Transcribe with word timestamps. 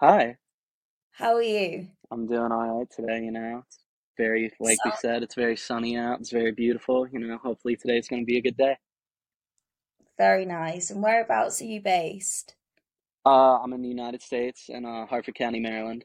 Hi, 0.00 0.36
How 1.12 1.36
are 1.36 1.42
you? 1.42 1.90
I'm 2.10 2.26
doing 2.26 2.52
all 2.52 2.78
right 2.78 2.90
today, 2.90 3.24
you 3.24 3.32
know. 3.32 3.64
It's 3.66 3.84
very, 4.16 4.52
like 4.60 4.84
we 4.84 4.90
So 4.90 4.96
said, 5.00 5.22
it's 5.22 5.34
very 5.34 5.56
sunny 5.56 5.96
out. 5.96 6.20
It's 6.20 6.30
very 6.30 6.52
beautiful, 6.52 7.08
you 7.08 7.18
know. 7.18 7.38
Hopefully 7.38 7.76
today's 7.76 8.08
going 8.08 8.22
to 8.22 8.26
be 8.26 8.38
a 8.38 8.42
good 8.42 8.56
day. 8.56 8.76
very 10.16 10.46
nice. 10.46 10.90
And 10.90 11.02
whereabouts 11.02 11.60
are 11.60 11.66
you 11.66 11.80
based? 11.82 12.54
Uh, 13.26 13.58
I'm 13.62 13.72
in 13.72 13.82
the 13.82 13.88
United 13.88 14.22
States 14.22 14.68
in 14.68 14.84
uh, 14.84 15.06
Harford 15.06 15.34
County, 15.34 15.60
Maryland. 15.60 16.04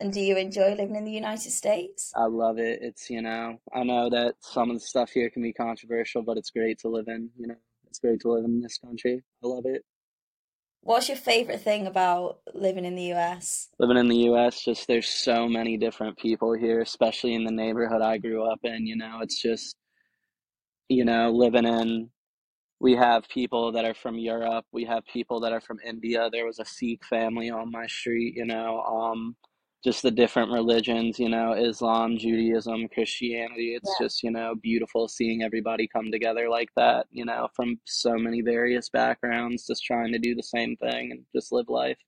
And 0.00 0.10
do 0.12 0.20
you 0.20 0.36
enjoy 0.38 0.70
living 0.74 0.96
in 0.96 1.04
the 1.04 1.12
United 1.12 1.50
States? 1.50 2.16
I 2.16 2.24
love 2.26 2.58
it. 2.58 2.80
It's, 2.82 3.10
you 3.10 3.22
know, 3.22 3.58
I 3.74 3.82
know 3.84 4.08
that 4.10 4.36
some 4.40 4.70
of 4.70 4.76
the 4.76 4.80
stuff 4.80 5.10
here 5.10 5.30
can 5.30 5.42
be 5.42 5.52
controversial, 5.52 6.22
but 6.22 6.38
it's 6.38 6.50
great 6.50 6.78
to 6.80 6.88
live 6.88 7.08
in, 7.08 7.30
you 7.38 7.46
know. 7.48 7.56
It's 7.88 7.98
great 8.00 8.20
to 8.20 8.32
live 8.32 8.44
in 8.44 8.60
this 8.60 8.78
country. 8.78 9.22
I 9.42 9.46
love 9.46 9.64
it. 9.66 9.84
What's 10.86 11.08
your 11.08 11.18
favorite 11.18 11.60
thing 11.62 11.86
about 11.86 12.40
living 12.54 12.86
in 12.86 12.94
the 12.94 13.12
US? 13.14 13.68
Living 13.78 13.98
in 13.98 14.08
the 14.08 14.30
US, 14.30 14.62
just 14.64 14.86
there's 14.88 15.08
so 15.08 15.48
many 15.48 15.76
different 15.78 16.18
people 16.18 16.52
here, 16.54 16.80
especially 16.82 17.34
in 17.34 17.44
the 17.44 17.50
neighborhood 17.52 18.02
I 18.02 18.18
grew 18.18 18.44
up 18.50 18.60
in, 18.64 18.86
you 18.86 18.96
know. 18.96 19.20
It's 19.22 19.40
just, 19.40 19.76
you 20.88 21.04
know, 21.04 21.30
living 21.30 21.66
in 21.66 22.10
We 22.80 22.94
have 22.96 23.28
people 23.28 23.72
that 23.72 23.84
are 23.86 23.94
from 23.94 24.18
Europe. 24.18 24.66
We 24.72 24.84
have 24.86 25.04
people 25.06 25.40
that 25.40 25.52
are 25.52 25.60
from 25.62 25.78
India. 25.86 26.28
There 26.32 26.46
was 26.46 26.58
a 26.60 26.64
Sikh 26.66 27.04
family 27.06 27.50
on 27.50 27.70
my 27.72 27.86
street, 27.88 28.34
you 28.36 28.46
know, 28.46 28.80
um, 28.82 29.36
just 29.86 30.02
the 30.02 30.10
different 30.10 30.52
religions, 30.52 31.18
you 31.20 31.28
know, 31.30 31.52
Islam, 31.54 32.18
Judaism, 32.18 32.88
Christianity. 32.88 33.74
It's 33.76 33.90
Yeah. 33.90 33.94
just, 33.96 34.22
you 34.24 34.32
know, 34.32 34.54
beautiful 34.56 35.08
seeing 35.08 35.42
everybody 35.44 35.88
come 35.88 36.10
together 36.12 36.48
like 36.50 36.70
that, 36.76 37.06
you 37.12 37.24
know, 37.24 37.48
from 37.54 37.80
so 37.86 38.16
many 38.18 38.42
various 38.42 38.90
backgrounds, 38.90 39.66
just 39.66 39.84
trying 39.84 40.12
to 40.12 40.18
do 40.18 40.34
the 40.34 40.42
same 40.42 40.76
thing 40.76 41.12
and 41.12 41.24
just 41.34 41.52
live 41.52 41.68
life. 41.70 41.98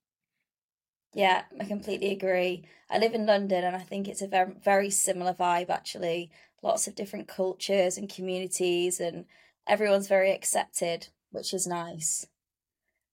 Yeah, 1.13 1.43
I 1.59 1.65
completely 1.65 2.11
agree. 2.11 2.65
I 2.89 2.97
live 2.99 3.13
in 3.13 3.25
London 3.25 3.63
and 3.63 3.75
I 3.75 3.79
think 3.79 4.07
it's 4.07 4.21
a 4.21 4.27
very, 4.27 4.53
very 4.63 4.89
similar 4.89 5.33
vibe 5.33 5.69
actually. 5.69 6.31
Lots 6.61 6.87
of 6.87 6.95
different 6.95 7.27
cultures 7.27 7.97
and 7.97 8.13
communities 8.13 8.99
and 8.99 9.25
everyone's 9.67 10.07
very 10.07 10.31
accepted, 10.31 11.07
which 11.31 11.53
is 11.53 11.65
nice. 11.67 12.27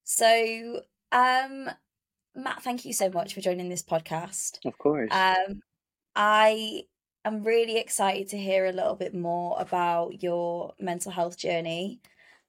So, 0.05 0.83
um, 1.13 1.71
Matt, 2.37 2.63
thank 2.63 2.85
you 2.85 2.93
so 2.93 3.09
much 3.09 3.35
for 3.35 3.41
joining 3.41 3.71
this 3.71 3.83
podcast. 3.83 4.59
Of 4.67 4.77
course. 4.77 5.11
Um, 5.11 5.63
I 6.15 6.83
am 7.25 7.43
really 7.43 7.79
excited 7.79 8.29
to 8.29 8.39
hear 8.39 8.67
a 8.67 8.73
little 8.73 8.95
bit 8.95 9.15
more 9.15 9.57
about 9.59 10.23
your 10.23 10.75
mental 10.79 11.11
health 11.11 11.39
journey. 11.39 12.01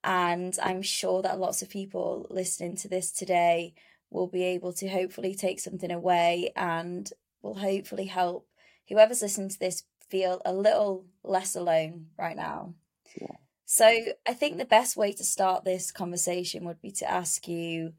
And 0.03 0.57
I'm 0.61 0.81
sure 0.81 1.21
that 1.21 1.39
lots 1.39 1.61
of 1.61 1.69
people 1.69 2.27
listening 2.29 2.75
to 2.77 2.89
this 2.89 3.11
today 3.11 3.73
will 4.09 4.27
be 4.27 4.43
able 4.43 4.73
to 4.73 4.87
hopefully 4.87 5.33
take 5.33 5.59
something 5.59 5.91
away 5.91 6.51
and 6.55 7.09
will 7.41 7.55
hopefully 7.55 8.05
help 8.05 8.47
whoever's 8.89 9.21
listening 9.21 9.49
to 9.49 9.59
this 9.59 9.83
feel 10.09 10.41
a 10.45 10.53
little 10.53 11.05
less 11.23 11.55
alone 11.55 12.07
right 12.17 12.35
now. 12.35 12.73
Yeah. 13.19 13.35
So 13.65 13.85
I 14.27 14.33
think 14.33 14.57
the 14.57 14.65
best 14.65 14.95
way 14.95 15.11
to 15.13 15.23
start 15.23 15.65
this 15.65 15.91
conversation 15.91 16.65
would 16.65 16.81
be 16.81 16.91
to 16.91 17.09
ask 17.09 17.47
you 17.47 17.93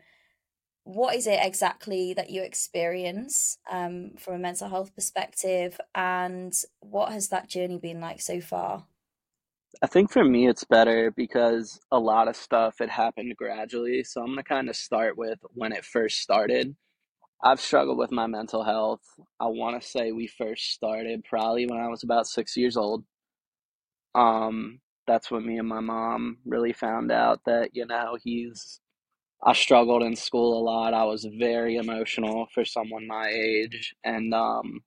what 0.89 1.15
is 1.15 1.27
it 1.27 1.39
exactly 1.43 2.15
that 2.15 2.31
you 2.31 2.43
experience 2.43 3.59
um, 3.71 4.13
from 4.19 4.35
a 4.35 4.39
mental 4.39 4.71
health 4.71 4.95
perspective, 4.95 5.79
and 5.95 6.55
what 6.81 7.13
has 7.13 7.29
that 7.29 7.47
journey 7.47 7.79
been 7.79 8.01
like 8.01 8.23
so 8.23 8.41
far? 8.41 8.87
I 9.83 9.87
think 9.87 10.11
for 10.11 10.25
me 10.25 10.49
it's 10.49 10.65
better 10.65 11.13
because 11.15 11.79
a 11.93 11.99
lot 11.99 12.27
of 12.27 12.37
stuff 12.37 12.81
it 12.81 12.89
happened 12.89 13.37
gradually. 13.37 14.03
So 14.03 14.23
I'm 14.23 14.29
gonna 14.29 14.43
kind 14.43 14.71
of 14.71 14.77
start 14.77 15.19
with 15.19 15.39
when 15.53 15.73
it 15.73 15.85
first 15.85 16.21
started. 16.21 16.75
I've 17.45 17.61
struggled 17.61 17.99
with 17.99 18.11
my 18.11 18.27
mental 18.27 18.65
health. 18.65 19.03
I 19.39 19.47
want 19.47 19.81
to 19.81 19.87
say 19.87 20.11
we 20.11 20.27
first 20.27 20.73
started 20.73 21.23
probably 21.29 21.67
when 21.67 21.79
I 21.79 21.89
was 21.89 22.03
about 22.03 22.27
six 22.27 22.57
years 22.57 22.79
old. 22.79 23.05
Um, 24.15 24.81
that's 25.07 25.31
when 25.31 25.47
me 25.47 25.59
and 25.59 25.69
my 25.69 25.81
mom 25.81 26.39
really 26.47 26.73
found 26.73 27.13
out 27.13 27.41
that, 27.45 27.71
you 27.75 27.87
know, 27.87 28.17
he's, 28.25 28.81
I 29.45 29.53
struggled 29.53 30.03
in 30.03 30.17
school 30.17 30.59
a 30.61 30.65
lot. 30.65 30.95
I 30.95 31.05
was 31.05 31.27
very 31.39 31.77
emotional 31.77 32.49
for 32.55 32.65
someone 32.65 33.07
my 33.07 33.29
age. 33.29 33.95
And 34.05 34.35
um, 34.35 34.81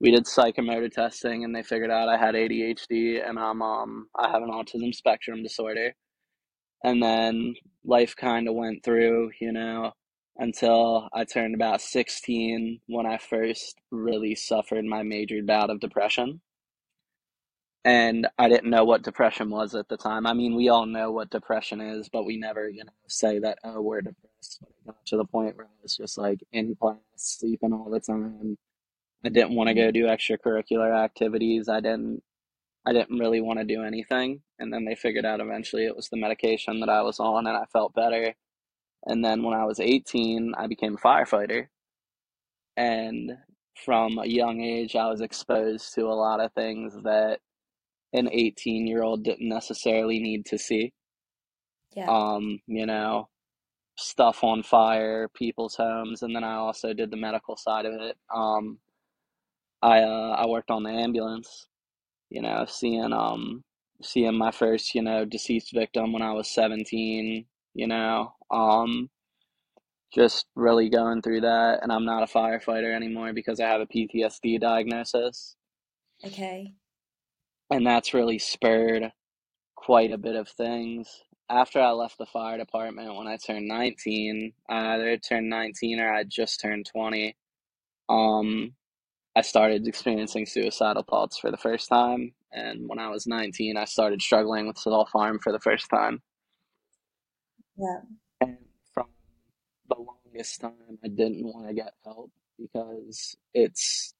we 0.00 0.12
did 0.12 0.24
psychomotor 0.24 0.90
testing 0.90 1.44
and 1.44 1.54
they 1.54 1.62
figured 1.62 1.90
out 1.90 2.08
I 2.08 2.16
had 2.16 2.34
ADHD 2.34 3.28
and 3.28 3.38
I'm, 3.38 3.60
um, 3.62 4.08
I 4.16 4.30
have 4.30 4.42
an 4.42 4.50
autism 4.50 4.94
spectrum 4.94 5.42
disorder. 5.42 5.94
And 6.84 7.02
then 7.02 7.54
life 7.84 8.14
kind 8.16 8.48
of 8.48 8.54
went 8.54 8.84
through, 8.84 9.32
you 9.40 9.52
know, 9.52 9.92
until 10.36 11.08
I 11.12 11.24
turned 11.24 11.56
about 11.56 11.80
16 11.80 12.80
when 12.86 13.06
I 13.06 13.18
first 13.18 13.76
really 13.90 14.36
suffered 14.36 14.84
my 14.84 15.02
major 15.02 15.42
bout 15.42 15.70
of 15.70 15.80
depression. 15.80 16.40
And 17.84 18.26
I 18.38 18.48
didn't 18.48 18.70
know 18.70 18.84
what 18.84 19.02
depression 19.02 19.50
was 19.50 19.74
at 19.74 19.88
the 19.88 19.96
time. 19.96 20.26
I 20.26 20.34
mean, 20.34 20.56
we 20.56 20.68
all 20.68 20.86
know 20.86 21.10
what 21.12 21.30
depression 21.30 21.80
is, 21.80 22.08
but 22.12 22.24
we 22.24 22.36
never, 22.36 22.68
you 22.68 22.84
know, 22.84 22.92
say 23.08 23.38
that, 23.38 23.58
oh, 23.64 23.80
we're 23.80 24.02
depressed. 24.02 24.58
But 24.60 24.70
it 24.70 24.86
got 24.86 25.06
to 25.06 25.16
the 25.16 25.24
point 25.24 25.56
where 25.56 25.66
I 25.66 25.82
was 25.82 25.96
just 25.96 26.18
like 26.18 26.40
in 26.52 26.76
class, 26.76 26.98
sleeping 27.16 27.72
all 27.72 27.90
the 27.90 28.00
time. 28.00 28.58
I 29.24 29.30
didn't 29.30 29.54
want 29.54 29.68
to 29.68 29.74
go 29.74 29.90
do 29.90 30.06
extracurricular 30.06 30.94
activities. 31.04 31.68
I 31.68 31.80
didn't 31.80 32.22
I 32.86 32.92
didn't 32.92 33.18
really 33.18 33.40
want 33.42 33.58
to 33.58 33.64
do 33.66 33.82
anything. 33.82 34.42
And 34.58 34.72
then 34.72 34.84
they 34.84 34.94
figured 34.94 35.26
out 35.26 35.40
eventually 35.40 35.84
it 35.84 35.96
was 35.96 36.08
the 36.08 36.16
medication 36.16 36.80
that 36.80 36.88
I 36.88 37.02
was 37.02 37.20
on 37.20 37.46
and 37.46 37.56
I 37.56 37.64
felt 37.72 37.94
better. 37.94 38.34
And 39.06 39.24
then 39.24 39.42
when 39.42 39.54
I 39.58 39.64
was 39.66 39.80
18, 39.80 40.54
I 40.56 40.66
became 40.66 40.94
a 40.94 40.98
firefighter. 40.98 41.68
And 42.76 43.32
from 43.84 44.18
a 44.18 44.26
young 44.26 44.62
age, 44.62 44.96
I 44.96 45.08
was 45.08 45.20
exposed 45.20 45.94
to 45.94 46.06
a 46.06 46.14
lot 46.14 46.40
of 46.40 46.52
things 46.54 46.94
that 47.04 47.40
an 48.12 48.28
18 48.32 48.86
year 48.86 49.02
old 49.02 49.24
didn't 49.24 49.48
necessarily 49.48 50.20
need 50.20 50.46
to 50.46 50.58
see. 50.58 50.92
Yeah. 51.94 52.08
Um, 52.08 52.60
you 52.66 52.86
know, 52.86 53.28
stuff 53.98 54.44
on 54.44 54.62
fire, 54.62 55.28
people's 55.28 55.76
homes, 55.76 56.22
and 56.22 56.34
then 56.34 56.44
I 56.44 56.54
also 56.56 56.94
did 56.94 57.10
the 57.10 57.16
medical 57.16 57.56
side 57.56 57.86
of 57.86 57.94
it. 57.94 58.16
Um, 58.34 58.78
I 59.82 60.00
uh, 60.02 60.36
I 60.38 60.46
worked 60.46 60.70
on 60.70 60.82
the 60.84 60.90
ambulance, 60.90 61.68
you 62.30 62.42
know, 62.42 62.66
seeing 62.68 63.12
um 63.12 63.64
seeing 64.02 64.36
my 64.38 64.50
first, 64.52 64.94
you 64.94 65.02
know, 65.02 65.24
deceased 65.24 65.72
victim 65.74 66.12
when 66.12 66.22
I 66.22 66.32
was 66.32 66.50
17, 66.50 67.46
you 67.74 67.86
know, 67.88 68.34
um 68.50 69.10
just 70.14 70.46
really 70.54 70.88
going 70.88 71.22
through 71.22 71.42
that 71.42 71.80
and 71.82 71.92
I'm 71.92 72.04
not 72.04 72.22
a 72.22 72.26
firefighter 72.26 72.94
anymore 72.94 73.32
because 73.32 73.60
I 73.60 73.68
have 73.68 73.80
a 73.80 73.86
PTSD 73.86 74.60
diagnosis 74.60 75.56
Okay. 76.24 76.74
And 77.70 77.86
that's 77.86 78.14
really 78.14 78.38
spurred 78.38 79.12
quite 79.76 80.12
a 80.12 80.18
bit 80.18 80.36
of 80.36 80.48
things. 80.48 81.22
After 81.50 81.80
I 81.80 81.90
left 81.90 82.18
the 82.18 82.26
fire 82.26 82.58
department 82.58 83.14
when 83.14 83.26
I 83.26 83.36
turned 83.36 83.68
19, 83.68 84.52
I 84.68 84.94
either 84.94 85.16
turned 85.16 85.48
19 85.48 86.00
or 86.00 86.12
I 86.12 86.24
just 86.24 86.60
turned 86.60 86.86
20. 86.86 87.36
Um 88.08 88.72
I 89.36 89.42
started 89.42 89.86
experiencing 89.86 90.46
suicidal 90.46 91.04
thoughts 91.04 91.38
for 91.38 91.50
the 91.50 91.56
first 91.56 91.88
time. 91.88 92.32
And 92.52 92.88
when 92.88 92.98
I 92.98 93.08
was 93.08 93.26
19, 93.26 93.76
I 93.76 93.84
started 93.84 94.20
struggling 94.20 94.66
with 94.66 94.78
self 94.78 95.10
harm 95.10 95.38
for 95.38 95.52
the 95.52 95.60
first 95.60 95.88
time. 95.90 96.22
Yeah. 97.76 98.00
And 98.40 98.58
from 98.92 99.06
the 99.88 99.96
longest 99.96 100.60
time, 100.60 100.98
I 101.04 101.08
didn't 101.08 101.44
want 101.44 101.68
to 101.68 101.74
get 101.74 101.92
help 102.04 102.32
because 102.58 103.36
it's 103.54 104.14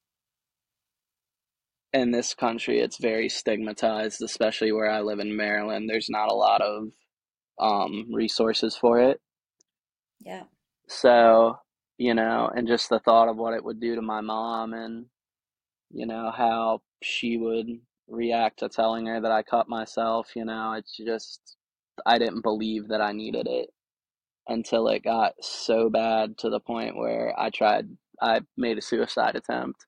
in 1.93 2.11
this 2.11 2.35
country, 2.35 2.81
it's 2.81 2.99
very 2.99 3.29
stigmatized, 3.29 4.23
especially 4.23 4.73
where 4.73 4.91
I 4.91 5.01
live 5.01 5.21
in 5.21 5.37
Maryland. 5.37 5.89
There's 5.89 6.11
not 6.11 6.31
a 6.31 6.35
lot 6.35 6.61
of 6.61 6.89
um, 7.61 8.07
resources 8.13 8.77
for 8.77 9.01
it. 9.01 9.21
Yeah. 10.21 10.45
So, 10.89 11.59
you 11.97 12.15
know, 12.15 12.51
and 12.55 12.69
just 12.69 12.89
the 12.89 13.01
thought 13.01 13.29
of 13.29 13.37
what 13.37 13.55
it 13.55 13.65
would 13.65 13.81
do 13.81 13.95
to 13.95 14.03
my 14.03 14.21
mom 14.21 14.75
and 14.75 15.07
you 15.91 16.07
know, 16.07 16.31
how 16.35 16.83
she 17.03 17.37
would 17.37 17.67
react 18.09 18.61
to 18.61 18.69
telling 18.69 19.07
her 19.07 19.21
that 19.21 19.33
I 19.33 19.43
cut 19.43 19.69
myself, 19.69 20.31
you 20.35 20.45
know, 20.45 20.73
it's 20.73 20.97
just, 20.97 21.57
I 22.07 22.19
didn't 22.19 22.43
believe 22.43 22.89
that 22.89 23.01
I 23.01 23.13
needed 23.13 23.47
it 23.47 23.71
until 24.49 24.89
it 24.89 25.05
got 25.05 25.35
so 25.41 25.91
bad 25.91 26.39
to 26.39 26.51
the 26.51 26.61
point 26.61 26.97
where 26.97 27.35
I 27.39 27.51
tried, 27.51 27.89
I 28.21 28.41
made 28.57 28.79
a 28.79 28.83
suicide 28.83 29.37
attempt 29.37 29.85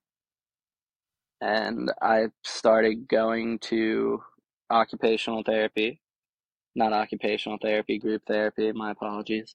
and 1.41 1.93
I 2.03 2.27
started 2.45 3.09
going 3.09 3.59
to 3.61 4.23
occupational 4.71 5.43
therapy, 5.45 6.01
not 6.75 6.93
occupational 6.93 7.59
therapy, 7.63 7.99
group 7.99 8.23
therapy, 8.27 8.73
my 8.73 8.93
apologies. 8.93 9.55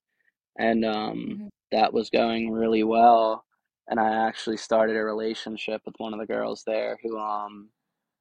And 0.59 0.85
um, 0.85 1.39
hmm 1.39 1.47
that 1.71 1.93
was 1.93 2.09
going 2.09 2.51
really 2.51 2.83
well. 2.83 3.45
And 3.89 3.99
I 3.99 4.27
actually 4.27 4.57
started 4.57 4.97
a 4.97 5.03
relationship 5.03 5.81
with 5.85 5.95
one 5.99 6.13
of 6.13 6.19
the 6.19 6.27
girls 6.27 6.63
there 6.67 6.97
who 7.03 7.17
um 7.19 7.69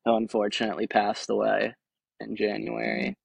who 0.04 0.16
unfortunately 0.16 0.86
passed 0.88 1.30
away 1.30 1.74
in 2.20 2.36
January. 2.36 3.16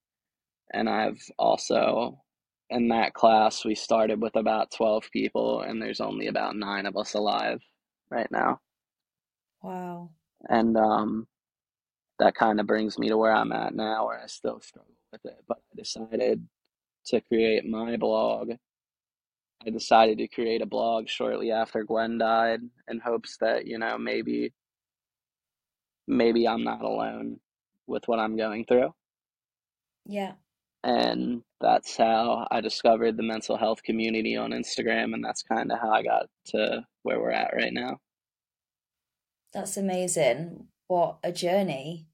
And 0.72 0.88
I've 0.88 1.22
also 1.38 2.22
in 2.70 2.88
that 2.88 3.14
class, 3.14 3.64
we 3.64 3.74
started 3.76 4.20
with 4.22 4.36
about 4.36 4.70
12 4.72 5.08
people, 5.12 5.62
and 5.62 5.80
there's 5.82 6.00
only 6.00 6.26
about 6.28 6.56
nine 6.56 6.86
of 6.86 6.96
us 6.96 7.14
alive 7.14 7.60
right 8.10 8.30
now. 8.30 8.60
Wow. 9.62 10.10
And 10.48 10.76
um, 10.76 11.26
that 12.18 12.34
kind 12.34 12.60
of 12.60 12.66
brings 12.66 12.98
me 12.98 13.08
to 13.08 13.16
where 13.16 13.32
I'm 13.32 13.52
at 13.52 13.74
now, 13.74 14.06
where 14.06 14.20
I 14.22 14.26
still 14.26 14.60
struggle 14.60 14.94
with 15.12 15.24
it. 15.24 15.44
But 15.48 15.58
I 15.72 15.76
decided 15.76 16.46
to 17.06 17.20
create 17.22 17.64
my 17.64 17.96
blog. 17.96 18.52
I 19.66 19.70
decided 19.70 20.18
to 20.18 20.28
create 20.28 20.62
a 20.62 20.66
blog 20.66 21.08
shortly 21.08 21.50
after 21.52 21.84
Gwen 21.84 22.18
died 22.18 22.60
in 22.88 23.00
hopes 23.00 23.36
that, 23.40 23.66
you 23.66 23.78
know, 23.78 23.98
maybe 23.98 24.52
maybe 26.06 26.48
I'm 26.48 26.64
not 26.64 26.82
alone 26.82 27.40
with 27.86 28.08
what 28.08 28.18
I'm 28.18 28.36
going 28.36 28.64
through. 28.64 28.94
Yeah. 30.06 30.32
And 30.82 31.42
that's 31.60 31.96
how 31.96 32.48
I 32.50 32.60
discovered 32.62 33.16
the 33.16 33.22
mental 33.22 33.56
health 33.56 33.82
community 33.82 34.36
on 34.36 34.50
Instagram 34.52 35.14
and 35.14 35.22
that's 35.24 35.42
kind 35.42 35.70
of 35.70 35.78
how 35.78 35.90
I 35.90 36.02
got 36.02 36.26
to 36.48 36.84
where 37.02 37.20
we're 37.20 37.30
at 37.30 37.54
right 37.54 37.72
now. 37.72 37.98
That's 39.52 39.76
amazing. 39.76 40.68
What 40.86 41.18
a 41.22 41.32
journey. 41.32 42.06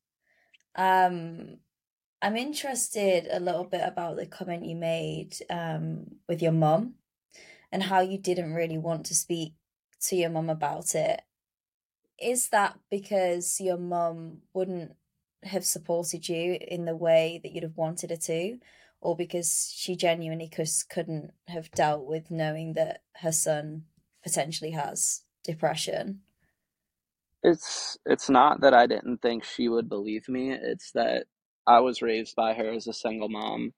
Um 0.75 1.59
I'm 2.23 2.37
interested 2.37 3.29
a 3.31 3.41
little 3.41 3.65
bit 3.65 3.83
about 3.85 4.17
the 4.17 4.27
comment 4.27 4.65
you 4.65 4.75
made 4.75 5.37
um, 5.51 6.17
with 6.29 6.41
your 6.41 6.53
mum 6.53 6.95
and 7.71 7.83
how 7.83 8.01
you 8.01 8.19
didn't 8.19 8.55
really 8.55 8.79
want 8.79 9.07
to 9.07 9.15
speak 9.15 9.53
to 10.01 10.17
your 10.17 10.31
mum 10.31 10.49
about 10.49 10.95
it. 10.95 11.21
Is 12.19 12.49
that 12.49 12.79
because 12.91 13.61
your 13.61 13.77
mum 13.77 14.39
wouldn't 14.55 14.97
have 15.43 15.65
supported 15.65 16.29
you 16.29 16.59
in 16.61 16.87
the 16.87 16.97
way 16.97 17.39
that 17.43 17.53
you'd 17.53 17.63
have 17.65 17.77
wanted 17.77 18.11
her 18.11 18.17
to, 18.17 18.59
or 19.03 19.15
because 19.15 19.73
she 19.77 19.95
genuinely 19.95 20.49
just 20.49 20.89
couldn't 20.89 21.33
have 21.49 21.71
dealt 21.73 22.07
with 22.07 22.31
knowing 22.31 22.73
that 22.73 23.03
her 23.19 23.33
son 23.33 23.85
potentially 24.25 24.71
has 24.71 25.23
depression? 25.45 26.23
It's 27.47 27.99
it's 28.07 28.31
not 28.31 28.63
that 28.63 28.75
I 28.75 28.87
didn't 28.89 29.23
think 29.23 29.45
she 29.45 29.69
would 29.71 29.89
believe 29.91 30.29
me. 30.29 30.53
It's 30.53 30.93
that 30.95 31.27
I 31.67 31.81
was 31.81 32.03
raised 32.03 32.37
by 32.37 32.55
her 32.55 32.71
as 32.73 32.89
a 32.89 32.95
single 32.95 33.31
mom 33.31 33.75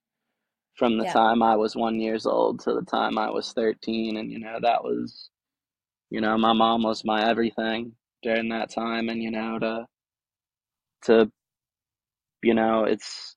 from 0.77 0.99
the 0.99 1.05
Yeah. 1.05 1.07
time 1.07 1.43
I 1.43 1.57
was 1.57 1.77
one 1.77 2.01
years 2.01 2.27
old 2.27 2.61
to 2.63 2.75
the 2.75 2.83
time 2.83 3.19
I 3.19 3.31
was 3.31 3.53
13. 3.55 4.17
And, 4.19 4.33
you 4.33 4.41
know, 4.41 4.59
that 4.63 4.85
was, 4.85 5.31
you 6.11 6.21
know, 6.21 6.39
my 6.39 6.53
mom 6.55 6.85
was 6.85 7.05
my 7.05 7.29
everything 7.31 7.95
during 8.23 8.51
that 8.51 8.71
time. 8.71 9.09
And, 9.11 9.23
you 9.23 9.31
know, 9.33 9.59
to, 9.61 9.87
to, 11.05 11.33
you 12.43 12.55
know, 12.55 12.85
it's 12.85 13.37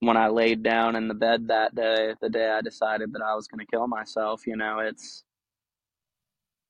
when 0.00 0.16
I 0.16 0.28
laid 0.28 0.62
down 0.62 0.96
in 0.96 1.08
the 1.08 1.14
bed 1.14 1.48
that 1.48 1.74
day, 1.74 2.14
the 2.20 2.30
day 2.30 2.50
I 2.50 2.62
decided 2.62 3.12
that 3.14 3.22
I 3.22 3.34
was 3.36 3.48
going 3.48 3.60
to 3.60 3.70
kill 3.70 3.88
myself, 3.88 4.46
you 4.46 4.56
know, 4.56 4.80
it's 4.80 5.24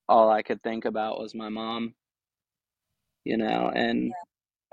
all 0.09 0.31
I 0.31 0.43
could 0.43 0.63
think 0.63 0.85
about 0.87 1.21
was 1.21 1.35
my 1.35 1.49
mom, 1.51 1.95
you 3.25 3.37
know, 3.39 3.71
and 3.75 4.15
Yeah. 4.15 4.25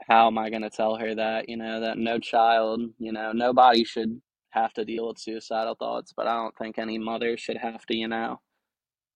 how 0.07 0.27
am 0.27 0.37
I 0.37 0.49
going 0.49 0.63
to 0.63 0.69
tell 0.69 0.95
her 0.97 1.15
that, 1.15 1.49
you 1.49 1.57
know, 1.57 1.81
that 1.81 1.97
no 1.97 2.19
child, 2.19 2.81
you 2.99 3.11
know, 3.13 3.31
nobody 3.33 3.83
should 3.85 4.21
have 4.51 4.73
to 4.73 4.85
deal 4.85 5.07
with 5.09 5.19
suicidal 5.19 5.75
thoughts, 5.75 6.13
but 6.15 6.27
I 6.27 6.35
don't 6.35 6.57
think 6.57 6.79
any 6.79 6.97
mother 6.99 7.37
should 7.37 7.57
have 7.57 7.85
to, 7.87 7.95
you 7.95 8.07
know. 8.07 8.41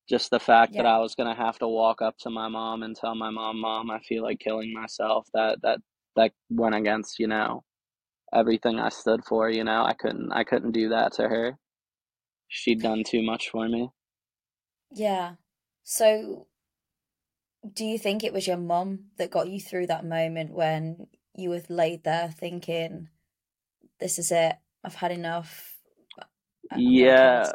Just 0.10 0.32
the 0.32 0.40
fact 0.40 0.76
that 0.78 0.86
I 0.86 1.00
was 1.00 1.16
going 1.16 1.34
to 1.36 1.42
have 1.42 1.60
to 1.60 1.68
walk 1.68 2.02
up 2.02 2.18
to 2.20 2.30
my 2.30 2.48
mom 2.50 2.84
and 2.84 2.96
tell 2.96 3.16
my 3.16 3.30
mom, 3.30 3.60
"Mom, 3.62 3.92
I 3.92 4.00
feel 4.02 4.24
like 4.24 4.40
killing 4.40 4.74
myself." 4.74 5.28
That 5.34 5.62
that 5.64 5.80
that 6.18 6.34
went 6.50 6.76
against, 6.76 7.20
you 7.20 7.28
know, 7.28 7.64
everything 8.34 8.80
I 8.80 8.90
stood 8.90 9.26
for, 9.26 9.50
you 9.50 9.64
know. 9.66 9.84
I 9.86 9.94
couldn't 9.94 10.32
I 10.34 10.44
couldn't 10.46 10.72
do 10.74 10.90
that 10.90 11.14
to 11.16 11.24
her. 11.30 11.58
She'd 12.50 12.82
done 12.82 13.04
too 13.06 13.24
much 13.24 13.50
for 13.50 13.70
me. 13.70 13.90
Yeah. 14.92 15.36
So 15.84 16.48
do 17.72 17.86
you 17.86 17.98
think 17.98 18.24
it 18.24 18.34
was 18.34 18.48
your 18.48 18.58
mum 18.58 19.06
that 19.18 19.32
got 19.32 19.50
you 19.50 19.60
through 19.60 19.88
that 19.88 20.06
moment 20.06 20.52
when 20.54 21.08
you 21.36 21.50
were 21.50 21.62
laid 21.70 22.04
there 22.04 22.30
thinking, 22.32 23.10
this 24.00 24.20
is 24.20 24.32
it, 24.32 24.56
I've 24.84 24.96
had 24.96 25.12
enough, 25.12 25.76
Yeah. 26.74 27.54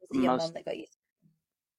Was 0.00 0.10
it 0.12 0.22
your 0.22 0.32
mum 0.32 0.52
that 0.54 0.64
got 0.64 0.76
you? 0.76 0.86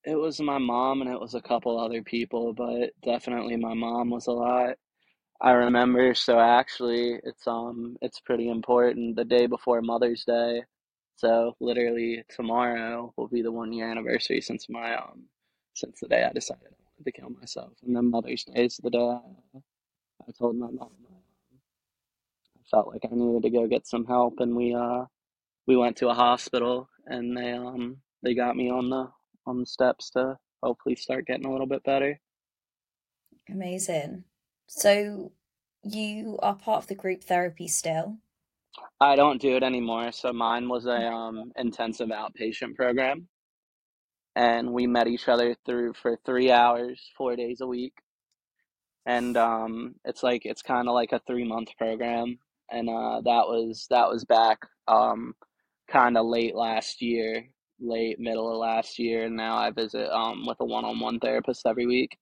it 0.03 0.15
was 0.15 0.39
my 0.39 0.57
mom 0.57 1.01
and 1.01 1.11
it 1.11 1.19
was 1.19 1.33
a 1.35 1.41
couple 1.41 1.79
other 1.79 2.01
people, 2.03 2.53
but 2.53 2.91
definitely 3.03 3.55
my 3.57 3.73
mom 3.73 4.09
was 4.09 4.27
a 4.27 4.31
lot. 4.31 4.75
I 5.41 5.51
remember, 5.53 6.15
so 6.15 6.39
actually 6.39 7.19
it's 7.23 7.47
um 7.47 7.97
it's 8.01 8.19
pretty 8.21 8.49
important. 8.49 9.15
The 9.17 9.25
day 9.25 9.47
before 9.47 9.81
Mother's 9.81 10.25
Day, 10.25 10.63
so 11.17 11.55
literally 11.61 12.23
tomorrow 12.35 13.13
will 13.17 13.27
be 13.29 13.41
the 13.43 13.51
one 13.51 13.73
year 13.73 13.89
anniversary 13.91 14.41
since 14.41 14.69
my 14.69 14.95
um 14.95 15.25
since 15.75 15.99
the 16.01 16.07
day 16.09 16.23
I 16.25 16.33
decided 16.33 16.73
to 17.03 17.11
kill 17.11 17.29
myself. 17.29 17.73
And 17.85 17.95
then 17.95 18.09
Mother's 18.09 18.43
Day 18.45 18.65
is 18.65 18.77
the 18.77 18.89
day 18.89 18.99
I, 18.99 19.19
I 20.27 20.31
told 20.37 20.55
my 20.57 20.67
mom 20.71 20.91
I 22.57 22.69
felt 22.69 22.87
like 22.87 23.05
I 23.05 23.15
needed 23.15 23.43
to 23.43 23.49
go 23.49 23.67
get 23.67 23.87
some 23.87 24.05
help 24.05 24.39
and 24.39 24.55
we 24.55 24.73
uh 24.73 25.05
we 25.67 25.75
went 25.77 25.97
to 25.97 26.09
a 26.09 26.13
hospital 26.13 26.89
and 27.05 27.37
they 27.37 27.51
um 27.53 27.97
they 28.23 28.35
got 28.35 28.55
me 28.55 28.69
on 28.69 28.89
the 28.89 29.09
on 29.45 29.59
the 29.59 29.65
steps 29.65 30.11
to 30.11 30.37
hopefully 30.63 30.95
start 30.95 31.27
getting 31.27 31.45
a 31.45 31.51
little 31.51 31.67
bit 31.67 31.83
better. 31.83 32.19
Amazing. 33.49 34.23
So 34.67 35.31
you 35.83 36.39
are 36.41 36.55
part 36.55 36.83
of 36.83 36.87
the 36.87 36.95
group 36.95 37.23
therapy 37.23 37.67
still? 37.67 38.17
I 38.99 39.15
don't 39.15 39.41
do 39.41 39.55
it 39.55 39.63
anymore. 39.63 40.11
So 40.11 40.33
mine 40.33 40.69
was 40.69 40.85
a 40.85 41.07
um 41.07 41.51
intensive 41.57 42.09
outpatient 42.09 42.75
program 42.75 43.27
and 44.35 44.71
we 44.73 44.87
met 44.87 45.07
each 45.07 45.27
other 45.27 45.55
through 45.65 45.93
for 45.93 46.17
3 46.25 46.51
hours 46.51 47.11
4 47.17 47.35
days 47.35 47.61
a 47.61 47.67
week. 47.67 47.93
And 49.05 49.37
um 49.37 49.95
it's 50.05 50.23
like 50.23 50.45
it's 50.45 50.61
kind 50.61 50.87
of 50.87 50.93
like 50.95 51.11
a 51.11 51.21
3 51.27 51.43
month 51.47 51.69
program 51.77 52.39
and 52.71 52.89
uh 52.89 53.21
that 53.21 53.47
was 53.47 53.87
that 53.89 54.09
was 54.09 54.25
back 54.25 54.59
um 54.87 55.35
kind 55.89 56.17
of 56.17 56.25
late 56.25 56.55
last 56.55 57.01
year, 57.01 57.45
late 57.79 58.19
middle 58.19 58.51
of 58.51 58.57
last 58.57 58.99
year 58.99 59.25
and 59.25 59.35
now 59.35 59.57
I 59.57 59.71
visit 59.71 60.09
um 60.11 60.45
with 60.45 60.57
a 60.59 60.65
one-on-one 60.65 61.19
therapist 61.19 61.65
every 61.67 61.85
week. 61.87 62.17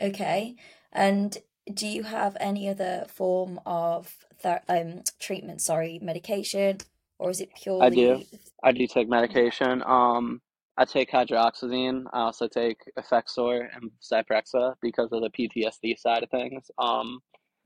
Okay. 0.00 0.56
And 0.92 1.38
do 1.72 1.86
you 1.86 2.02
have 2.04 2.36
any 2.40 2.68
other 2.68 3.06
form 3.08 3.60
of 3.66 4.26
ther 4.38 4.60
um 4.68 5.02
treatment, 5.18 5.60
sorry, 5.60 5.98
medication, 6.00 6.78
or 7.18 7.30
is 7.30 7.40
it 7.40 7.54
purely? 7.54 7.86
I 7.86 7.90
do. 7.90 8.24
I 8.62 8.72
do 8.72 8.86
take 8.86 9.08
medication. 9.08 9.82
Um, 9.86 10.40
I 10.76 10.84
take 10.84 11.12
hydroxyzine. 11.12 12.04
I 12.12 12.20
also 12.20 12.48
take 12.48 12.78
Effexor 12.98 13.68
and 13.74 13.90
Zyprexa 14.02 14.74
because 14.82 15.10
of 15.12 15.22
the 15.22 15.30
PTSD 15.30 15.98
side 15.98 16.24
of 16.24 16.30
things. 16.30 16.70
Um, 16.78 17.20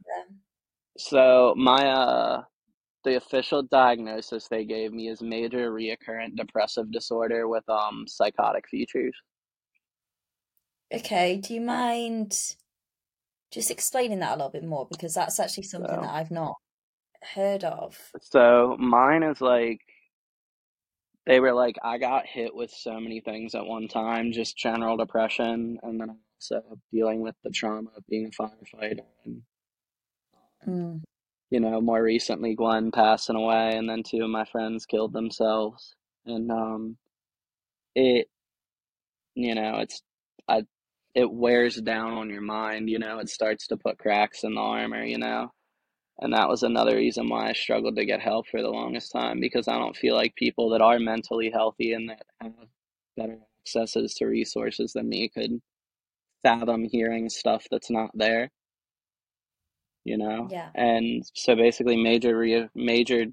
yeah. 0.07 0.37
so 0.99 1.55
my 1.57 1.89
uh, 1.89 2.43
the 3.05 3.17
official 3.17 3.63
diagnosis 3.63 4.49
they 4.49 4.65
gave 4.65 4.93
me 4.93 5.09
is 5.09 5.23
major 5.23 5.73
recurrent 5.73 6.37
depressive 6.37 6.93
disorder 6.93 7.49
with 7.49 7.67
um 7.69 8.05
psychotic 8.07 8.69
features. 8.69 9.15
Okay, 10.93 11.37
do 11.37 11.55
you 11.55 11.61
mind 11.61 12.33
just 13.51 13.71
explaining 13.71 14.19
that 14.21 14.33
a 14.33 14.37
little 14.37 14.51
bit 14.51 14.65
more? 14.65 14.87
Because 14.91 15.15
that's 15.15 15.41
actually 15.41 15.65
something 15.65 16.01
that 16.01 16.11
I've 16.11 16.31
not 16.31 16.57
heard 17.35 17.65
of. 17.65 17.99
so 18.21 18.77
mine 18.79 19.23
is 19.23 19.41
like 19.41 19.81
they 21.29 21.41
were 21.41 21.55
like 21.55 21.77
I 21.85 21.99
got 21.99 22.27
hit 22.27 22.57
with 22.57 22.73
so 22.73 23.01
many 23.01 23.21
things 23.23 23.55
at 23.57 23.67
one 23.67 23.89
time, 23.89 24.33
just 24.33 24.59
general 24.59 24.99
depression, 24.99 25.79
and 25.85 26.01
then 26.01 26.19
also 26.41 26.63
dealing 26.93 27.23
with 27.23 27.37
the 27.45 27.53
trauma 27.53 27.91
of 27.97 28.05
being 28.09 28.29
a 28.29 28.43
firefighter 28.43 29.05
and 29.27 29.43
Mm, 30.69 31.03
you 31.51 31.61
know, 31.61 31.81
more 31.81 32.03
recently 32.03 32.55
Gwen 32.55 32.91
passing 32.93 33.37
away 33.37 33.77
and 33.77 33.89
then 33.89 34.03
two 34.05 34.25
of 34.25 34.31
my 34.31 34.45
friends 34.47 34.87
killed 34.87 35.13
themselves. 35.15 35.95
And 36.27 36.51
um 36.53 36.99
it 37.97 38.29
you 39.37 39.55
know, 39.57 39.79
it's 39.79 40.03
I 40.49 40.65
it 41.15 41.31
wears 41.31 41.77
down 41.77 42.15
on 42.15 42.31
your 42.31 42.43
mind, 42.43 42.91
you 42.91 42.99
know, 43.01 43.21
it 43.21 43.29
starts 43.31 43.69
to 43.69 43.79
put 43.79 43.99
cracks 43.99 44.45
in 44.45 44.55
the 44.55 44.61
armor, 44.61 45.05
you 45.05 45.19
know. 45.19 45.53
And 46.21 46.33
that 46.33 46.49
was 46.49 46.63
another 46.65 46.97
reason 46.97 47.29
why 47.29 47.51
I 47.51 47.53
struggled 47.53 47.97
to 47.97 48.05
get 48.05 48.21
help 48.21 48.49
for 48.49 48.63
the 48.63 48.71
longest 48.71 49.13
time 49.13 49.41
because 49.41 49.69
I 49.69 49.79
don't 49.79 49.97
feel 49.97 50.15
like 50.17 50.35
people 50.37 50.71
that 50.71 50.81
are 50.81 50.99
mentally 50.99 51.51
healthy 51.51 51.93
and 51.93 52.11
that 52.11 52.23
have 52.41 52.53
better 53.17 53.39
accesses 53.65 54.15
to 54.15 54.27
resources 54.27 54.93
than 54.95 55.09
me 55.09 55.29
could 55.29 55.61
fathom 56.43 56.85
hearing 56.85 57.29
stuff 57.29 57.67
that's 57.71 57.91
not 57.91 58.11
there. 58.15 58.51
you 60.05 60.17
know 60.17 60.49
yeah. 60.51 60.71
and 60.75 61.25
so 61.35 61.55
basically 61.55 61.97
major 61.97 62.37
re- 62.39 62.69
major 62.75 63.27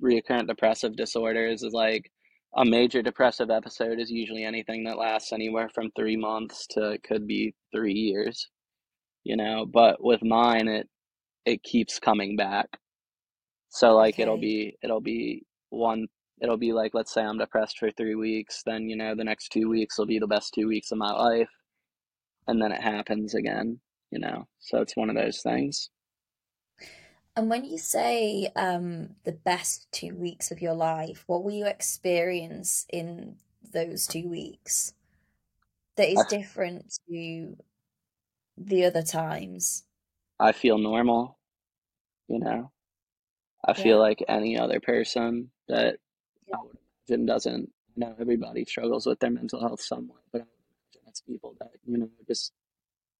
recurrent 0.00 0.48
depressive 0.48 0.96
disorders 0.96 1.62
is 1.62 1.72
like 1.72 2.10
a 2.56 2.64
major 2.64 3.02
depressive 3.02 3.50
episode 3.50 3.98
is 4.00 4.10
usually 4.10 4.44
anything 4.44 4.84
that 4.84 4.98
lasts 4.98 5.32
anywhere 5.32 5.68
from 5.74 5.90
three 5.92 6.16
months 6.16 6.66
to 6.68 6.98
could 7.04 7.26
be 7.26 7.54
three 7.74 7.94
years 7.94 8.48
you 9.24 9.36
know 9.36 9.66
but 9.66 10.02
with 10.02 10.22
mine 10.22 10.68
it 10.68 10.88
it 11.44 11.62
keeps 11.62 11.98
coming 11.98 12.36
back 12.36 12.68
so 13.68 13.94
like 13.94 14.18
it'll 14.18 14.40
be 14.40 14.76
it'll 14.82 15.00
be 15.00 15.44
one 15.70 16.06
it'll 16.40 16.56
be 16.56 16.72
like 16.72 16.94
let's 16.94 17.12
say 17.12 17.22
I'm 17.22 17.38
depressed 17.38 17.78
for 17.78 17.90
three 17.90 18.14
weeks, 18.14 18.62
then 18.64 18.88
you 18.88 18.96
know 18.96 19.14
the 19.14 19.24
next 19.24 19.50
two 19.50 19.68
weeks 19.68 19.98
will 19.98 20.06
be 20.06 20.18
the 20.18 20.26
best 20.26 20.54
two 20.54 20.66
weeks 20.66 20.92
of 20.92 20.98
my 20.98 21.12
life, 21.12 21.50
and 22.46 22.60
then 22.60 22.72
it 22.72 22.80
happens 22.80 23.34
again. 23.34 23.80
You 24.10 24.20
know, 24.20 24.48
so 24.58 24.80
it's 24.80 24.96
one 24.96 25.10
of 25.10 25.16
those 25.16 25.42
things. 25.42 25.90
And 27.36 27.50
when 27.50 27.64
you 27.64 27.78
say 27.78 28.50
um, 28.56 29.10
the 29.24 29.32
best 29.32 29.86
two 29.92 30.16
weeks 30.16 30.50
of 30.50 30.60
your 30.60 30.74
life, 30.74 31.24
what 31.26 31.44
will 31.44 31.52
you 31.52 31.66
experience 31.66 32.86
in 32.88 33.36
those 33.72 34.06
two 34.06 34.28
weeks 34.28 34.94
that 35.96 36.08
is 36.10 36.24
different 36.28 36.94
to 37.08 37.56
the 38.56 38.84
other 38.86 39.02
times? 39.02 39.84
I 40.40 40.52
feel 40.52 40.78
normal. 40.78 41.38
You 42.28 42.40
know, 42.40 42.72
I 43.66 43.74
feel 43.74 43.98
Yeah, 43.98 44.00
like 44.00 44.24
any 44.28 44.58
other 44.58 44.80
person 44.80 45.50
that 45.68 45.98
yeah, 46.46 46.54
I 46.54 46.62
would 46.64 46.76
imagine 47.08 47.26
doesn't. 47.26 47.72
You 47.96 48.00
know 48.06 48.16
everybody 48.20 48.64
struggles 48.66 49.06
with 49.06 49.20
their 49.20 49.30
mental 49.30 49.60
health 49.60 49.80
somewhat, 49.82 50.22
but 50.32 50.42
I 50.42 50.44
would 50.44 50.50
imagine 50.94 51.08
it's 51.08 51.20
people 51.22 51.56
that 51.60 51.72
you 51.86 51.98
know 51.98 52.10
just 52.28 52.52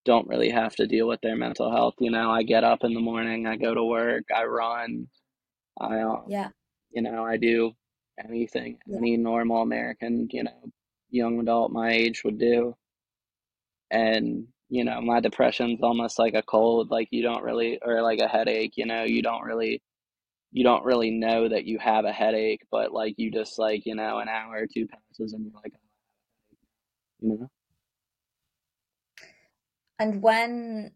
don't 0.04 0.28
really 0.28 0.50
have 0.50 0.76
to 0.76 0.86
deal 0.86 1.08
with 1.08 1.20
their 1.22 1.36
mental 1.36 1.70
health. 1.70 1.94
You 2.00 2.10
know, 2.10 2.30
I 2.30 2.42
get 2.44 2.64
up 2.64 2.84
in 2.84 2.94
the 2.94 3.00
morning, 3.00 3.46
I 3.46 3.56
go 3.56 3.74
to 3.74 3.84
work, 3.84 4.24
I 4.34 4.44
run, 4.44 5.08
I 5.80 6.00
um, 6.02 6.26
yeah, 6.26 6.50
you 6.90 7.02
know, 7.02 7.24
I 7.24 7.36
do 7.38 7.72
anything 8.24 8.78
yeah, 8.86 8.98
any 8.98 9.16
normal 9.16 9.62
American, 9.62 10.28
you 10.32 10.44
know, 10.44 10.72
young 11.10 11.40
adult 11.40 11.72
my 11.72 11.90
age 11.92 12.24
would 12.24 12.38
do. 12.38 12.76
And, 13.90 14.48
you 14.68 14.84
know, 14.84 15.00
my 15.00 15.20
depression's 15.20 15.80
almost 15.82 16.18
like 16.18 16.34
a 16.34 16.42
cold, 16.42 16.90
like 16.90 17.08
you 17.10 17.22
don't 17.22 17.42
really 17.42 17.78
or 17.82 18.02
like 18.02 18.20
a 18.20 18.28
headache, 18.28 18.72
you 18.76 18.86
know, 18.86 19.04
you 19.04 19.22
don't 19.22 19.42
really 19.42 19.82
you 20.52 20.64
don't 20.64 20.84
really 20.84 21.10
know 21.10 21.48
that 21.48 21.64
you 21.64 21.78
have 21.78 22.04
a 22.04 22.12
headache, 22.12 22.62
but 22.70 22.92
like 22.92 23.14
you 23.18 23.30
just 23.30 23.58
like, 23.58 23.84
you 23.86 23.94
know, 23.94 24.18
an 24.18 24.28
hour 24.28 24.56
or 24.56 24.66
two 24.66 24.86
passes 24.86 25.32
and 25.32 25.44
you're 25.44 25.60
like, 25.62 25.72
oh, 25.76 25.80
you 27.20 27.28
know. 27.38 27.50
And 29.98 30.22
when 30.22 30.92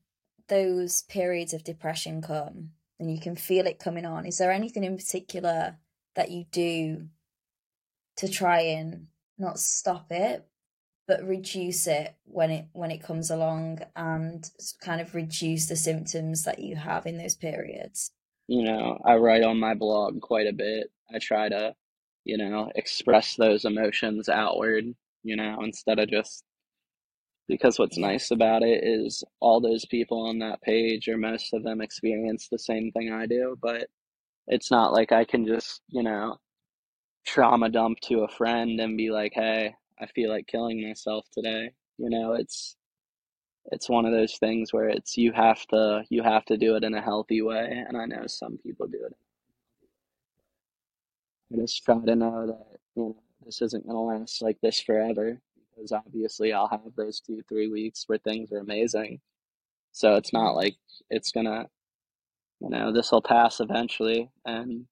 those 0.48 1.02
periods 1.02 1.52
of 1.52 1.64
depression 1.64 2.22
come 2.22 2.70
and 2.98 3.10
you 3.10 3.20
can 3.20 3.36
feel 3.36 3.66
it 3.66 3.78
coming 3.78 4.06
on, 4.06 4.26
is 4.26 4.38
there 4.38 4.52
anything 4.52 4.84
in 4.84 4.96
particular 4.96 5.78
that 6.14 6.30
you 6.30 6.44
do 6.50 7.08
to 8.16 8.28
try 8.28 8.60
and 8.60 9.08
not 9.38 9.58
stop 9.58 10.06
it, 10.10 10.46
but 11.12 11.26
reduce 11.28 11.86
it 11.86 12.14
when 12.24 12.50
it 12.50 12.64
when 12.72 12.90
it 12.90 13.02
comes 13.02 13.30
along 13.30 13.80
and 13.94 14.50
kind 14.80 14.98
of 14.98 15.14
reduce 15.14 15.66
the 15.66 15.76
symptoms 15.76 16.44
that 16.44 16.58
you 16.58 16.74
have 16.74 17.04
in 17.04 17.18
those 17.18 17.34
periods? 17.34 18.12
You 18.48 18.62
know, 18.64 18.98
I 19.04 19.16
write 19.16 19.42
on 19.42 19.60
my 19.60 19.74
blog 19.74 20.22
quite 20.22 20.46
a 20.46 20.54
bit. 20.54 20.90
I 21.14 21.18
try 21.18 21.50
to, 21.50 21.74
you 22.24 22.38
know, 22.38 22.72
express 22.74 23.36
those 23.36 23.66
emotions 23.66 24.30
outward, 24.30 24.86
you 25.22 25.36
know, 25.36 25.58
instead 25.62 25.98
of 25.98 26.08
just 26.08 26.44
because 27.46 27.78
what's 27.78 27.98
nice 27.98 28.30
about 28.30 28.62
it 28.62 28.82
is 28.82 29.22
all 29.38 29.60
those 29.60 29.84
people 29.84 30.26
on 30.28 30.38
that 30.38 30.62
page 30.62 31.08
or 31.08 31.18
most 31.18 31.52
of 31.52 31.62
them 31.62 31.82
experience 31.82 32.48
the 32.50 32.58
same 32.58 32.90
thing 32.92 33.12
I 33.12 33.26
do, 33.26 33.58
but 33.60 33.86
it's 34.46 34.70
not 34.70 34.94
like 34.94 35.12
I 35.12 35.26
can 35.26 35.46
just, 35.46 35.82
you 35.88 36.02
know, 36.02 36.38
trauma 37.26 37.68
dump 37.68 37.98
to 38.04 38.22
a 38.22 38.28
friend 38.28 38.80
and 38.80 38.96
be 38.96 39.10
like, 39.10 39.32
"Hey, 39.34 39.74
I 40.02 40.06
feel 40.08 40.30
like 40.30 40.46
killing 40.48 40.82
myself 40.86 41.26
today." 41.32 41.70
You 41.98 42.10
know, 42.10 42.34
it's 42.34 42.76
it's 43.72 43.88
one 43.88 44.04
of 44.06 44.12
those 44.12 44.36
things 44.38 44.72
where 44.72 44.88
it's 44.88 45.16
you 45.16 45.32
have 45.32 45.66
to 45.68 46.04
you 46.10 46.22
have 46.22 46.44
to 46.46 46.56
do 46.56 46.76
it 46.76 46.84
in 46.84 46.94
a 46.94 47.02
healthy 47.02 47.42
way, 47.42 47.84
and 47.88 47.96
I 47.96 48.06
know 48.06 48.26
some 48.26 48.58
people 48.58 48.86
do 48.88 49.04
it. 49.06 49.16
I 51.52 51.56
just 51.56 51.84
try 51.84 51.98
to 52.04 52.16
know 52.16 52.46
that, 52.46 52.66
you 52.96 53.02
know, 53.02 53.16
this 53.44 53.62
isn't 53.62 53.86
gonna 53.86 54.00
last 54.02 54.42
like 54.42 54.60
this 54.60 54.80
forever 54.80 55.40
because 55.74 55.92
obviously 55.92 56.52
I'll 56.52 56.68
have 56.68 56.94
those 56.96 57.20
two, 57.20 57.42
three 57.48 57.68
weeks 57.68 58.04
where 58.08 58.18
things 58.18 58.52
are 58.52 58.58
amazing. 58.58 59.20
So 59.92 60.16
it's 60.16 60.32
not 60.32 60.52
like 60.56 60.76
it's 61.10 61.32
gonna, 61.32 61.68
you 62.60 62.70
know, 62.70 62.92
this 62.92 63.12
will 63.12 63.22
pass 63.22 63.60
eventually, 63.60 64.30
and 64.46 64.86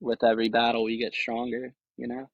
with 0.00 0.24
every 0.24 0.48
battle 0.50 0.84
we 0.84 0.98
get 0.98 1.14
stronger, 1.14 1.74
you 1.96 2.08
know? 2.08 2.30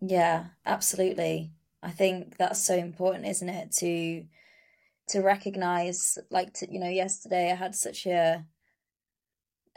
Yeah, 0.00 0.46
absolutely. 0.64 1.52
I 1.82 1.90
think 1.90 2.36
that's 2.36 2.62
so 2.62 2.74
important, 2.74 3.26
isn't 3.26 3.48
it? 3.48 3.72
To 3.72 4.24
to 5.08 5.20
recognize, 5.20 6.18
like, 6.30 6.52
to, 6.54 6.72
you 6.72 6.80
know, 6.80 6.88
yesterday 6.88 7.52
I 7.52 7.54
had 7.54 7.76
such 7.76 8.06
a 8.06 8.44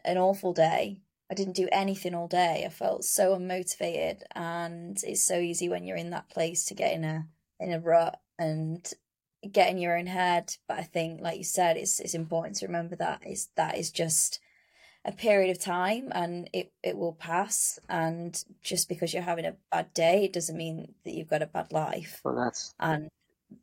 an 0.03 0.17
awful 0.17 0.53
day. 0.53 1.01
I 1.31 1.35
didn't 1.35 1.55
do 1.55 1.69
anything 1.71 2.15
all 2.15 2.27
day. 2.27 2.63
I 2.65 2.69
felt 2.69 3.03
so 3.03 3.37
unmotivated, 3.37 4.23
and 4.35 4.97
it's 5.03 5.23
so 5.23 5.37
easy 5.39 5.69
when 5.69 5.83
you're 5.85 5.97
in 5.97 6.09
that 6.11 6.29
place 6.29 6.65
to 6.65 6.73
get 6.73 6.93
in 6.93 7.03
a 7.03 7.27
in 7.59 7.71
a 7.71 7.79
rut 7.79 8.19
and 8.39 8.91
get 9.51 9.69
in 9.69 9.77
your 9.77 9.97
own 9.97 10.07
head. 10.07 10.55
But 10.67 10.79
I 10.79 10.83
think, 10.83 11.21
like 11.21 11.37
you 11.37 11.43
said, 11.43 11.77
it's 11.77 11.99
it's 11.99 12.15
important 12.15 12.55
to 12.57 12.65
remember 12.67 12.95
that 12.95 13.21
is 13.25 13.49
that 13.55 13.77
is 13.77 13.91
just 13.91 14.39
a 15.05 15.11
period 15.11 15.51
of 15.51 15.59
time, 15.59 16.09
and 16.11 16.49
it 16.53 16.71
it 16.83 16.97
will 16.97 17.13
pass. 17.13 17.79
And 17.87 18.43
just 18.61 18.89
because 18.89 19.13
you're 19.13 19.23
having 19.23 19.45
a 19.45 19.55
bad 19.71 19.93
day, 19.93 20.25
it 20.25 20.33
doesn't 20.33 20.57
mean 20.57 20.93
that 21.05 21.13
you've 21.13 21.29
got 21.29 21.41
a 21.41 21.47
bad 21.47 21.71
life. 21.71 22.21
Well, 22.23 22.35
that's 22.35 22.73
And 22.79 23.09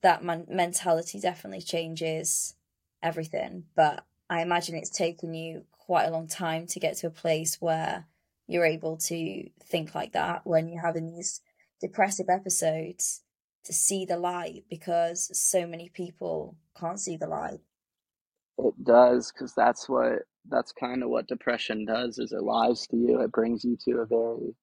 that 0.02 0.24
man- 0.24 0.46
mentality 0.48 1.20
definitely 1.20 1.62
changes 1.62 2.54
everything. 3.02 3.64
But 3.74 4.04
I 4.28 4.42
imagine 4.42 4.76
it's 4.76 4.90
taken 4.90 5.34
you 5.34 5.64
quite 5.72 6.06
a 6.06 6.10
long 6.10 6.26
time 6.26 6.66
to 6.68 6.80
get 6.80 6.96
to 6.98 7.06
a 7.06 7.10
place 7.10 7.60
where 7.60 8.06
you're 8.48 8.64
able 8.64 8.96
to 8.96 9.48
think 9.64 9.94
like 9.94 10.12
that 10.12 10.46
when 10.46 10.68
you're 10.68 10.82
having 10.82 11.06
these 11.06 11.40
depressive 11.80 12.28
episodes 12.28 13.22
to 13.64 13.72
see 13.72 14.04
the 14.04 14.16
light 14.16 14.64
because 14.70 15.30
so 15.38 15.66
many 15.66 15.88
people 15.88 16.56
can't 16.78 17.00
see 17.00 17.16
the 17.16 17.26
light. 17.26 17.60
It 18.58 18.84
does 18.84 19.32
because 19.32 19.54
that's 19.54 19.88
what 19.88 20.20
that's 20.48 20.72
kind 20.72 21.02
of 21.02 21.10
what 21.10 21.28
depression 21.28 21.84
does 21.86 22.18
is 22.18 22.32
it 22.32 22.42
lies 22.42 22.86
to 22.88 22.96
you. 22.96 23.20
It 23.22 23.32
brings 23.32 23.64
you 23.64 23.76
to 23.86 24.00
a 24.00 24.06
very 24.06 24.54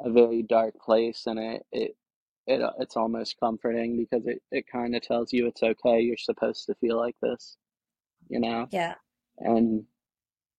a 0.00 0.10
very 0.12 0.42
dark 0.42 0.74
place, 0.80 1.24
and 1.26 1.38
it 1.38 1.66
it 1.72 1.96
it 2.46 2.62
it's 2.80 2.96
almost 2.96 3.36
comforting 3.40 3.96
because 3.98 4.26
it 4.26 4.42
it 4.52 4.66
kind 4.72 4.96
of 4.96 5.02
tells 5.02 5.32
you 5.32 5.46
it's 5.46 5.62
okay. 5.62 6.00
You're 6.00 6.16
supposed 6.18 6.66
to 6.66 6.74
feel 6.76 6.98
like 6.98 7.16
this, 7.22 7.56
you 8.28 8.40
know, 8.40 8.70
Yeah, 8.70 8.96
and 9.38 9.84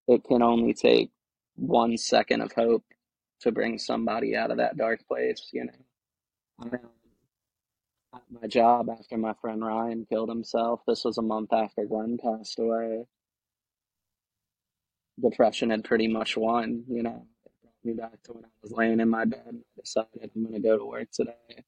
it 0.08 0.24
can 0.26 0.42
only 0.44 0.74
take 0.74 1.12
one 1.56 1.98
second 1.98 2.42
of 2.42 2.54
hope 2.54 2.86
to 3.42 3.52
bring 3.52 3.80
somebody 3.80 4.36
out 4.36 4.52
of 4.52 4.58
that 4.58 4.78
dark 4.78 5.08
place, 5.08 5.50
you 5.54 5.66
know. 5.66 5.74
I, 6.62 6.66
um, 6.78 6.82
at 8.14 8.24
my 8.32 8.48
job 8.48 8.90
after 8.90 9.18
my 9.18 9.34
friend 9.42 9.64
Ryan 9.64 10.06
killed 10.06 10.30
himself, 10.30 10.82
this 10.88 11.06
was 11.06 11.18
a 11.18 11.22
month 11.22 11.54
after 11.54 11.86
Gwen 11.86 12.18
passed 12.18 12.60
away. 12.60 13.06
Depression 15.22 15.70
had 15.72 15.84
pretty 15.84 16.08
much 16.08 16.38
won, 16.38 16.84
you 16.88 17.04
know. 17.04 17.28
It 17.46 17.52
brought 17.62 17.74
me 17.84 17.94
back 17.94 18.22
to 18.24 18.34
when 18.34 18.46
I 18.46 18.50
was 18.62 18.72
laying 18.72 19.00
in 19.00 19.10
my 19.10 19.26
bed 19.26 19.44
and 19.48 19.64
I 19.78 19.82
decided 19.82 20.32
I'm 20.36 20.44
gonna 20.44 20.60
go 20.60 20.78
to 20.78 20.86
work 20.86 21.10
today. 21.12 21.64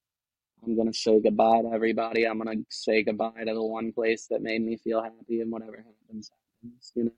I'm 0.63 0.75
gonna 0.75 0.93
say 0.93 1.19
goodbye 1.21 1.63
to 1.63 1.69
everybody. 1.71 2.25
I'm 2.25 2.37
gonna 2.39 2.63
say 2.69 3.03
goodbye 3.03 3.43
to 3.45 3.53
the 3.53 3.63
one 3.63 3.91
place 3.93 4.27
that 4.27 4.41
made 4.41 4.61
me 4.61 4.77
feel 4.77 5.01
happy 5.03 5.41
and 5.41 5.51
whatever 5.51 5.77
happens, 5.77 6.31
happens, 6.63 6.91
you 6.95 7.05
know. 7.05 7.11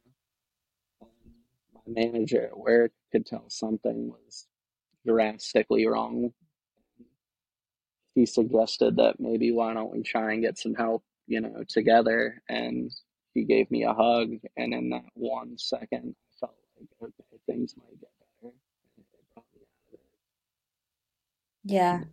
My 1.74 1.82
manager 1.88 2.46
at 2.48 2.58
work 2.58 2.92
could 3.12 3.26
tell 3.26 3.50
something 3.50 4.10
was 4.10 4.48
drastically 5.06 5.86
wrong. 5.88 6.34
He 8.16 8.26
suggested 8.26 8.98
that 8.98 9.20
maybe 9.20 9.52
why 9.52 9.74
don't 9.74 9.92
we 9.92 10.04
try 10.04 10.34
and 10.34 10.42
get 10.42 10.58
some 10.58 10.74
help, 10.74 11.04
you 11.28 11.40
know, 11.40 11.64
together. 11.68 12.42
And 12.50 12.92
he 13.34 13.44
gave 13.44 13.72
me 13.72 13.84
a 13.84 13.94
hug, 13.94 14.32
and 14.58 14.74
in 14.74 14.90
that 14.90 15.06
one 15.14 15.58
second, 15.58 16.16
I 16.16 16.40
felt 16.40 16.54
like 17.02 17.12
okay, 17.20 17.38
things 17.46 17.76
might 17.78 18.00
get 18.00 18.10
better. 18.20 18.54
And 18.98 19.06
it 19.14 19.24
brought 19.34 19.46
me 19.56 19.62
out 19.62 19.94
of 19.94 20.00
yeah, 21.64 21.94
mm-hmm. 22.00 22.10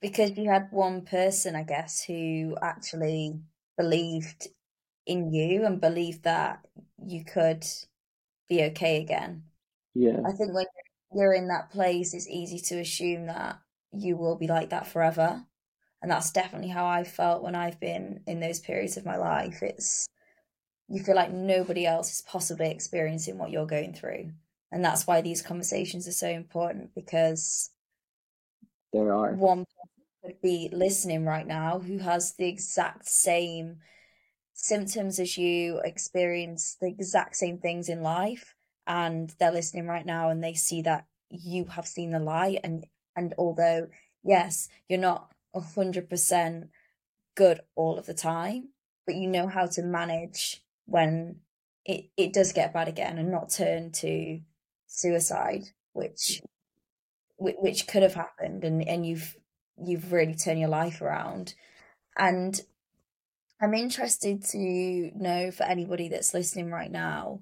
because 0.00 0.36
you 0.36 0.50
had 0.50 0.68
one 0.72 1.02
person, 1.02 1.54
I 1.54 1.62
guess, 1.62 2.02
who 2.02 2.56
actually 2.60 3.38
believed 3.76 4.48
in 5.06 5.32
you 5.32 5.64
and 5.64 5.80
believed 5.80 6.24
that 6.24 6.66
you 7.06 7.24
could 7.24 7.64
be 8.48 8.64
okay 8.64 9.00
again. 9.00 9.44
Yeah, 9.94 10.18
I 10.26 10.32
think 10.32 10.52
when 10.52 10.66
you're 11.14 11.34
in 11.34 11.48
that 11.48 11.70
place, 11.70 12.12
it's 12.12 12.28
easy 12.28 12.58
to 12.58 12.80
assume 12.80 13.26
that 13.26 13.60
you 13.92 14.16
will 14.16 14.36
be 14.36 14.46
like 14.46 14.70
that 14.70 14.86
forever. 14.86 15.44
And 16.00 16.10
that's 16.10 16.30
definitely 16.30 16.68
how 16.68 16.86
I 16.86 17.04
felt 17.04 17.42
when 17.42 17.54
I've 17.54 17.80
been 17.80 18.20
in 18.26 18.40
those 18.40 18.60
periods 18.60 18.96
of 18.96 19.04
my 19.04 19.16
life. 19.16 19.62
It's 19.62 20.06
you 20.88 21.02
feel 21.02 21.16
like 21.16 21.32
nobody 21.32 21.84
else 21.86 22.12
is 22.12 22.22
possibly 22.22 22.70
experiencing 22.70 23.36
what 23.36 23.50
you're 23.50 23.66
going 23.66 23.94
through. 23.94 24.30
And 24.70 24.84
that's 24.84 25.06
why 25.06 25.20
these 25.20 25.42
conversations 25.42 26.06
are 26.06 26.12
so 26.12 26.28
important 26.28 26.94
because 26.94 27.70
there 28.92 29.12
are. 29.12 29.32
one 29.32 29.64
person 29.64 30.04
could 30.24 30.40
be 30.40 30.68
listening 30.72 31.24
right 31.24 31.46
now 31.46 31.78
who 31.78 31.98
has 31.98 32.34
the 32.34 32.48
exact 32.48 33.06
same 33.06 33.78
symptoms 34.54 35.18
as 35.18 35.36
you, 35.38 35.80
experience 35.84 36.76
the 36.80 36.88
exact 36.88 37.36
same 37.36 37.58
things 37.58 37.88
in 37.88 38.02
life, 38.02 38.54
and 38.86 39.34
they're 39.38 39.52
listening 39.52 39.86
right 39.86 40.06
now 40.06 40.30
and 40.30 40.42
they 40.42 40.54
see 40.54 40.82
that 40.82 41.06
you 41.30 41.66
have 41.66 41.86
seen 41.86 42.10
the 42.10 42.18
light 42.18 42.60
and 42.64 42.86
and 43.16 43.34
although 43.38 43.88
yes 44.24 44.68
you're 44.88 44.98
not 44.98 45.32
a 45.54 45.60
hundred 45.60 46.08
percent 46.08 46.68
good 47.34 47.60
all 47.74 47.98
of 47.98 48.06
the 48.06 48.14
time 48.14 48.68
but 49.06 49.14
you 49.14 49.26
know 49.26 49.46
how 49.46 49.66
to 49.66 49.82
manage 49.82 50.62
when 50.86 51.36
it, 51.84 52.06
it 52.16 52.32
does 52.32 52.52
get 52.52 52.74
bad 52.74 52.88
again 52.88 53.18
and 53.18 53.30
not 53.30 53.50
turn 53.50 53.90
to 53.90 54.40
suicide 54.86 55.64
which 55.92 56.42
which 57.38 57.86
could 57.86 58.02
have 58.02 58.14
happened 58.14 58.64
and 58.64 58.86
and 58.86 59.06
you've 59.06 59.36
you've 59.80 60.12
really 60.12 60.34
turned 60.34 60.58
your 60.58 60.68
life 60.68 61.00
around. 61.00 61.54
And 62.16 62.60
i'm 63.60 63.74
interested 63.74 64.44
to 64.44 65.10
know 65.16 65.50
for 65.50 65.64
anybody 65.64 66.08
that's 66.08 66.32
listening 66.32 66.70
right 66.70 66.92
now 66.92 67.40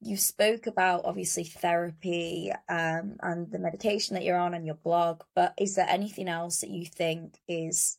you 0.00 0.16
spoke 0.16 0.66
about 0.66 1.04
obviously 1.04 1.44
therapy 1.44 2.52
um, 2.68 3.16
and 3.22 3.50
the 3.50 3.58
medication 3.58 4.14
that 4.14 4.24
you're 4.24 4.38
on 4.38 4.54
and 4.54 4.66
your 4.66 4.74
blog, 4.74 5.22
but 5.34 5.54
is 5.58 5.74
there 5.74 5.88
anything 5.88 6.28
else 6.28 6.60
that 6.60 6.70
you 6.70 6.84
think 6.84 7.38
is 7.48 7.98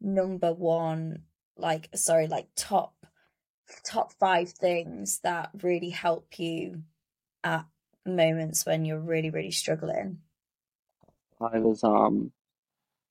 number 0.00 0.52
one, 0.52 1.22
like 1.56 1.88
sorry, 1.94 2.26
like 2.26 2.48
top 2.56 2.94
top 3.84 4.12
five 4.12 4.50
things 4.50 5.20
that 5.24 5.50
really 5.62 5.90
help 5.90 6.38
you 6.38 6.82
at 7.42 7.64
moments 8.04 8.64
when 8.66 8.84
you're 8.84 9.00
really 9.00 9.30
really 9.30 9.52
struggling? 9.52 10.18
I 11.40 11.58
was 11.58 11.84
um, 11.84 12.32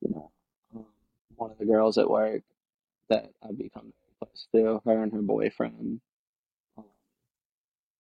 you 0.01 0.13
know, 0.13 0.32
um, 0.75 0.86
one 1.36 1.51
of 1.51 1.58
the 1.58 1.65
girls 1.65 1.98
at 1.98 2.10
work 2.10 2.44
that 3.10 3.32
I've 3.42 3.58
become 3.58 3.94
close 4.20 4.48
to, 4.54 4.82
her 4.86 5.04
and 5.04 5.13
her 5.13 5.22
boyfriend 5.22 6.01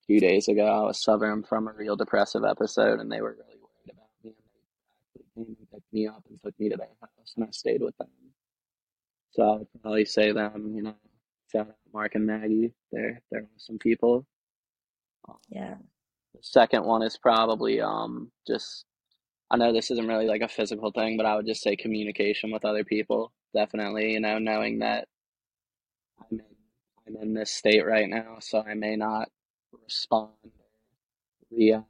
few 0.07 0.19
days 0.19 0.47
ago. 0.47 0.65
I 0.65 0.81
was 0.83 1.03
suffering 1.03 1.43
from 1.43 1.67
a 1.67 1.73
real 1.73 1.95
depressive 1.95 2.43
episode, 2.43 2.99
and 2.99 3.11
they 3.11 3.21
were 3.21 3.37
really 3.37 3.59
worried 3.59 3.91
about 3.91 4.09
me. 4.23 4.31
And 4.31 4.45
they 5.15 5.21
actually 5.21 5.25
came 5.35 5.55
and 5.59 5.71
picked 5.71 5.93
me 5.93 6.07
up 6.07 6.23
and 6.29 6.39
took 6.43 6.59
me 6.59 6.69
to 6.69 6.77
their 6.77 6.89
house, 7.01 7.33
and 7.35 7.45
I 7.45 7.51
stayed 7.51 7.81
with 7.81 7.97
them. 7.97 8.09
So 9.31 9.43
I 9.43 9.57
would 9.57 9.67
probably 9.81 10.05
say 10.05 10.31
them, 10.31 10.73
you 10.75 10.81
know, 10.83 10.95
shout 11.51 11.67
out 11.67 11.75
Mark 11.93 12.15
and 12.15 12.25
Maggie. 12.25 12.73
They're 12.91 13.21
they're 13.31 13.47
awesome 13.55 13.79
people. 13.79 14.25
Um, 15.27 15.37
yeah. 15.49 15.75
The 16.33 16.39
second 16.41 16.85
one 16.85 17.01
is 17.03 17.17
probably 17.17 17.81
um 17.81 18.31
just 18.47 18.85
I 19.51 19.57
know 19.57 19.73
this 19.73 19.91
isn't 19.91 20.07
really 20.07 20.27
like 20.27 20.41
a 20.41 20.47
physical 20.47 20.91
thing, 20.91 21.17
but 21.17 21.25
I 21.25 21.35
would 21.35 21.45
just 21.47 21.61
say 21.63 21.75
communication 21.75 22.51
with 22.51 22.65
other 22.65 22.83
people. 22.83 23.33
Definitely, 23.53 24.13
you 24.13 24.19
know, 24.19 24.39
knowing 24.39 24.79
that 24.79 25.07
I'm 26.19 26.39
in 26.39 26.45
I'm 27.07 27.15
in 27.21 27.33
this 27.33 27.51
state 27.51 27.85
right 27.85 28.09
now, 28.09 28.37
so 28.39 28.61
I 28.61 28.73
may 28.73 28.95
not 28.95 29.29
respond 29.83 30.29
or 30.43 31.57
react 31.57 31.87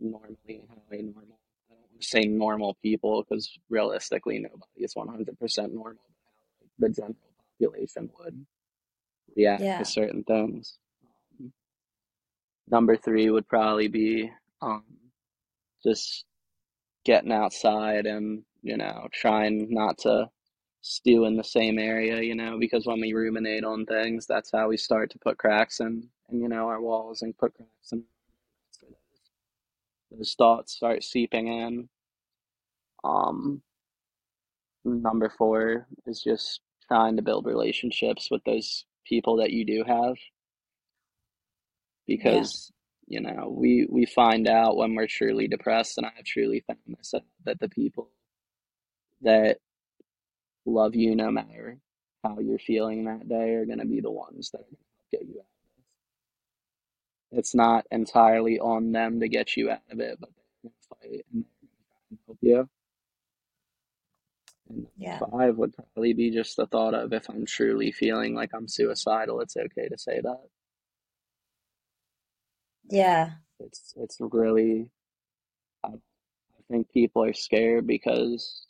normally 0.00 0.62
how 0.68 0.76
a 0.92 1.02
normal 1.02 1.38
I 1.70 1.74
don't 1.74 1.80
want 1.80 2.00
to 2.00 2.06
say 2.06 2.20
normal 2.24 2.74
people 2.82 3.22
because 3.22 3.58
realistically 3.70 4.38
nobody 4.38 4.84
is 4.84 4.94
one 4.94 5.08
hundred 5.08 5.38
percent 5.38 5.74
normal, 5.74 6.02
but 6.08 6.26
how 6.26 6.62
like, 6.62 6.94
the 6.94 7.00
general 7.02 7.16
population 7.60 8.10
would 8.18 8.46
react 9.36 9.62
Yeah. 9.62 9.78
to 9.78 9.84
certain 9.84 10.24
things. 10.24 10.78
Um, 11.40 11.52
number 12.68 12.96
three 12.96 13.30
would 13.30 13.48
probably 13.48 13.88
be 13.88 14.30
um, 14.62 14.84
just 15.82 16.24
getting 17.04 17.32
outside 17.32 18.06
and 18.06 18.42
you 18.62 18.76
know 18.76 19.08
trying 19.12 19.68
not 19.72 19.98
to 19.98 20.28
stew 20.82 21.24
in 21.24 21.36
the 21.36 21.42
same 21.44 21.78
area, 21.80 22.22
you 22.22 22.34
know, 22.36 22.58
because 22.60 22.86
when 22.86 23.00
we 23.00 23.12
ruminate 23.12 23.64
on 23.64 23.84
things, 23.86 24.24
that's 24.26 24.52
how 24.52 24.68
we 24.68 24.76
start 24.76 25.10
to 25.10 25.18
put 25.18 25.36
cracks 25.36 25.80
in, 25.80 26.08
in 26.30 26.40
you 26.40 26.48
know, 26.48 26.68
our 26.68 26.80
walls 26.80 27.22
and 27.22 27.36
put 27.36 27.54
cracks 27.54 27.92
in. 27.92 28.04
Those 30.10 30.34
thoughts 30.34 30.72
start 30.74 31.04
seeping 31.04 31.48
in. 31.48 31.88
Um, 33.04 33.62
number 34.84 35.30
four 35.36 35.86
is 36.06 36.22
just 36.22 36.60
trying 36.88 37.16
to 37.16 37.22
build 37.22 37.46
relationships 37.46 38.28
with 38.30 38.42
those 38.44 38.84
people 39.04 39.36
that 39.36 39.50
you 39.50 39.64
do 39.64 39.84
have, 39.86 40.16
because 42.06 42.72
you 43.08 43.20
know 43.20 43.54
we 43.56 43.86
we 43.90 44.06
find 44.06 44.48
out 44.48 44.76
when 44.76 44.94
we're 44.94 45.06
truly 45.06 45.48
depressed, 45.48 45.98
and 45.98 46.06
I 46.06 46.12
have 46.16 46.24
truly 46.24 46.64
found 46.66 46.78
this 46.86 47.14
that 47.44 47.60
the 47.60 47.68
people 47.68 48.10
that 49.22 49.58
love 50.66 50.94
you 50.94 51.14
no 51.16 51.30
matter 51.30 51.78
how 52.24 52.38
you're 52.40 52.58
feeling 52.58 53.04
that 53.04 53.28
day 53.28 53.54
are 53.54 53.66
going 53.66 53.78
to 53.78 53.86
be 53.86 54.00
the 54.00 54.10
ones 54.10 54.50
that 54.50 54.58
are 54.58 54.62
going 54.64 54.76
to 55.12 55.18
get 55.18 55.28
you 55.28 55.40
out. 55.40 55.55
It's 57.32 57.54
not 57.54 57.86
entirely 57.90 58.58
on 58.60 58.92
them 58.92 59.20
to 59.20 59.28
get 59.28 59.56
you 59.56 59.70
out 59.70 59.82
of 59.90 60.00
it, 60.00 60.18
but 60.20 60.30
they're 60.36 60.70
going 60.70 60.74
to 60.80 60.88
fight 60.88 61.26
and 61.32 61.44
they're 61.44 61.60
going 61.60 61.70
to 61.72 61.84
try 61.90 61.98
and 62.10 62.18
help 62.26 62.38
you. 62.42 62.70
And 64.70 64.88
Yeah. 64.96 65.24
five 65.32 65.56
would 65.58 65.74
probably 65.74 66.14
be 66.14 66.30
just 66.30 66.56
the 66.56 66.66
thought 66.66 66.94
of 66.94 67.12
if 67.12 67.28
I'm 67.30 67.46
truly 67.46 67.92
feeling 67.92 68.34
like 68.34 68.50
I'm 68.54 68.68
suicidal, 68.68 69.40
it's 69.40 69.56
okay 69.56 69.88
to 69.88 69.98
say 69.98 70.20
that. 70.22 70.40
Yeah. 72.90 73.32
It's 73.60 73.94
it's 73.96 74.18
really 74.20 74.90
I, 75.84 75.88
I 75.90 76.12
think 76.70 76.92
people 76.92 77.24
are 77.24 77.34
scared 77.34 77.86
because 77.86 78.66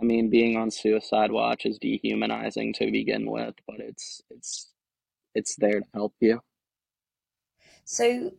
I 0.00 0.04
mean 0.04 0.30
being 0.30 0.56
on 0.58 0.70
suicide 0.70 1.32
watch 1.32 1.66
is 1.66 1.78
dehumanizing 1.78 2.74
to 2.74 2.90
begin 2.92 3.30
with, 3.30 3.54
but 3.66 3.80
it's 3.80 4.22
it's 4.30 4.70
it's 5.34 5.56
there 5.56 5.80
to 5.80 5.86
help 5.94 6.14
you. 6.20 6.40
So 7.86 8.32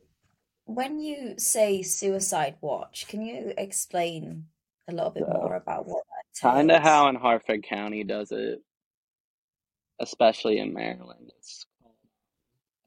when 0.65 0.99
you 0.99 1.35
say 1.37 1.81
suicide 1.81 2.57
watch, 2.59 3.07
can 3.07 3.21
you 3.21 3.53
explain 3.57 4.45
a 4.89 4.93
little 4.93 5.09
bit 5.09 5.23
more 5.27 5.55
about 5.55 5.87
what 5.87 6.03
that 6.05 6.41
kind 6.41 6.69
of 6.69 6.81
how 6.81 7.07
in 7.07 7.15
Harford 7.15 7.63
County 7.63 8.03
does 8.03 8.31
it, 8.31 8.61
especially 9.99 10.59
in 10.59 10.73
Maryland. 10.73 11.31
It's 11.39 11.65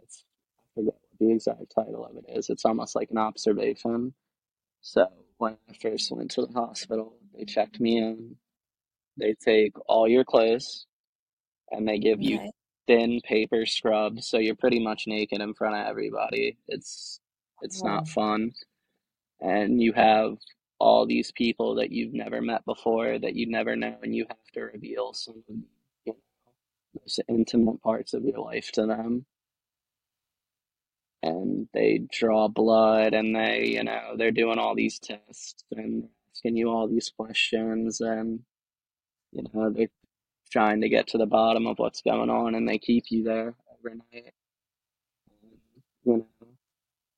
it's 0.02 0.24
I 0.58 0.80
forget 0.80 0.94
what 0.94 1.18
the 1.18 1.32
exact 1.32 1.74
title 1.74 2.04
of 2.04 2.16
it 2.16 2.26
is. 2.28 2.50
It's 2.50 2.66
almost 2.66 2.94
like 2.94 3.10
an 3.10 3.18
observation. 3.18 4.12
So 4.82 5.08
when 5.38 5.56
I 5.68 5.72
first 5.80 6.12
went 6.12 6.30
to 6.32 6.46
the 6.46 6.52
hospital, 6.52 7.16
they 7.34 7.46
checked 7.46 7.80
me 7.80 7.96
in. 7.98 8.36
They 9.16 9.34
take 9.34 9.72
all 9.86 10.06
your 10.08 10.24
clothes 10.24 10.86
and 11.70 11.88
they 11.88 11.98
give 11.98 12.20
you 12.20 12.36
Okay. 12.36 12.50
Thin 12.90 13.20
paper 13.22 13.66
scrubs, 13.66 14.26
so 14.26 14.38
you're 14.38 14.56
pretty 14.56 14.80
much 14.80 15.06
naked 15.06 15.40
in 15.40 15.54
front 15.54 15.76
of 15.76 15.86
everybody. 15.86 16.58
It's 16.66 17.20
it's 17.62 17.84
not 17.84 18.08
fun. 18.08 18.50
And 19.40 19.80
you 19.80 19.92
have 19.92 20.38
all 20.80 21.06
these 21.06 21.30
people 21.32 21.76
that 21.76 21.92
you've 21.92 22.14
never 22.14 22.40
met 22.42 22.64
before 22.64 23.18
that 23.20 23.36
you 23.36 23.48
never 23.48 23.76
know, 23.76 23.96
and 24.02 24.14
you 24.16 24.26
have 24.28 24.38
to 24.54 24.62
reveal 24.62 25.12
some 25.12 25.36
of 25.36 25.56
you 25.56 25.64
know, 26.06 26.16
most 27.00 27.20
intimate 27.28 27.80
parts 27.82 28.12
of 28.12 28.24
your 28.24 28.40
life 28.40 28.72
to 28.72 28.86
them. 28.86 29.24
And 31.22 31.68
they 31.72 32.00
draw 32.10 32.48
blood 32.48 33.14
and 33.14 33.36
they, 33.36 33.66
you 33.66 33.84
know, 33.84 34.14
they're 34.16 34.32
doing 34.32 34.58
all 34.58 34.74
these 34.74 34.98
tests 34.98 35.64
and 35.70 36.08
asking 36.32 36.56
you 36.56 36.70
all 36.70 36.88
these 36.88 37.10
questions 37.16 38.00
and, 38.00 38.40
you 39.32 39.44
know, 39.54 39.70
they're 39.70 39.88
trying 40.50 40.80
to 40.80 40.88
get 40.88 41.06
to 41.08 41.18
the 41.18 41.26
bottom 41.26 41.66
of 41.66 41.78
what's 41.78 42.02
going 42.02 42.30
on 42.30 42.54
and 42.54 42.68
they 42.68 42.78
keep 42.78 43.04
you 43.10 43.24
there 43.24 43.54
overnight. 43.78 44.32
And, 45.42 45.52
you 46.04 46.16
know, 46.18 46.26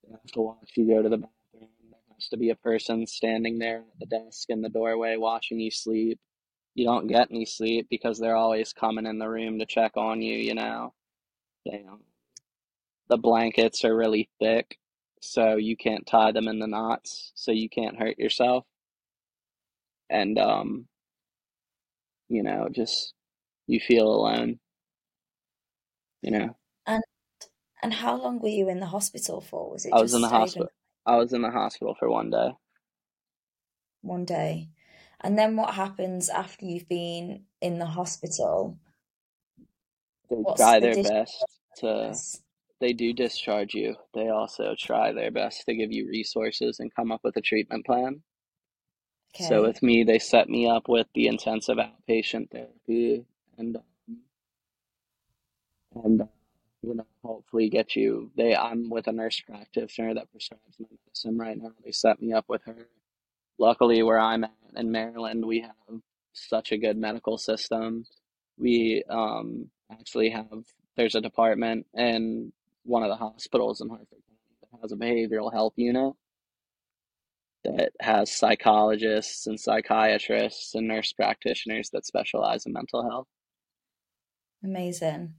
they 0.04 0.12
have 0.12 0.32
to 0.32 0.40
watch 0.40 0.72
you 0.76 0.86
go 0.86 1.02
to 1.02 1.08
the 1.08 1.16
bathroom. 1.18 1.70
There 1.90 2.00
has 2.14 2.28
to 2.28 2.36
be 2.36 2.50
a 2.50 2.56
person 2.56 3.06
standing 3.06 3.58
there 3.58 3.78
at 3.78 3.98
the 4.00 4.06
desk 4.06 4.50
in 4.50 4.62
the 4.62 4.68
doorway 4.68 5.16
watching 5.16 5.60
you 5.60 5.70
sleep. 5.70 6.18
You 6.74 6.86
don't 6.86 7.06
get 7.06 7.28
any 7.30 7.44
sleep 7.44 7.88
because 7.90 8.18
they're 8.18 8.36
always 8.36 8.72
coming 8.72 9.06
in 9.06 9.18
the 9.18 9.28
room 9.28 9.58
to 9.58 9.66
check 9.66 9.96
on 9.96 10.22
you, 10.22 10.36
you 10.36 10.54
know. 10.54 10.94
They, 11.66 11.84
um, 11.88 12.00
the 13.08 13.18
blankets 13.18 13.84
are 13.84 13.94
really 13.94 14.30
thick, 14.40 14.78
so 15.20 15.56
you 15.56 15.76
can't 15.76 16.06
tie 16.06 16.32
them 16.32 16.48
in 16.48 16.58
the 16.58 16.66
knots, 16.66 17.32
so 17.34 17.52
you 17.52 17.68
can't 17.68 17.98
hurt 17.98 18.18
yourself. 18.18 18.64
And, 20.08 20.38
um, 20.38 20.86
you 22.28 22.42
know, 22.42 22.68
just 22.70 23.12
you 23.72 23.80
feel 23.80 24.06
alone, 24.06 24.58
you 26.22 26.30
know. 26.30 26.56
And 26.86 27.02
and 27.82 27.92
how 27.92 28.16
long 28.16 28.40
were 28.40 28.48
you 28.48 28.68
in 28.68 28.80
the 28.80 28.86
hospital 28.86 29.40
for? 29.40 29.70
Was 29.70 29.86
it 29.86 29.92
I 29.92 30.00
was 30.00 30.14
in 30.14 30.20
the 30.20 30.28
hospital. 30.28 30.68
I 31.04 31.16
was 31.16 31.32
in 31.32 31.42
the 31.42 31.50
hospital 31.50 31.96
for 31.98 32.08
one 32.08 32.30
day. 32.30 32.52
one 34.02 34.24
day? 34.24 34.68
And 35.20 35.38
then 35.38 35.56
what 35.56 35.74
happens 35.74 36.28
after 36.28 36.66
you've 36.66 36.88
been 36.88 37.44
in 37.60 37.78
the 37.78 37.86
hospital? 37.86 38.78
They 40.28 40.36
What's 40.36 40.60
try 40.60 40.80
the 40.80 40.92
their 40.92 41.02
best 41.02 41.44
to, 41.78 42.14
they 42.80 42.92
do 42.92 43.12
discharge 43.12 43.74
you. 43.74 43.96
They 44.14 44.28
also 44.28 44.74
try 44.78 45.12
their 45.12 45.30
best 45.30 45.64
to 45.66 45.74
give 45.74 45.92
you 45.92 46.08
resources 46.08 46.80
and 46.80 46.94
come 46.94 47.12
up 47.12 47.20
with 47.24 47.36
a 47.36 47.40
treatment 47.40 47.86
plan. 47.86 48.22
Okay. 49.34 49.44
So 49.44 49.62
with 49.62 49.82
me, 49.82 50.04
they 50.04 50.18
set 50.18 50.48
me 50.48 50.68
up 50.68 50.88
with 50.88 51.06
the 51.14 51.26
intensive 51.26 51.78
outpatient 51.78 52.50
therapy 52.50 53.24
and 53.58 53.78
and 55.94 56.28
you 56.82 56.94
know 56.94 57.06
hopefully 57.24 57.68
get 57.68 57.96
you. 57.96 58.30
They 58.36 58.56
I'm 58.56 58.90
with 58.90 59.06
a 59.08 59.12
nurse 59.12 59.40
practitioner 59.40 60.14
that 60.14 60.30
prescribes 60.30 60.78
my 60.80 60.88
medicine 61.06 61.38
right 61.38 61.58
now. 61.58 61.72
They 61.84 61.92
set 61.92 62.20
me 62.20 62.32
up 62.32 62.46
with 62.48 62.62
her, 62.64 62.88
luckily 63.58 64.02
where 64.02 64.18
I'm 64.18 64.44
at 64.44 64.52
in 64.76 64.90
Maryland, 64.90 65.44
we 65.44 65.60
have 65.60 66.00
such 66.32 66.72
a 66.72 66.78
good 66.78 66.96
medical 66.96 67.38
system. 67.38 68.04
We 68.58 69.02
um, 69.08 69.70
actually 69.90 70.30
have 70.30 70.64
there's 70.96 71.14
a 71.14 71.20
department 71.20 71.86
in 71.94 72.52
one 72.84 73.02
of 73.02 73.08
the 73.08 73.16
hospitals 73.16 73.80
in 73.80 73.88
County 73.88 74.06
that 74.10 74.80
has 74.82 74.92
a 74.92 74.96
behavioral 74.96 75.52
health 75.52 75.74
unit 75.76 76.14
that 77.64 77.92
has 78.00 78.30
psychologists 78.30 79.46
and 79.46 79.58
psychiatrists 79.58 80.74
and 80.74 80.88
nurse 80.88 81.12
practitioners 81.12 81.90
that 81.90 82.04
specialize 82.04 82.66
in 82.66 82.72
mental 82.72 83.08
health. 83.08 83.28
Amazing. 84.64 85.34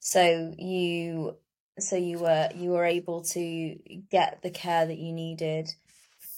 So 0.00 0.54
you 0.58 1.38
so 1.78 1.96
you 1.96 2.20
were 2.20 2.50
you 2.54 2.70
were 2.70 2.84
able 2.84 3.22
to 3.22 3.76
get 4.10 4.42
the 4.42 4.50
care 4.50 4.86
that 4.86 4.98
you 4.98 5.12
needed 5.12 5.70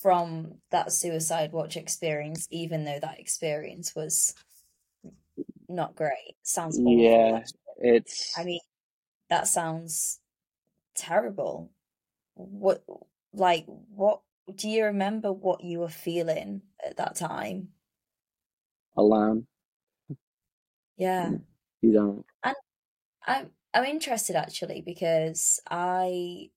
from 0.02 0.60
that 0.70 0.92
suicide 0.92 1.52
watch 1.52 1.76
experience 1.76 2.48
even 2.50 2.84
though 2.84 3.00
that 3.00 3.20
experience 3.20 3.94
was 3.94 4.34
not 5.68 5.94
great. 5.96 6.36
Sounds 6.42 6.80
awful. 6.84 7.00
Yeah, 7.00 7.44
it's 7.78 8.36
I 8.36 8.44
mean 8.44 8.60
that 9.30 9.48
sounds 9.48 10.20
terrible. 10.94 11.72
What 12.34 12.84
like 13.34 13.66
what 13.66 14.22
do 14.54 14.68
you 14.68 14.86
remember 14.86 15.32
what 15.32 15.64
you 15.64 15.80
were 15.80 15.88
feeling 15.90 16.62
at 16.84 16.98
that 16.98 17.16
time? 17.16 17.74
alone. 18.96 19.46
Yeah. 20.96 21.38
You 21.82 21.92
don't. 21.92 22.26
And 22.42 22.54
I'm 23.26 23.50
I'm 23.72 23.84
interested 23.84 24.36
actually 24.36 24.82
because 24.82 25.60
I 25.70 26.50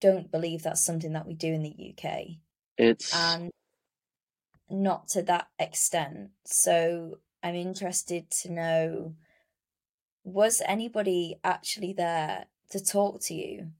don't 0.00 0.30
believe 0.30 0.62
that's 0.62 0.84
something 0.84 1.12
that 1.14 1.26
we 1.26 1.34
do 1.34 1.52
in 1.52 1.62
the 1.62 1.94
UK 1.94 2.38
It's 2.76 3.14
and 3.16 3.50
not 4.68 5.08
to 5.08 5.22
that 5.22 5.48
extent. 5.58 6.30
So 6.44 7.18
I'm 7.42 7.54
interested 7.54 8.30
to 8.42 8.52
know 8.52 9.14
was 10.24 10.60
anybody 10.66 11.38
actually 11.44 11.92
there 11.92 12.46
to 12.70 12.84
talk 12.84 13.20
to 13.22 13.34
you 13.34 13.70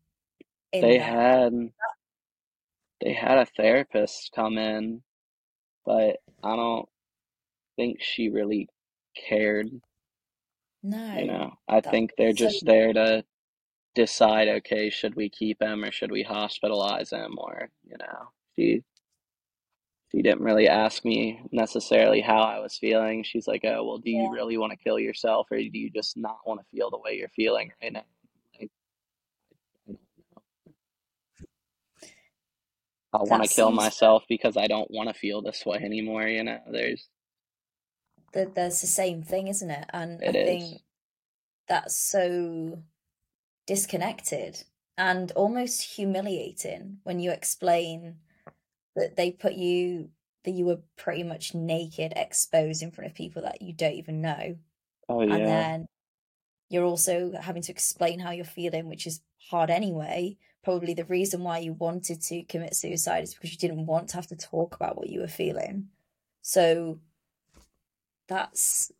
in 0.72 0.80
they 0.82 0.98
had 0.98 1.52
they 3.00 3.12
had 3.12 3.38
a 3.38 3.46
therapist 3.46 4.30
come 4.34 4.56
in, 4.56 5.02
but 5.84 6.16
I 6.42 6.56
don't 6.56 6.88
think 7.76 8.00
she 8.00 8.30
really 8.30 8.68
cared. 9.28 9.68
No. 10.86 10.98
You 11.12 11.24
know, 11.26 11.52
I 11.68 11.80
That 11.84 11.90
think 11.90 12.12
they're 12.16 12.34
so 12.36 12.36
just 12.36 12.64
there 12.66 12.92
to 12.92 13.24
decide, 13.94 14.48
okay, 14.48 14.90
should 14.90 15.16
we 15.16 15.30
keep 15.30 15.62
him 15.62 15.84
or 15.84 15.92
should 15.92 16.12
we 16.12 16.24
hospitalize 16.24 17.12
him? 17.12 17.36
Or, 17.38 17.70
you 17.84 17.96
know, 17.98 18.30
she 18.56 18.84
she 20.12 20.22
didn't 20.22 20.42
really 20.42 20.68
ask 20.68 21.04
me 21.04 21.42
necessarily 21.52 22.20
how 22.20 22.40
I 22.42 22.60
was 22.60 22.78
feeling. 22.78 23.24
She's 23.24 23.48
like, 23.48 23.62
oh, 23.64 23.84
well, 23.84 23.98
do 23.98 24.10
you 24.10 24.24
yeah, 24.24 24.30
really 24.30 24.58
want 24.58 24.72
to 24.72 24.78
kill 24.78 24.98
yourself 24.98 25.48
or 25.50 25.58
do 25.58 25.70
you 25.78 25.90
just 25.90 26.16
not 26.16 26.38
want 26.46 26.60
to 26.60 26.66
feel 26.76 26.90
the 26.90 26.98
way 26.98 27.14
you're 27.16 27.28
feeling 27.30 27.72
right 27.82 27.92
now? 27.92 28.04
Like, 28.60 28.70
I 29.88 29.92
don't 29.92 30.00
know. 30.32 30.42
I 33.12 33.22
want 33.24 33.42
that 33.42 33.44
to 33.44 33.48
kill 33.48 33.72
seems 33.72 33.76
myself 33.76 34.24
because 34.28 34.56
I 34.56 34.66
don't 34.68 34.90
want 34.90 35.08
to 35.08 35.14
feel 35.14 35.42
this 35.42 35.64
way 35.66 35.78
anymore, 35.78 36.28
you 36.28 36.44
know. 36.44 36.60
There's 36.70 37.08
that 38.36 38.54
there's 38.54 38.80
the 38.80 38.86
same 38.86 39.22
thing, 39.22 39.48
isn't 39.48 39.70
it? 39.70 39.86
And 39.92 40.20
I 40.22 40.26
it 40.26 40.36
is. 40.36 40.46
think 40.46 40.82
that's 41.68 41.96
so 41.96 42.82
disconnected 43.66 44.62
and 44.96 45.32
almost 45.32 45.82
humiliating 45.82 46.98
when 47.02 47.18
you 47.18 47.32
explain 47.32 48.16
that 48.94 49.16
they 49.16 49.30
put 49.30 49.54
you 49.54 50.10
that 50.44 50.52
you 50.52 50.64
were 50.64 50.78
pretty 50.96 51.24
much 51.24 51.54
naked, 51.54 52.12
exposed 52.14 52.82
in 52.82 52.92
front 52.92 53.10
of 53.10 53.16
people 53.16 53.42
that 53.42 53.60
you 53.60 53.72
don't 53.72 53.94
even 53.94 54.20
know. 54.20 54.56
Oh 55.08 55.22
yeah. 55.22 55.34
And 55.34 55.46
then 55.46 55.86
you're 56.70 56.84
also 56.84 57.32
having 57.40 57.62
to 57.62 57.72
explain 57.72 58.20
how 58.20 58.30
you're 58.30 58.44
feeling, 58.44 58.88
which 58.88 59.06
is 59.06 59.20
hard 59.50 59.70
anyway. 59.70 60.36
Probably 60.62 60.94
the 60.94 61.04
reason 61.04 61.42
why 61.42 61.58
you 61.58 61.72
wanted 61.72 62.22
to 62.22 62.42
commit 62.44 62.74
suicide 62.74 63.24
is 63.24 63.34
because 63.34 63.52
you 63.52 63.58
didn't 63.58 63.86
want 63.86 64.08
to 64.10 64.16
have 64.16 64.26
to 64.28 64.36
talk 64.36 64.76
about 64.76 64.96
what 64.96 65.10
you 65.10 65.20
were 65.20 65.28
feeling. 65.28 65.88
So 66.42 67.00
that's 68.28 68.92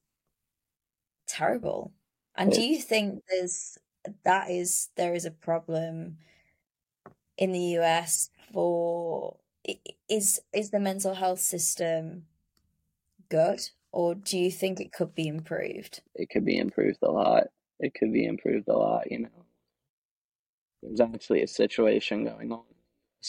terrible. 1.27 1.93
And 2.35 2.53
do 2.53 2.63
you 2.63 2.81
think 2.81 3.23
there's 3.29 3.79
that 4.25 4.51
is 4.51 4.91
there 4.97 5.15
is 5.15 5.25
a 5.25 5.31
problem 5.31 6.19
in 7.37 7.53
the 7.53 7.77
US 7.79 8.31
for 8.53 9.39
is 10.09 10.41
is 10.53 10.71
the 10.71 10.81
mental 10.81 11.15
health 11.15 11.41
system 11.41 12.27
good 13.29 13.61
or 13.93 14.15
do 14.17 14.39
you 14.39 14.51
think 14.51 14.81
it 14.81 14.93
could 14.93 15.15
be 15.15 15.29
improved? 15.29 16.03
it 16.15 16.31
could 16.31 16.45
be 16.45 16.59
improved 16.59 16.99
a 17.03 17.11
lot. 17.11 17.45
It 17.79 17.95
could 17.95 18.13
be 18.13 18.25
improved 18.25 18.69
a 18.69 18.77
lot, 18.77 19.11
you 19.11 19.21
know. 19.21 19.47
There's 20.83 21.01
actually 21.01 21.43
a 21.43 21.47
situation 21.49 22.25
going 22.25 22.53
on 22.53 22.65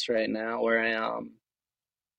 right 0.09 0.29
now 0.29 0.61
where 0.61 0.79
I 0.79 0.93
um 0.93 1.33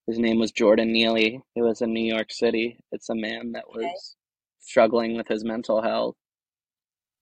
his 0.09 0.19
name 0.19 0.39
was 0.41 0.53
Jordan 0.53 0.93
Neely. 0.93 1.43
He 1.55 1.63
was 1.63 1.83
in 1.83 1.93
New 1.93 2.15
York 2.15 2.33
City. 2.33 2.81
It's 2.93 3.11
a 3.11 3.15
man 3.15 3.53
that 3.53 3.67
Okay. 3.67 3.85
was 3.85 4.17
struggling 4.59 5.17
with 5.17 5.29
his 5.29 5.45
mental 5.45 5.83
health. 5.83 6.17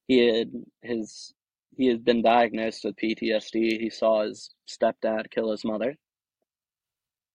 He 0.09 0.19
had 0.27 0.53
his 0.83 1.35
he 1.77 1.89
had 1.89 2.05
been 2.05 2.23
diagnosed 2.23 2.85
with 2.85 2.97
PTSD. 2.97 3.81
He 3.81 3.91
saw 3.91 4.23
his 4.25 4.55
stepdad 4.69 5.31
kill 5.31 5.51
his 5.51 5.65
mother. 5.65 5.97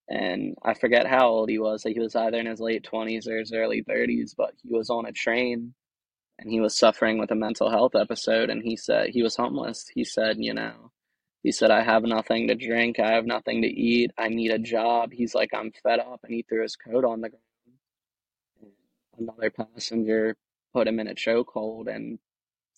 And 0.09 0.55
I 0.63 0.73
forget 0.75 1.07
how 1.07 1.29
old 1.29 1.49
he 1.49 1.59
was. 1.59 1.83
He 1.83 1.99
was 1.99 2.15
either 2.15 2.39
in 2.39 2.45
his 2.47 2.59
late 2.61 2.83
20s 2.83 3.27
or 3.27 3.37
his 3.39 3.53
early 3.53 3.83
30s, 3.83 4.33
but 4.35 4.53
he 4.63 4.73
was 4.73 4.89
on 4.89 5.05
a 5.05 5.11
train 5.11 5.73
and 6.39 6.51
he 6.51 6.59
was 6.61 6.77
suffering 6.77 7.19
with 7.19 7.31
a 7.31 7.35
mental 7.35 7.69
health 7.71 7.95
episode 7.95 8.49
and 8.49 8.63
he 8.63 8.77
said 8.77 9.09
he 9.09 9.23
was 9.23 9.35
homeless. 9.37 9.87
He 9.93 10.05
said, 10.05 10.37
you 10.39 10.53
know, 10.53 10.90
he 11.43 11.51
said, 11.51 11.71
I 11.71 11.81
have 11.81 12.03
nothing 12.03 12.47
to 12.47 12.55
drink, 12.55 12.99
I 12.99 13.13
have 13.13 13.25
nothing 13.25 13.61
to 13.63 13.67
eat, 13.67 14.11
I 14.17 14.29
need 14.29 14.51
a 14.51 14.59
job. 14.59 15.11
He's 15.11 15.33
like, 15.33 15.49
I'm 15.53 15.71
fed 15.83 15.99
up, 15.99 16.21
and 16.23 16.33
he 16.33 16.43
threw 16.43 16.61
his 16.61 16.75
coat 16.75 17.03
on 17.03 17.21
the 17.21 17.29
ground. 17.29 17.43
Another 19.17 19.49
passenger 19.49 20.35
put 20.73 20.87
him 20.87 20.99
in 20.99 21.07
a 21.07 21.15
chokehold 21.15 21.93
and 21.93 22.19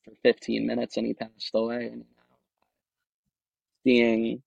for 0.04 0.14
15 0.24 0.66
minutes 0.66 0.98
and 0.98 1.08
he 1.08 1.14
passed 1.14 1.52
away. 1.54 1.88
And 1.88 2.06
seeing 3.84 4.42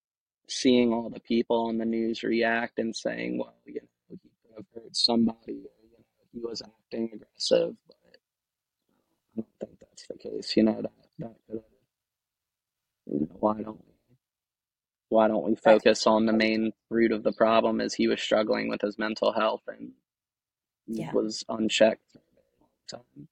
seeing 0.49 0.93
all 0.93 1.11
the 1.11 1.21
people 1.21 1.67
on 1.67 1.79
the 1.79 1.85
news 1.85 2.23
react 2.23 2.79
and 2.79 2.95
saying, 2.95 3.39
well, 3.39 3.55
you 3.67 3.75
know, 3.75 3.89
he 4.09 4.17
could 4.17 4.57
have 4.57 4.67
hurt 4.75 4.97
somebody 4.97 5.39
or 5.49 5.75
you 5.83 5.91
know, 5.99 6.05
he 6.33 6.41
was 6.41 6.63
acting 6.63 7.11
aggressive, 7.13 7.75
but 7.87 7.97
I 8.07 9.43
don't 9.43 9.49
think 9.61 9.81
that's 9.81 10.07
the 10.07 10.17
case. 10.17 10.57
You 10.57 10.65
know, 10.65 10.83
that 10.83 10.93
that 11.19 11.35
could 11.47 11.57
have, 11.57 11.65
you 13.07 13.21
know, 13.21 13.37
why 13.41 13.63
don't 13.63 13.81
we 13.87 13.96
why 15.09 15.29
don't 15.29 15.45
we 15.45 15.55
focus 15.55 16.07
on 16.07 16.27
the 16.27 16.33
main 16.33 16.73
root 16.91 17.13
of 17.13 17.23
the 17.23 17.33
problem 17.33 17.81
is 17.81 17.95
he 17.95 18.09
was 18.09 18.21
struggling 18.21 18.69
with 18.69 18.81
his 18.81 18.99
mental 18.99 19.33
health 19.33 19.63
and 19.69 19.93
yeah. 20.87 21.13
was 21.13 21.45
unchecked 21.49 22.03
for 22.13 22.19
a 22.19 22.35
very 22.35 22.47
long 22.61 23.05
time. 23.05 23.29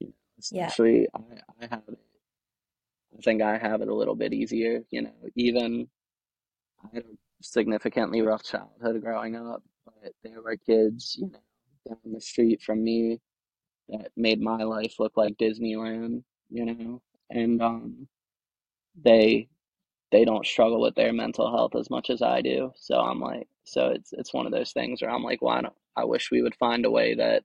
You 0.00 0.08
know, 0.08 0.12
Yeah. 0.50 0.70
I, 1.14 1.64
I 1.64 1.66
have 1.70 1.82
it 1.88 1.98
I 3.18 3.22
think 3.22 3.42
I 3.42 3.56
have 3.58 3.80
it 3.80 3.88
a 3.88 3.94
little 3.94 4.14
bit 4.14 4.32
easier, 4.34 4.82
you 4.90 5.02
know, 5.02 5.14
even 5.36 5.88
I 6.84 6.88
had 6.94 7.04
a 7.04 7.16
significantly 7.42 8.20
rough 8.22 8.42
childhood 8.44 9.00
growing 9.02 9.36
up, 9.36 9.62
but 9.84 10.12
there 10.22 10.42
were 10.42 10.56
kids, 10.56 11.16
you 11.18 11.30
know, 11.30 11.38
down 11.88 12.12
the 12.12 12.20
street 12.20 12.62
from 12.62 12.84
me 12.84 13.20
that 13.88 14.10
made 14.16 14.40
my 14.40 14.62
life 14.64 14.96
look 14.98 15.16
like 15.16 15.36
Disneyland, 15.36 16.24
you 16.50 16.64
know, 16.66 17.02
and 17.30 17.62
um 17.62 18.08
they 19.02 19.48
they 20.12 20.24
don't 20.24 20.46
struggle 20.46 20.80
with 20.80 20.94
their 20.94 21.12
mental 21.12 21.50
health 21.50 21.74
as 21.74 21.90
much 21.90 22.10
as 22.10 22.22
I 22.22 22.40
do. 22.40 22.72
So 22.76 22.96
I'm 22.98 23.20
like, 23.20 23.48
so 23.64 23.88
it's 23.88 24.12
it's 24.12 24.32
one 24.32 24.46
of 24.46 24.52
those 24.52 24.72
things 24.72 25.02
where 25.02 25.10
I'm 25.10 25.24
like, 25.24 25.42
why 25.42 25.60
don't 25.62 25.74
I 25.96 26.04
wish 26.04 26.30
we 26.30 26.42
would 26.42 26.54
find 26.56 26.84
a 26.84 26.90
way 26.90 27.14
that 27.14 27.44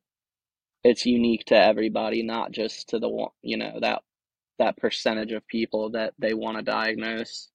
it's 0.84 1.06
unique 1.06 1.45
to 1.45 1.56
everybody, 1.56 2.24
not 2.24 2.52
just 2.52 2.89
to 2.89 3.00
the 3.00 3.10
one, 3.10 3.32
you 3.41 3.58
know, 3.58 3.80
that 3.82 4.02
that 4.60 4.78
percentage 4.78 5.32
of 5.32 5.47
people 5.47 5.91
that 5.91 6.13
they 6.19 6.34
want 6.34 6.58
to 6.58 6.63
diagnose 6.63 7.50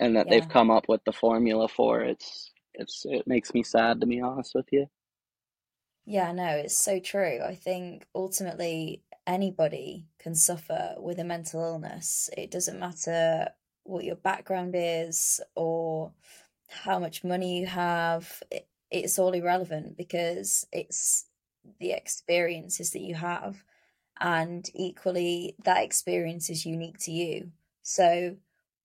and 0.00 0.16
that 0.16 0.28
they've 0.30 0.48
come 0.48 0.70
up 0.70 0.88
with 0.88 1.02
the 1.04 1.12
formula 1.12 1.68
for. 1.68 2.00
It's 2.00 2.52
it's 2.74 3.04
it 3.04 3.26
makes 3.26 3.54
me 3.54 3.62
sad 3.62 4.00
to 4.00 4.06
be 4.06 4.20
honest 4.20 4.52
with 4.54 4.66
you. 4.72 4.86
Yeah, 6.06 6.32
no, 6.32 6.48
it's 6.48 6.76
so 6.76 7.00
true. 7.00 7.40
I 7.42 7.54
think 7.54 8.06
ultimately 8.14 9.02
anybody 9.26 10.06
can 10.18 10.34
suffer 10.34 10.94
with 10.98 11.18
a 11.18 11.24
mental 11.24 11.62
illness. 11.64 12.28
It 12.36 12.50
doesn't 12.50 12.78
matter 12.78 13.48
what 13.84 14.04
your 14.04 14.16
background 14.16 14.74
is 14.76 15.40
or 15.54 16.12
how 16.68 16.98
much 16.98 17.24
money 17.24 17.60
you 17.60 17.66
have. 17.66 18.42
It, 18.50 18.66
it's 18.90 19.18
all 19.18 19.32
irrelevant 19.32 19.96
because 19.96 20.66
it's 20.72 21.26
the 21.80 21.92
experiences 21.92 22.90
that 22.90 23.00
you 23.00 23.14
have. 23.14 23.62
And 24.20 24.68
equally, 24.74 25.56
that 25.64 25.82
experience 25.82 26.48
is 26.48 26.66
unique 26.66 26.98
to 27.00 27.10
you. 27.10 27.50
So, 27.82 28.36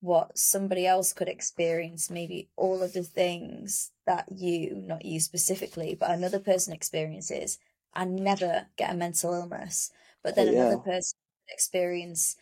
what 0.02 0.38
somebody 0.38 0.88
else 0.88 1.14
could 1.14 1.28
experience, 1.28 2.10
maybe 2.10 2.50
all 2.56 2.82
of 2.82 2.94
the 2.94 3.04
things 3.04 3.92
that 4.08 4.26
you, 4.32 4.74
not 4.76 5.06
you 5.06 5.20
specifically, 5.20 5.96
but 6.00 6.10
another 6.10 6.40
person 6.40 6.74
experiences 6.74 7.60
and 7.94 8.16
never 8.16 8.68
get 8.78 8.92
a 8.92 8.96
mental 8.96 9.34
illness, 9.34 9.92
but 10.24 10.36
then 10.36 10.50
oh, 10.50 10.52
yeah. 10.52 10.62
another 10.62 10.78
person 10.78 11.18
experience 11.50 12.38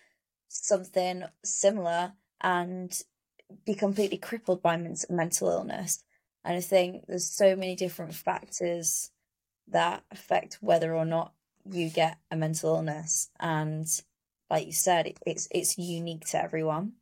something 0.47 1.23
similar 1.43 2.13
and 2.41 3.01
be 3.65 3.73
completely 3.73 4.17
crippled 4.17 4.61
by 4.61 4.77
men- 4.77 4.95
mental 5.09 5.49
illness. 5.49 6.03
And 6.43 6.55
I 6.57 6.61
think 6.61 7.05
there's 7.07 7.29
so 7.29 7.55
many 7.55 7.75
different 7.75 8.13
factors 8.13 9.11
that 9.67 10.03
affect 10.11 10.57
whether 10.61 10.93
or 10.93 11.05
not 11.05 11.33
you 11.69 11.89
get 11.89 12.17
a 12.31 12.35
mental 12.35 12.75
illness. 12.75 13.29
And 13.39 13.85
like 14.49 14.65
you 14.65 14.71
said, 14.71 15.07
it, 15.07 15.19
it's 15.25 15.47
it's 15.51 15.77
unique 15.77 16.25
to 16.27 16.41
everyone. 16.41 16.93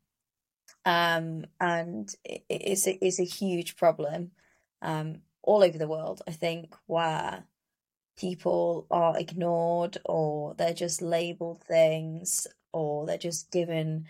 Um, 0.85 1.45
and 1.59 2.13
it, 2.23 2.43
it's 2.49 2.87
a, 2.87 3.05
it's 3.05 3.19
a 3.19 3.23
huge 3.23 3.75
problem 3.75 4.31
um, 4.81 5.21
all 5.41 5.63
over 5.63 5.77
the 5.77 5.87
world. 5.87 6.21
I 6.27 6.31
think 6.31 6.75
where 6.85 7.45
people 8.17 8.87
are 8.89 9.17
ignored 9.17 9.97
or 10.05 10.53
they're 10.55 10.73
just 10.73 11.01
labeled 11.01 11.63
things 11.63 12.47
or 12.71 13.05
they're 13.05 13.17
just 13.17 13.51
given 13.51 14.05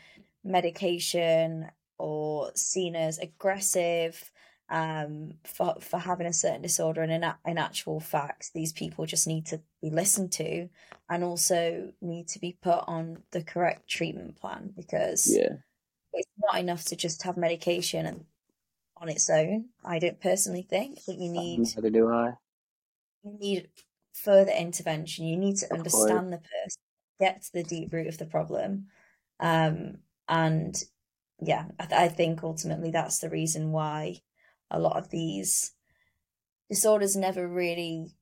medication 0.46 1.68
or 1.98 2.52
seen 2.56 2.96
as 2.96 3.18
aggressive 3.18 4.32
um, 4.70 5.34
for 5.44 5.76
for 5.82 6.00
having 6.00 6.28
a 6.28 6.34
certain 6.34 6.62
disorder. 6.62 7.02
And 7.02 7.12
in, 7.12 7.26
in 7.46 7.58
actual 7.58 8.00
fact, 8.00 8.52
these 8.54 8.74
people 8.74 9.06
just 9.06 9.28
need 9.28 9.48
to 9.48 9.62
be 9.82 9.90
listened 9.90 10.32
to 10.34 10.70
and 11.10 11.24
also 11.24 11.92
need 12.02 12.28
to 12.30 12.40
be 12.40 12.58
put 12.62 12.84
on 12.88 13.24
the 13.32 13.44
correct 13.44 13.90
treatment 13.90 14.38
plan 14.38 14.72
because 14.76 15.28
yeah. 15.30 15.58
it's 16.14 16.30
not 16.40 16.60
enough 16.60 16.86
to 16.86 16.96
just 16.96 17.24
have 17.24 17.38
medication 17.38 18.06
and 18.06 18.26
on 18.98 19.10
its 19.10 19.30
own. 19.30 19.66
I 19.84 20.00
don't 20.00 20.22
personally 20.22 20.66
think. 20.68 21.00
I 21.00 21.02
think 21.02 21.22
you 21.22 21.30
need 21.30 21.60
Neither 21.60 21.90
do 21.90 22.12
I. 22.12 22.34
you 23.24 23.38
need 23.40 23.70
further 24.14 24.52
intervention. 24.52 25.26
You 25.26 25.38
need 25.38 25.58
to 25.58 25.74
understand 25.74 26.32
the 26.32 26.38
person, 26.38 26.82
get 27.20 27.44
to 27.44 27.54
the 27.54 27.64
deep 27.64 27.94
root 27.94 28.08
of 28.08 28.18
the 28.18 28.26
problem, 28.26 28.88
um, 29.40 29.98
and 30.28 30.76
yeah, 31.40 31.66
I, 31.80 31.86
th- 31.86 32.00
I 32.00 32.08
think 32.10 32.44
ultimately 32.44 32.92
that's 32.92 33.20
the 33.20 33.30
reason 33.30 33.72
why 33.72 34.22
a 34.72 34.80
lot 34.80 34.98
of 34.98 35.10
these 35.10 35.72
disorders 36.70 37.16
never 37.16 37.48
really 37.48 38.16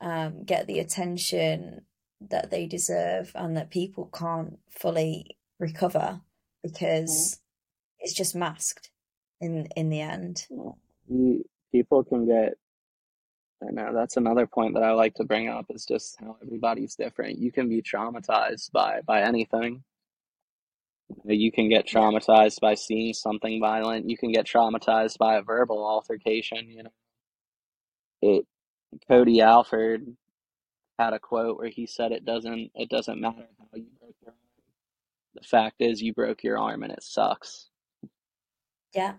um, 0.00 0.44
get 0.44 0.66
the 0.66 0.78
attention 0.78 1.82
that 2.20 2.50
they 2.50 2.66
deserve, 2.66 3.32
and 3.34 3.56
that 3.56 3.70
people 3.70 4.10
can't 4.12 4.58
fully 4.70 5.36
recover 5.58 6.20
because 6.62 7.40
it's 7.98 8.14
just 8.14 8.34
masked 8.34 8.90
in 9.40 9.68
in 9.76 9.90
the 9.90 10.00
end. 10.00 10.46
You, 11.08 11.44
people 11.72 12.04
can 12.04 12.26
get 12.26 12.54
I 13.62 13.70
know 13.70 13.92
that's 13.94 14.16
another 14.16 14.46
point 14.46 14.74
that 14.74 14.82
I 14.82 14.92
like 14.92 15.14
to 15.14 15.24
bring 15.24 15.48
up 15.48 15.66
is 15.70 15.86
just 15.86 16.16
how 16.20 16.36
everybody's 16.42 16.94
different. 16.94 17.38
You 17.38 17.50
can 17.50 17.68
be 17.68 17.82
traumatized 17.82 18.70
by 18.72 19.00
by 19.06 19.22
anything. 19.22 19.82
You 21.24 21.52
can 21.52 21.68
get 21.68 21.86
traumatized 21.86 22.60
by 22.60 22.74
seeing 22.74 23.14
something 23.14 23.60
violent. 23.60 24.10
You 24.10 24.16
can 24.16 24.32
get 24.32 24.46
traumatized 24.46 25.18
by 25.18 25.36
a 25.36 25.42
verbal 25.42 25.84
altercation, 25.84 26.68
you 26.68 26.82
know. 26.84 26.90
It 28.22 28.46
Cody 29.08 29.40
Alford 29.40 30.16
had 30.98 31.12
a 31.12 31.18
quote 31.18 31.58
where 31.58 31.68
he 31.68 31.86
said 31.86 32.12
it 32.12 32.24
doesn't 32.24 32.70
it 32.74 32.88
doesn't 32.88 33.20
matter 33.20 33.46
how 33.58 33.66
you 33.74 33.86
broke 34.00 34.16
your 34.22 34.30
arm. 34.30 34.38
The 35.34 35.46
fact 35.46 35.76
is 35.80 36.02
you 36.02 36.14
broke 36.14 36.42
your 36.42 36.58
arm 36.58 36.82
and 36.82 36.92
it 36.92 37.02
sucks. 37.02 37.68
Yeah, 38.94 39.14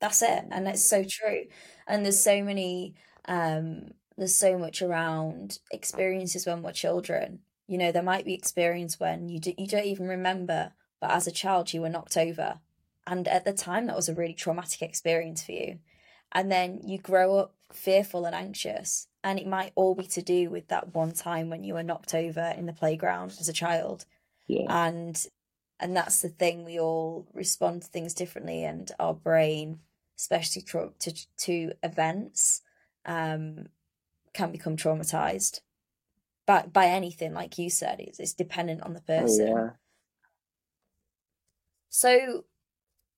that's 0.00 0.22
it. 0.22 0.44
And 0.50 0.66
it's 0.66 0.88
so 0.88 1.04
true. 1.08 1.44
And 1.86 2.04
there's 2.04 2.20
so 2.20 2.42
many 2.42 2.94
um 3.26 3.92
there's 4.16 4.36
so 4.36 4.58
much 4.58 4.82
around 4.82 5.58
experiences 5.70 6.46
when 6.46 6.62
we're 6.62 6.72
children. 6.72 7.40
You 7.66 7.78
know, 7.78 7.92
there 7.92 8.02
might 8.02 8.24
be 8.24 8.34
experience 8.34 9.00
when 9.00 9.28
you 9.28 9.40
do, 9.40 9.54
you 9.56 9.66
don't 9.66 9.86
even 9.86 10.06
remember, 10.06 10.72
but 11.04 11.10
as 11.10 11.26
a 11.26 11.32
child 11.32 11.74
you 11.74 11.82
were 11.82 11.90
knocked 11.90 12.16
over. 12.16 12.60
And 13.06 13.28
at 13.28 13.44
the 13.44 13.52
time 13.52 13.86
that 13.86 13.96
was 13.96 14.08
a 14.08 14.14
really 14.14 14.32
traumatic 14.32 14.80
experience 14.80 15.44
for 15.44 15.52
you. 15.52 15.80
And 16.32 16.50
then 16.50 16.80
you 16.82 16.96
grow 16.96 17.36
up 17.36 17.54
fearful 17.70 18.24
and 18.24 18.34
anxious. 18.34 19.08
And 19.22 19.38
it 19.38 19.46
might 19.46 19.72
all 19.74 19.94
be 19.94 20.06
to 20.06 20.22
do 20.22 20.48
with 20.48 20.68
that 20.68 20.94
one 20.94 21.12
time 21.12 21.50
when 21.50 21.62
you 21.62 21.74
were 21.74 21.82
knocked 21.82 22.14
over 22.14 22.54
in 22.56 22.64
the 22.64 22.72
playground 22.72 23.34
as 23.38 23.50
a 23.50 23.52
child. 23.52 24.06
Yeah. 24.46 24.64
And 24.86 25.22
and 25.78 25.94
that's 25.94 26.22
the 26.22 26.30
thing 26.30 26.64
we 26.64 26.80
all 26.80 27.26
respond 27.34 27.82
to 27.82 27.88
things 27.88 28.14
differently 28.14 28.64
and 28.64 28.90
our 28.98 29.12
brain 29.12 29.80
especially 30.16 30.62
tra- 30.62 30.92
to 31.00 31.12
to 31.36 31.72
events 31.82 32.62
um 33.04 33.66
can 34.32 34.52
become 34.52 34.76
traumatized 34.76 35.60
by 36.46 36.62
by 36.62 36.86
anything 36.86 37.34
like 37.34 37.58
you 37.58 37.68
said 37.68 37.98
it's, 37.98 38.20
it's 38.20 38.32
dependent 38.32 38.82
on 38.82 38.94
the 38.94 39.02
Oh 39.18 39.20
person 39.20 39.48
yeah. 39.48 39.70
So 41.94 42.44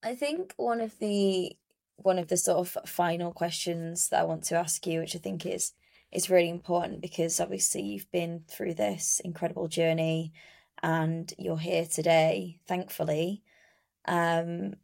i 0.02 0.14
think 0.14 0.52
one 0.56 0.80
of 0.80 0.98
the 0.98 1.56
one 1.96 2.18
of 2.18 2.28
the 2.28 2.36
sort 2.36 2.58
of 2.58 2.88
final 2.88 3.32
questions 3.32 4.08
that 4.08 4.20
i 4.20 4.24
want 4.24 4.42
to 4.44 4.54
ask 4.54 4.86
you 4.86 5.00
which 5.00 5.16
i 5.16 5.18
think 5.18 5.46
is 5.46 5.72
is 6.12 6.28
really 6.28 6.50
important 6.50 7.00
because 7.00 7.40
obviously 7.40 7.80
you've 7.80 8.10
been 8.12 8.42
through 8.48 8.74
this 8.74 9.20
incredible 9.24 9.66
journey 9.66 10.32
and 10.82 11.32
you're 11.38 11.58
here 11.58 11.86
today 11.86 12.58
thankfully 12.68 13.42
um 14.06 14.74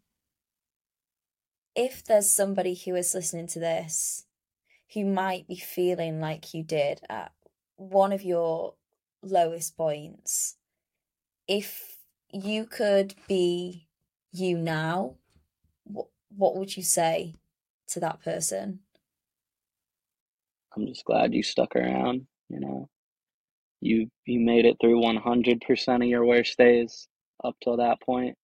if 1.74 2.02
there's 2.04 2.30
somebody 2.30 2.74
who 2.74 2.94
is 2.94 3.14
listening 3.14 3.46
to 3.46 3.58
this 3.58 4.24
who 4.94 5.04
might 5.04 5.46
be 5.46 5.56
feeling 5.56 6.18
like 6.18 6.54
you 6.54 6.62
did 6.62 7.00
at 7.08 7.32
one 7.76 8.12
of 8.12 8.22
your 8.22 8.74
lowest 9.22 9.76
points, 9.76 10.56
if 11.48 11.91
you 12.32 12.64
could 12.66 13.14
be 13.28 13.88
you 14.32 14.56
now, 14.56 15.16
what, 15.84 16.06
what 16.36 16.56
would 16.56 16.76
you 16.76 16.82
say 16.82 17.34
to 17.88 18.00
that 18.00 18.22
person? 18.22 18.80
I'm 20.74 20.86
just 20.86 21.04
glad 21.04 21.34
you 21.34 21.42
stuck 21.42 21.76
around, 21.76 22.26
you 22.48 22.60
know. 22.60 22.88
You 23.80 24.08
you 24.26 24.40
made 24.40 24.64
it 24.64 24.76
through 24.80 25.00
100% 25.00 25.96
of 25.96 26.02
your 26.04 26.24
worst 26.24 26.56
days 26.56 27.08
up 27.44 27.56
till 27.62 27.76
that 27.78 28.00
point. 28.00 28.36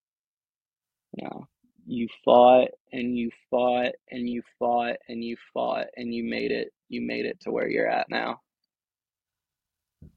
You 1.16 1.24
know, 1.24 1.46
you 1.86 2.08
fought 2.24 2.68
and 2.92 3.16
you 3.16 3.30
fought 3.50 3.92
and 4.10 4.28
you 4.28 4.42
fought 4.58 4.96
and 5.08 5.24
you 5.24 5.36
fought 5.54 5.86
and 5.96 6.12
you 6.12 6.24
made 6.24 6.50
it 6.50 6.68
you 6.88 7.00
made 7.00 7.24
it 7.24 7.40
to 7.42 7.50
where 7.50 7.68
you're 7.68 7.88
at 7.88 8.10
now. 8.10 8.40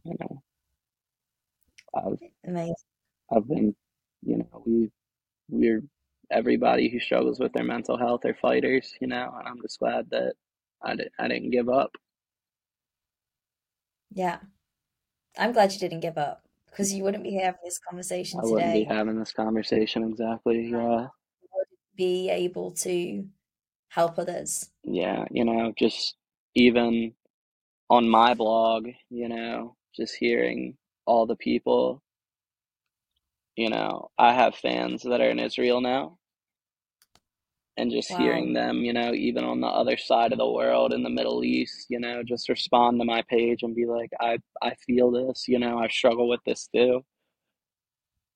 You 0.03 0.15
know, 0.19 0.41
I've 1.95 2.17
Amazing. 2.45 2.75
I've 3.31 3.47
been, 3.47 3.75
you 4.23 4.37
know, 4.37 4.63
we 4.65 4.91
we're 5.49 5.83
everybody 6.29 6.89
who 6.89 6.99
struggles 6.99 7.39
with 7.39 7.53
their 7.53 7.63
mental 7.63 7.97
health 7.97 8.25
are 8.25 8.35
fighters, 8.35 8.93
you 9.01 9.07
know, 9.07 9.33
and 9.37 9.47
I'm 9.47 9.61
just 9.61 9.79
glad 9.79 10.09
that 10.11 10.33
I 10.81 10.95
didn't 10.95 11.13
I 11.19 11.27
didn't 11.27 11.51
give 11.51 11.69
up. 11.69 11.91
Yeah. 14.13 14.39
I'm 15.37 15.53
glad 15.53 15.71
you 15.71 15.79
didn't 15.79 16.01
give 16.01 16.17
up 16.17 16.43
because 16.69 16.93
you 16.93 17.03
wouldn't 17.03 17.23
be 17.23 17.35
having 17.35 17.59
this 17.63 17.79
conversation 17.79 18.39
I 18.39 18.43
wouldn't 18.43 18.73
be 18.73 18.83
today. 18.83 18.93
having 18.95 19.19
this 19.19 19.33
conversation 19.33 20.03
exactly. 20.03 20.69
Yeah. 20.69 21.07
Be 21.95 22.29
able 22.29 22.71
to 22.71 23.25
help 23.89 24.17
others. 24.17 24.69
Yeah, 24.83 25.25
you 25.31 25.45
know, 25.45 25.73
just 25.77 26.15
even 26.55 27.13
on 27.89 28.09
my 28.09 28.33
blog, 28.33 28.87
you 29.09 29.27
know, 29.29 29.75
just 29.95 30.15
hearing 30.15 30.77
all 31.05 31.25
the 31.25 31.35
people, 31.35 32.01
you 33.61 33.69
know, 33.69 34.09
I 34.17 34.33
have 34.33 34.55
fans 34.55 35.03
that 35.03 35.21
are 35.21 35.29
in 35.29 35.39
Israel 35.39 35.81
now, 35.81 36.17
and 37.77 37.91
just 37.91 38.11
hearing 38.11 38.53
them, 38.53 38.77
you 38.83 38.93
know, 38.93 39.13
even 39.13 39.43
on 39.43 39.61
the 39.61 39.67
other 39.67 39.97
side 39.97 40.31
of 40.33 40.37
the 40.39 40.49
world 40.49 40.93
in 40.93 41.03
the 41.03 41.09
Middle 41.09 41.43
East, 41.43 41.87
you 41.89 41.99
know, 41.99 42.23
just 42.23 42.49
respond 42.49 42.99
to 42.99 43.05
my 43.05 43.21
page 43.29 43.63
and 43.63 43.75
be 43.75 43.85
like, 43.85 44.11
I 44.19 44.39
I 44.61 44.75
feel 44.87 45.11
this, 45.11 45.47
you 45.47 45.59
know, 45.59 45.79
I 45.79 45.87
struggle 45.87 46.27
with 46.29 46.41
this 46.45 46.67
too. 46.75 47.03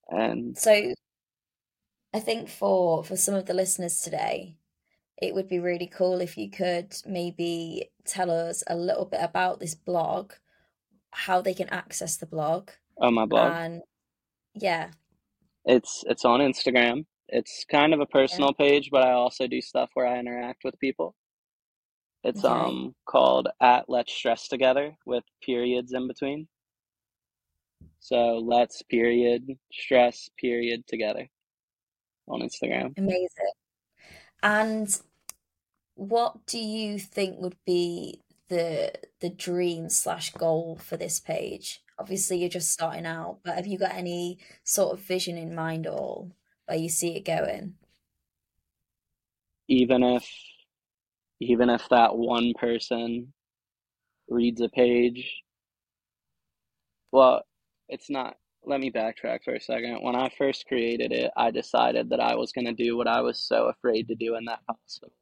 And 0.10 0.58
So 0.58 0.94
I 2.14 2.20
think 2.20 2.50
for 2.50 3.04
for 3.04 3.16
some 3.18 3.36
of 3.36 3.46
the 3.46 3.54
listeners 3.54 4.02
today, 4.02 4.58
it 5.22 5.34
would 5.36 5.48
be 5.48 5.60
really 5.60 5.88
cool 5.88 6.22
if 6.22 6.38
you 6.38 6.50
could 6.50 6.96
maybe 7.06 7.92
tell 8.06 8.32
us 8.32 8.64
a 8.68 8.76
little 8.76 9.06
bit 9.06 9.22
about 9.24 9.60
this 9.60 9.76
blog, 9.76 10.34
how 11.12 11.42
they 11.42 11.54
can 11.54 11.70
access 11.70 12.18
the 12.18 12.26
blog, 12.26 12.72
oh, 12.98 13.12
my 13.12 13.26
blog, 13.26 13.54
and 13.54 13.84
yeah, 14.54 14.92
it's 15.66 16.04
it's 16.08 16.26
on 16.26 16.40
Instagram. 16.40 17.06
It's 17.30 17.66
kind 17.70 17.94
of 17.94 18.00
a 18.00 18.06
personal 18.06 18.54
page, 18.54 18.90
but 18.92 19.04
I 19.04 19.12
also 19.14 19.48
do 19.48 19.62
stuff 19.62 19.90
where 19.94 20.08
I 20.08 20.20
interact 20.20 20.64
with 20.64 20.80
people. 20.80 21.16
It's 22.24 22.44
okay, 22.46 22.50
um 22.50 22.96
called 23.06 23.50
at 23.62 23.90
Let's 23.90 24.14
Stress 24.14 24.48
Together 24.48 24.96
with 25.06 25.24
periods 25.44 25.94
in 25.94 26.08
between. 26.08 26.48
So 28.00 28.38
let's 28.38 28.82
period 28.84 29.58
stress 29.72 30.30
period 30.40 30.86
together 30.88 31.28
on 32.28 32.42
Instagram. 32.42 32.96
amazing. 32.98 33.28
And 34.44 35.02
what 35.96 36.46
do 36.46 36.60
you 36.60 37.00
think 37.00 37.40
would 37.40 37.58
be 37.66 38.22
the 38.50 38.94
the 39.22 39.30
dream 39.30 39.90
slash 39.90 40.32
goal 40.34 40.78
for 40.82 40.98
this 40.98 41.20
page? 41.20 41.82
Obviously, 41.98 42.38
you're 42.38 42.50
just 42.50 42.72
starting 42.72 43.06
out, 43.06 43.40
but 43.44 43.56
have 43.56 43.68
you 43.68 43.78
got 43.78 43.94
any 43.94 44.38
sort 44.64 44.94
of 44.94 45.00
vision 45.00 45.38
in 45.38 45.56
mind 45.56 45.88
or 45.88 46.28
where 46.66 46.78
you 46.78 46.90
see 46.90 47.16
it 47.16 47.26
going? 47.26 47.76
Even 49.68 50.04
if 50.04 50.28
even 51.40 51.70
if 51.70 51.88
that 51.90 52.16
one 52.16 52.54
person 52.58 53.34
reads 54.30 54.62
a 54.62 54.70
page, 54.70 55.42
well, 57.12 57.44
it's 57.88 58.10
not. 58.10 58.36
Let 58.68 58.80
me 58.80 58.92
backtrack 58.92 59.44
for 59.44 59.54
a 59.54 59.62
second. 59.62 60.02
When 60.02 60.16
I 60.16 60.30
first 60.40 60.66
created 60.66 61.12
it, 61.12 61.30
I 61.38 61.52
decided 61.52 62.10
that 62.10 62.20
I 62.20 62.36
was 62.36 62.52
going 62.52 62.66
to 62.66 62.74
do 62.74 62.98
what 62.98 63.08
I 63.08 63.22
was 63.22 63.38
so 63.38 63.68
afraid 63.68 64.08
to 64.08 64.16
do 64.16 64.36
in 64.36 64.46
that 64.46 64.62
hospital. 64.68 65.14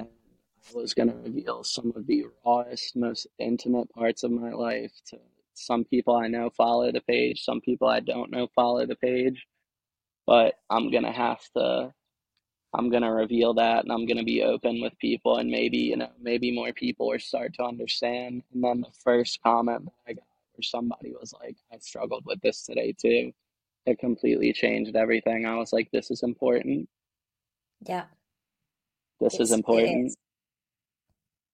And 0.00 0.08
I 0.08 0.76
was 0.76 0.92
going 0.92 1.08
to 1.08 1.14
reveal 1.14 1.62
some 1.62 1.92
of 1.94 2.04
the 2.08 2.24
rawest, 2.44 2.96
most 2.96 3.28
intimate 3.38 3.88
parts 3.90 4.24
of 4.24 4.32
my 4.32 4.50
life 4.50 4.90
to 5.10 5.18
some 5.66 5.84
people 5.84 6.16
I 6.16 6.28
know 6.28 6.50
follow 6.56 6.92
the 6.92 7.00
page, 7.02 7.44
some 7.44 7.60
people 7.60 7.88
I 7.88 8.00
don't 8.00 8.30
know 8.32 8.48
follow 8.54 8.86
the 8.86 8.96
page. 8.96 9.46
But 10.26 10.56
I'm 10.70 10.90
going 10.90 11.04
to 11.04 11.12
have 11.12 11.40
to 11.56 11.92
I'm 12.74 12.90
gonna 12.90 13.12
reveal 13.12 13.54
that 13.54 13.84
and 13.84 13.92
I'm 13.92 14.06
gonna 14.06 14.24
be 14.24 14.42
open 14.42 14.80
with 14.82 14.98
people 14.98 15.38
and 15.38 15.50
maybe, 15.50 15.78
you 15.78 15.96
know, 15.96 16.10
maybe 16.20 16.52
more 16.54 16.72
people 16.72 17.08
will 17.08 17.18
start 17.18 17.54
to 17.54 17.64
understand. 17.64 18.42
And 18.52 18.62
then 18.62 18.80
the 18.82 18.92
first 19.02 19.40
comment 19.42 19.86
that 19.86 19.92
I 20.06 20.12
got 20.14 20.24
where 20.54 20.62
somebody 20.62 21.12
was 21.18 21.32
like, 21.40 21.56
I 21.72 21.78
struggled 21.78 22.24
with 22.26 22.40
this 22.42 22.64
today 22.64 22.94
too. 23.00 23.32
It 23.86 23.98
completely 23.98 24.52
changed 24.52 24.96
everything. 24.96 25.46
I 25.46 25.56
was 25.56 25.72
like, 25.72 25.90
this 25.92 26.10
is 26.10 26.22
important. 26.22 26.88
Yeah. 27.86 28.06
This 29.20 29.40
is 29.40 29.50
It's 29.50 29.52
it 29.52 29.54
important. 29.54 30.06
is. 30.08 30.16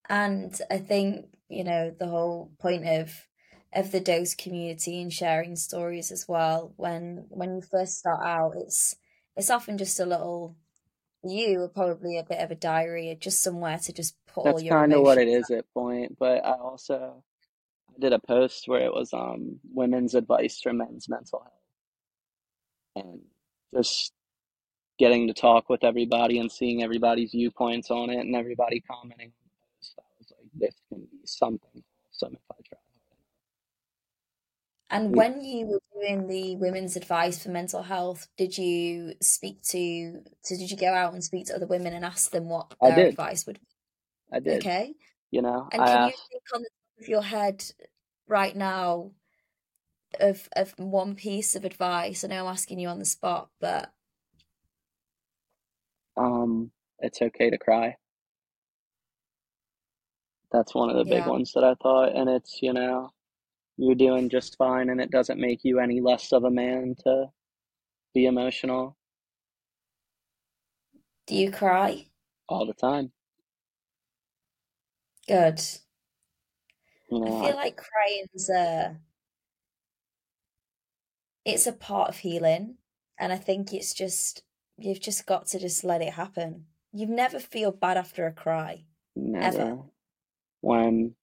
And 0.09 0.61
I 0.71 0.79
think, 0.79 1.27
you 1.49 1.65
know, 1.65 1.95
the 1.99 2.07
whole 2.09 2.51
point 2.59 2.87
of 2.87 3.15
of 3.75 3.91
the 3.91 4.01
dose 4.01 4.35
community 4.35 5.01
and 5.03 5.13
sharing 5.13 5.57
stories 5.57 6.11
as 6.13 6.27
well, 6.29 6.73
when 6.77 7.27
when 7.29 7.57
you 7.57 7.63
first 7.63 7.99
start 7.99 8.25
out, 8.25 8.55
it's 8.57 8.97
it's 9.37 9.51
often 9.51 9.79
just 9.79 9.99
a 10.01 10.07
little 10.07 10.57
you 11.25 11.63
are 11.63 11.69
probably 11.69 12.19
a 12.19 12.25
bit 12.25 12.41
of 12.41 12.51
a 12.51 12.55
diary, 12.55 13.17
just 13.21 13.43
somewhere 13.43 13.79
to 13.79 13.93
just 13.93 14.15
put 14.27 14.41
all 14.41 14.53
That's 14.53 14.63
your 14.63 14.75
kind 14.75 14.93
of 14.93 15.03
what 15.03 15.19
it 15.19 15.29
is 15.29 15.51
at 15.51 15.73
point, 15.73 16.17
but 16.19 16.45
I 16.45 16.53
also 16.53 17.25
I 17.89 17.99
did 18.01 18.13
a 18.13 18.19
post 18.19 18.69
where 18.69 18.85
it 18.85 18.93
was 18.93 19.13
um 19.13 19.61
women's 19.73 20.15
advice 20.15 20.61
for 20.61 20.73
men's 20.73 21.09
mental 21.09 21.41
health 21.41 23.07
and 23.07 23.21
just 23.75 24.13
getting 24.99 25.27
to 25.27 25.35
talk 25.35 25.69
with 25.69 25.83
everybody 25.83 26.39
and 26.39 26.53
seeing 26.53 26.83
everybody's 26.83 27.33
viewpoints 27.33 27.91
on 27.91 28.11
it 28.11 28.21
and 28.21 28.37
everybody 28.37 28.81
commenting 28.81 29.33
on 29.33 29.49
the 29.51 29.79
post. 29.79 29.99
I 29.99 30.03
was 30.19 30.33
like, 30.39 30.51
this 30.55 30.75
can 30.89 31.01
be 31.01 31.19
something 31.25 31.83
awesome 32.13 32.35
if 32.35 32.41
I 32.53 32.55
try 32.69 32.79
And 34.95 35.17
when 35.17 35.43
you 35.43 35.67
were 35.67 35.81
doing 35.93 36.29
the 36.29 36.55
women's 36.55 36.95
advice 36.95 37.43
for 37.43 37.49
mental 37.49 37.83
health, 37.83 38.29
did 38.37 38.57
you 38.57 39.15
speak 39.21 39.61
to, 39.65 40.23
so 40.43 40.57
did 40.57 40.71
you 40.71 40.77
go 40.77 40.95
out 40.95 41.13
and 41.13 41.25
speak 41.25 41.47
to 41.47 41.57
other 41.57 41.67
women 41.67 41.93
and 41.95 42.05
ask 42.05 42.31
them 42.31 42.49
what 42.49 42.77
I 42.81 42.91
their 42.91 43.01
did. 43.01 43.09
advice 43.11 43.45
would 43.45 43.59
I 44.33 44.39
be? 44.39 44.51
did. 44.51 44.61
Okay. 44.61 44.95
You 45.33 45.43
know, 45.43 45.69
And 45.73 45.83
I 45.83 45.87
can 45.87 46.05
you 46.05 46.15
think 46.31 46.43
on 46.55 46.63
the 46.63 46.69
top 46.69 47.03
of 47.03 47.09
your 47.09 47.23
head 47.23 47.65
right 48.29 48.55
now 48.55 49.11
of 50.21 50.49
of 50.55 50.79
one 50.79 51.17
piece 51.17 51.57
of 51.57 51.65
advice? 51.65 52.23
I 52.23 52.29
know 52.29 52.47
I'm 52.47 52.53
asking 52.53 52.79
you 52.79 52.87
on 52.87 53.01
the 53.01 53.05
spot, 53.05 53.51
but 53.61 53.93
um, 56.17 56.71
it's 57.01 57.21
okay 57.21 57.51
to 57.51 57.59
cry. 57.59 57.97
That's 60.53 60.73
one 60.73 60.89
of 60.89 60.97
the 60.97 61.05
big 61.05 61.27
ones 61.27 61.53
that 61.55 61.65
I 61.65 61.75
thought. 61.75 62.15
And 62.15 62.31
it's, 62.31 62.63
you 62.63 62.73
know, 62.73 63.11
you're 63.77 63.95
doing 63.95 64.29
just 64.29 64.57
fine 64.57 64.91
and 64.91 65.01
it 65.01 65.11
doesn't 65.11 65.41
make 65.41 65.61
you 65.65 65.81
any 65.81 66.01
less 66.01 66.33
of 66.33 66.45
a 66.45 66.51
man 66.51 66.95
to 67.05 67.27
be 68.15 68.27
emotional 68.27 68.97
Do 71.27 71.35
you 71.37 71.51
cry? 71.51 72.07
all 72.49 72.67
the 72.67 72.75
time. 72.75 73.13
Good. 75.27 75.61
You 77.11 77.19
I 77.27 77.31
know, 77.31 77.37
I, 77.43 77.47
feel 77.47 77.57
like 77.57 77.77
crying's 77.77 78.49
a 78.51 79.01
it's 81.45 81.67
a 81.67 81.73
part 81.73 82.09
of 82.09 82.19
healing, 82.19 82.77
and 83.19 83.33
I 83.33 83.37
think 83.37 83.73
it's 83.73 83.95
just 83.95 84.43
you've 84.79 85.01
just 85.01 85.27
got 85.27 85.47
to 85.49 85.59
just 85.59 85.85
let 85.85 86.03
it 86.03 86.15
happen. 86.15 86.67
You've 86.93 87.11
never 87.11 87.39
feel 87.39 87.73
bad 87.73 87.97
after 87.97 88.27
a 88.27 88.33
cry, 88.33 88.85
ever. 89.41 89.59
never. 89.59 89.83
When 90.61 91.15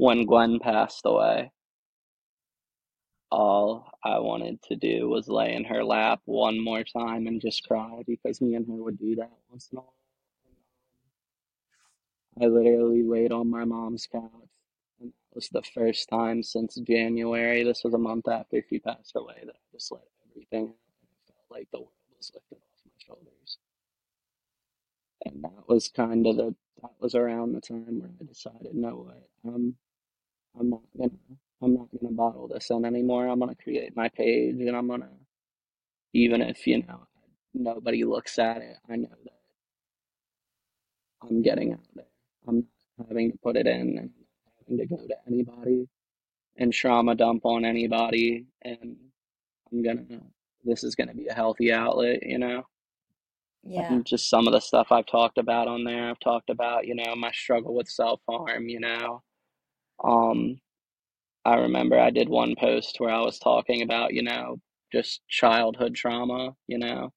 when 0.00 0.24
Gwen 0.24 0.58
passed 0.60 1.02
away, 1.04 1.52
all 3.30 3.92
I 4.02 4.18
wanted 4.18 4.62
to 4.62 4.76
do 4.76 5.10
was 5.10 5.28
lay 5.28 5.54
in 5.54 5.64
her 5.64 5.84
lap 5.84 6.22
one 6.24 6.58
more 6.58 6.82
time 6.84 7.26
and 7.26 7.38
just 7.38 7.68
cry 7.68 8.02
because 8.06 8.40
me 8.40 8.54
and 8.54 8.66
her 8.66 8.82
would 8.82 8.98
do 8.98 9.16
that 9.16 9.30
once 9.50 9.68
in 9.70 9.76
a 9.76 9.82
while. 9.82 9.92
I 12.40 12.46
literally 12.46 13.02
laid 13.02 13.30
on 13.30 13.50
my 13.50 13.66
mom's 13.66 14.06
couch, 14.10 14.22
and 15.02 15.10
that 15.10 15.34
was 15.34 15.50
the 15.50 15.62
first 15.74 16.08
time 16.08 16.42
since 16.42 16.76
January. 16.76 17.62
This 17.62 17.84
was 17.84 17.92
a 17.92 17.98
month 17.98 18.26
after 18.26 18.64
she 18.70 18.78
passed 18.78 19.12
away 19.16 19.36
that 19.44 19.54
I 19.54 19.66
just 19.70 19.92
let 19.92 20.00
everything 20.30 20.62
and 20.62 20.72
it 20.72 21.26
felt 21.26 21.44
like 21.50 21.68
the 21.72 21.80
world 21.80 21.92
was 22.16 22.32
lifted 22.34 22.56
off 22.56 22.86
my 22.86 22.92
shoulders. 23.06 23.58
And 25.26 25.44
that 25.44 25.68
was 25.68 25.90
kind 25.94 26.26
of 26.26 26.36
the 26.38 26.54
that 26.82 26.92
was 26.98 27.14
around 27.14 27.52
the 27.52 27.60
time 27.60 28.00
where 28.00 28.10
I 28.18 28.24
decided, 28.24 28.74
no 28.74 28.96
what, 28.96 29.28
I'm 29.44 29.54
um, 29.54 29.74
I'm 30.58 30.70
not 30.70 30.82
gonna 30.96 31.10
I'm 31.62 31.74
not 31.74 31.88
gonna 32.00 32.14
bottle 32.14 32.48
this 32.48 32.70
in 32.70 32.84
anymore. 32.84 33.26
I'm 33.26 33.38
gonna 33.40 33.54
create 33.54 33.96
my 33.96 34.08
page, 34.08 34.56
and 34.60 34.76
I'm 34.76 34.88
gonna 34.88 35.10
even 36.14 36.42
if 36.42 36.66
you 36.66 36.82
know 36.82 37.06
nobody 37.54 38.04
looks 38.04 38.38
at 38.38 38.58
it, 38.58 38.76
I 38.90 38.96
know 38.96 39.08
that 39.24 39.40
I'm 41.22 41.42
getting 41.42 41.72
out 41.72 41.80
of 41.80 41.94
there. 41.94 42.04
I'm 42.48 42.66
not 42.98 43.08
having 43.08 43.32
to 43.32 43.38
put 43.38 43.56
it 43.56 43.66
in 43.66 43.98
and 43.98 44.10
having 44.60 44.78
to 44.78 44.86
go 44.86 44.96
to 44.96 45.16
anybody 45.26 45.88
and 46.56 46.72
trauma 46.72 47.14
dump 47.14 47.46
on 47.46 47.64
anybody 47.64 48.46
and 48.62 48.96
I'm 49.72 49.82
gonna 49.82 50.04
this 50.64 50.84
is 50.84 50.94
gonna 50.94 51.14
be 51.14 51.28
a 51.28 51.34
healthy 51.34 51.72
outlet, 51.72 52.22
you 52.26 52.38
know. 52.38 52.64
Yeah, 53.62 53.92
And 53.92 54.06
just 54.06 54.30
some 54.30 54.46
of 54.46 54.52
the 54.52 54.60
stuff 54.60 54.88
I've 54.90 55.06
talked 55.06 55.38
about 55.38 55.68
on 55.68 55.84
there. 55.84 56.10
I've 56.10 56.20
talked 56.20 56.50
about, 56.50 56.86
you 56.86 56.94
know, 56.94 57.14
my 57.16 57.30
struggle 57.32 57.74
with 57.74 57.88
self-harm, 57.88 58.68
you 58.68 58.80
know. 58.80 59.22
Um, 60.04 60.60
I 61.44 61.56
remember 61.56 61.98
I 61.98 62.10
did 62.10 62.28
one 62.28 62.54
post 62.58 63.00
where 63.00 63.10
I 63.10 63.20
was 63.20 63.38
talking 63.38 63.82
about, 63.82 64.14
you 64.14 64.22
know, 64.22 64.58
just 64.92 65.22
childhood 65.28 65.94
trauma, 65.94 66.54
you 66.68 66.78
know, 66.78 67.12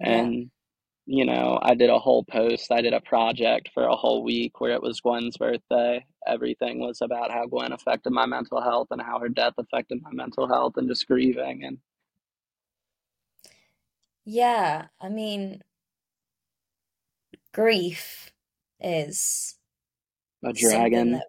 yeah, 0.00 0.30
and 0.30 0.50
you 1.06 1.24
know, 1.26 1.58
I 1.62 1.74
did 1.74 1.90
a 1.90 1.98
whole 1.98 2.24
post, 2.24 2.72
I 2.72 2.82
did 2.82 2.94
a 2.94 3.00
project 3.00 3.70
for 3.74 3.84
a 3.84 3.96
whole 3.96 4.22
week 4.24 4.60
where 4.60 4.72
it 4.72 4.82
was 4.82 5.00
Gwen's 5.00 5.36
birthday. 5.38 6.04
Everything 6.26 6.80
was 6.80 7.00
about 7.02 7.30
how 7.32 7.46
Gwen 7.46 7.72
affected 7.72 8.12
my 8.12 8.26
mental 8.26 8.60
health 8.62 8.88
and 8.92 9.02
how 9.02 9.18
her 9.20 9.28
death 9.30 9.54
affected 9.58 10.02
my 10.02 10.10
mental 10.12 10.48
health 10.48 10.74
and 10.76 10.88
just 10.88 11.06
grieving 11.08 11.64
and 11.64 11.78
yeah. 14.24 14.88
I 15.00 15.08
mean, 15.08 15.62
grief 17.52 18.32
is 18.80 19.56
a 20.44 20.54
something 20.54 21.10
dragon. 21.10 21.12
that 21.12 21.28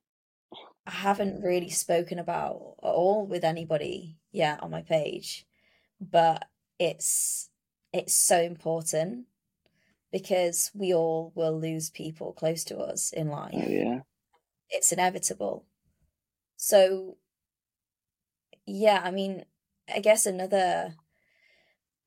I 0.90 0.92
haven't 0.92 1.44
really 1.44 1.70
spoken 1.70 2.18
about 2.18 2.56
at 2.82 2.88
all 2.90 3.28
with 3.28 3.44
anybody 3.44 4.18
yet 4.32 4.64
on 4.64 4.72
my 4.72 4.82
page, 4.82 5.46
but 6.02 6.46
it's 6.80 7.50
it's 7.94 8.16
so 8.16 8.42
important 8.42 9.28
because 10.12 10.72
we 10.74 10.92
all 10.92 11.32
will 11.36 11.60
lose 11.60 11.92
people 11.92 12.34
close 12.34 12.64
to 12.66 12.78
us 12.80 13.12
in 13.14 13.28
Oh 13.28 13.32
life. 13.34 13.54
yeah, 13.70 14.00
It's 14.72 14.92
inevitable. 14.92 15.66
So, 16.58 17.18
yeah, 18.66 19.00
I 19.04 19.12
mean, 19.12 19.46
I 19.94 20.00
guess 20.00 20.26
another 20.26 20.96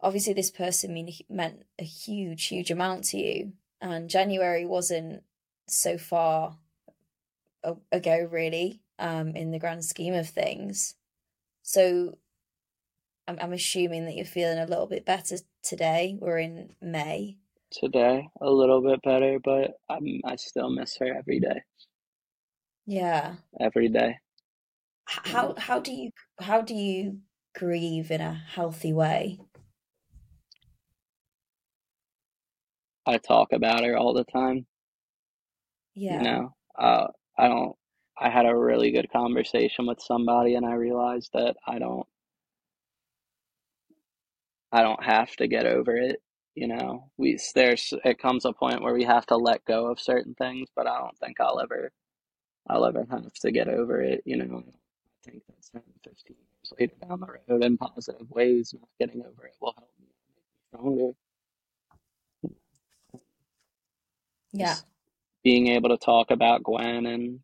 obviously 0.01 0.33
this 0.33 0.51
person 0.51 0.93
mean, 0.93 1.13
meant 1.29 1.63
a 1.79 1.85
huge, 1.85 2.47
huge 2.47 2.73
amount 2.73 3.05
to 3.05 3.19
you, 3.19 3.53
and 3.81 4.11
January 4.11 4.67
wasn't 4.67 5.23
so 5.69 5.97
far 5.99 6.59
ago, 7.91 8.29
really, 8.31 8.81
um, 8.99 9.37
in 9.37 9.51
the 9.51 9.59
grand 9.59 9.85
scheme 9.85 10.15
of 10.15 10.29
things. 10.29 10.95
So, 11.63 12.19
I'm, 13.29 13.39
I'm 13.41 13.53
assuming 13.53 14.05
that 14.07 14.17
you're 14.17 14.25
feeling 14.25 14.59
a 14.59 14.67
little 14.67 14.87
bit 14.87 15.05
better 15.07 15.37
today. 15.63 16.17
We're 16.21 16.39
in 16.39 16.75
May. 16.81 17.39
today 17.71 18.29
a 18.41 18.51
little 18.51 18.83
bit 18.83 19.01
better, 19.03 19.39
but 19.43 19.73
I'm 19.89 20.21
I 20.25 20.37
still 20.37 20.71
miss 20.71 20.97
her 20.99 21.15
every 21.17 21.41
day. 21.41 21.63
Yeah. 22.87 23.37
Every 23.61 23.89
day. 23.89 24.19
How 25.07 25.55
how 25.57 25.81
do 25.81 25.93
you 25.93 26.11
how 26.41 26.63
do 26.63 26.75
you 26.75 27.21
grieve 27.55 28.11
in 28.11 28.21
a 28.21 28.33
healthy 28.35 28.93
way? 28.93 29.39
I 33.07 33.19
talk 33.19 33.53
about 33.53 33.85
her 33.85 33.97
all 33.97 34.15
the 34.15 34.25
time. 34.25 34.67
Yeah. 35.95 36.19
You 36.19 36.23
know, 36.23 36.55
uh, 36.79 37.09
I 37.43 37.49
don't. 37.49 37.77
I 38.21 38.31
had 38.31 38.47
a 38.47 38.57
really 38.57 38.93
good 38.93 39.13
conversation 39.13 39.87
with 39.89 40.01
somebody, 40.03 40.57
and 40.57 40.67
I 40.67 40.75
realized 40.75 41.31
that 41.35 41.57
I 41.69 41.81
don't. 41.81 42.09
I 44.73 44.83
don't 44.83 45.03
have 45.05 45.35
to 45.37 45.49
get 45.49 45.67
over 45.67 45.97
it. 45.97 46.23
You 46.55 46.69
know, 46.69 47.11
we 47.19 47.39
there's 47.55 47.95
it 48.05 48.19
comes 48.21 48.45
a 48.45 48.53
point 48.53 48.83
where 48.83 48.95
we 48.95 49.05
have 49.05 49.27
to 49.29 49.37
let 49.37 49.65
go 49.67 49.91
of 49.91 50.01
certain 50.01 50.35
things, 50.35 50.69
but 50.77 50.87
I 50.87 50.99
don't 50.99 51.19
think 51.19 51.41
I'll 51.41 51.61
ever 51.61 51.93
I'll 52.69 52.87
ever 52.87 53.07
have 53.11 53.33
to 53.43 53.53
get 53.53 53.69
over 53.69 54.03
it. 54.03 54.23
You 54.27 54.39
know, 54.39 54.65
I 54.67 55.31
think 55.31 55.43
that 55.49 55.57
10, 55.73 55.83
15 56.05 56.37
years 56.39 56.73
later 56.81 56.95
down 57.09 57.21
the 57.21 57.29
road 57.51 57.65
in 57.65 57.79
positive 57.79 58.31
ways, 58.31 58.75
not 58.79 58.89
getting 59.01 59.23
over 59.23 59.47
it 59.47 59.55
will 59.61 59.75
help 59.79 59.91
me 60.01 60.07
make 60.09 60.37
me 60.37 60.45
stronger. 60.69 61.13
Yeah. 64.53 64.92
Being 65.45 65.69
able 65.69 65.89
to 65.91 65.99
talk 65.99 66.31
about 66.31 66.63
Gwen 66.65 67.07
and 67.07 67.41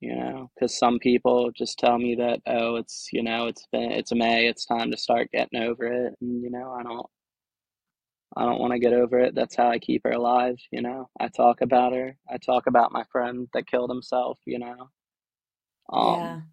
you 0.00 0.16
know, 0.16 0.50
because 0.54 0.78
some 0.78 0.98
people 0.98 1.50
just 1.56 1.78
tell 1.78 1.96
me 1.98 2.16
that 2.16 2.40
oh, 2.46 2.76
it's 2.76 3.08
you 3.12 3.22
know, 3.22 3.46
it's 3.46 3.66
been 3.72 3.92
it's 3.92 4.12
May, 4.14 4.46
it's 4.48 4.66
time 4.66 4.90
to 4.90 4.96
start 4.96 5.30
getting 5.32 5.62
over 5.62 5.84
it, 5.86 6.14
and 6.20 6.42
you 6.42 6.50
know, 6.50 6.72
I 6.78 6.82
don't 6.82 7.06
I 8.36 8.44
don't 8.44 8.60
want 8.60 8.72
to 8.72 8.78
get 8.78 8.92
over 8.94 9.18
it. 9.20 9.34
That's 9.34 9.56
how 9.56 9.68
I 9.70 9.78
keep 9.78 10.02
her 10.04 10.12
alive, 10.12 10.56
you 10.70 10.82
know. 10.82 11.08
I 11.20 11.28
talk 11.28 11.60
about 11.60 11.92
her. 11.92 12.16
I 12.30 12.38
talk 12.38 12.66
about 12.66 12.92
my 12.92 13.04
friend 13.12 13.48
that 13.54 13.66
killed 13.66 13.90
himself, 13.90 14.38
you 14.46 14.58
know. 14.58 14.90
Yeah. 15.92 16.38
Um, 16.38 16.44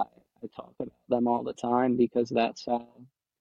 I, 0.00 0.04
I 0.04 0.46
talk 0.56 0.74
about 0.80 0.92
them 1.08 1.28
all 1.28 1.44
the 1.44 1.52
time 1.52 1.96
because 1.96 2.30
that's 2.30 2.64
how 2.66 2.88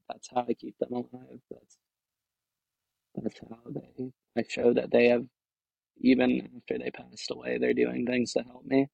that's 0.10 0.30
how 0.34 0.46
I 0.50 0.54
keep 0.54 0.78
them 0.80 0.94
alive. 0.94 1.40
That's 1.52 1.78
that's 3.16 3.40
how 3.40 3.58
they 3.72 4.12
I 4.38 4.44
show 4.48 4.74
that 4.74 4.92
they 4.92 5.08
have 5.08 5.26
even 6.00 6.50
after 6.58 6.78
they 6.80 6.92
passed 6.92 7.32
away, 7.32 7.58
they're 7.58 7.74
doing 7.74 8.06
things 8.06 8.34
to 8.34 8.44
help 8.44 8.66
me. 8.66 8.88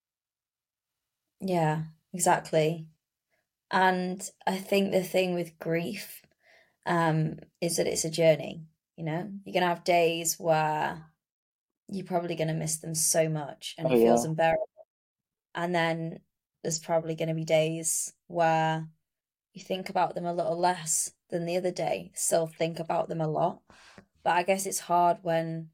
Yeah, 1.39 1.86
exactly. 2.14 2.88
And 3.72 4.30
I 4.47 4.58
think 4.58 4.91
the 4.91 5.03
thing 5.03 5.36
with 5.36 5.60
grief 5.60 6.24
um, 6.86 7.39
is 7.62 7.78
that 7.78 7.88
it's 7.88 8.06
a 8.06 8.12
journey. 8.12 8.68
You 8.97 9.06
know, 9.06 9.32
you're 9.45 9.53
gonna 9.53 9.68
have 9.68 9.84
days 9.86 10.39
where 10.39 11.12
you're 11.89 12.06
probably 12.08 12.36
gonna 12.36 12.53
miss 12.56 12.78
them 12.80 12.95
so 12.95 13.30
much 13.30 13.76
and 13.78 13.89
Oh 13.89 13.93
it 13.93 13.99
feels 13.99 14.24
yeah, 14.24 14.26
unbearable. 14.26 14.68
And 15.56 15.74
then 15.76 16.22
there's 16.64 16.80
probably 16.80 17.16
gonna 17.16 17.36
be 17.36 17.45
days 17.45 18.14
where 18.28 18.89
you 19.53 19.64
think 19.64 19.89
about 19.89 20.16
them 20.16 20.26
a 20.26 20.34
little 20.34 20.58
less 20.60 21.14
than 21.30 21.45
the 21.45 21.58
other 21.58 21.72
day. 21.72 22.12
Still 22.16 22.47
think 22.47 22.80
about 22.80 23.10
them 23.10 23.22
a 23.22 23.28
lot. 23.28 23.64
But 24.24 24.36
I 24.38 24.43
guess 24.43 24.66
it's 24.68 24.80
hard 24.82 25.20
when 25.24 25.72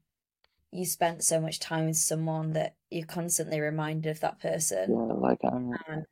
you 0.72 0.86
spent 0.86 1.22
so 1.22 1.40
much 1.40 1.60
time 1.60 1.86
with 1.86 1.96
someone 1.96 2.52
that 2.54 2.76
you're 2.90 3.06
constantly 3.06 3.60
reminded 3.60 4.10
of 4.10 4.20
that 4.20 4.40
person. 4.40 4.90
yeah. 4.90 5.12
Like 5.14 5.38
I, 5.44 5.48
and 5.88 6.06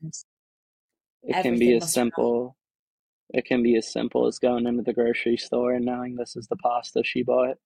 it 1.22 1.42
can 1.42 1.58
be 1.58 1.76
as 1.76 1.92
simple. 1.92 2.56
It 3.32 3.44
can 3.44 3.62
be 3.62 3.76
as 3.76 3.90
simple 3.90 4.26
as 4.26 4.38
going 4.38 4.66
into 4.66 4.82
the 4.82 4.92
grocery 4.92 5.36
store 5.36 5.72
and 5.72 5.84
knowing 5.84 6.16
this 6.16 6.36
is 6.36 6.48
the 6.48 6.56
pasta 6.56 7.02
she 7.04 7.22
bought. 7.22 7.58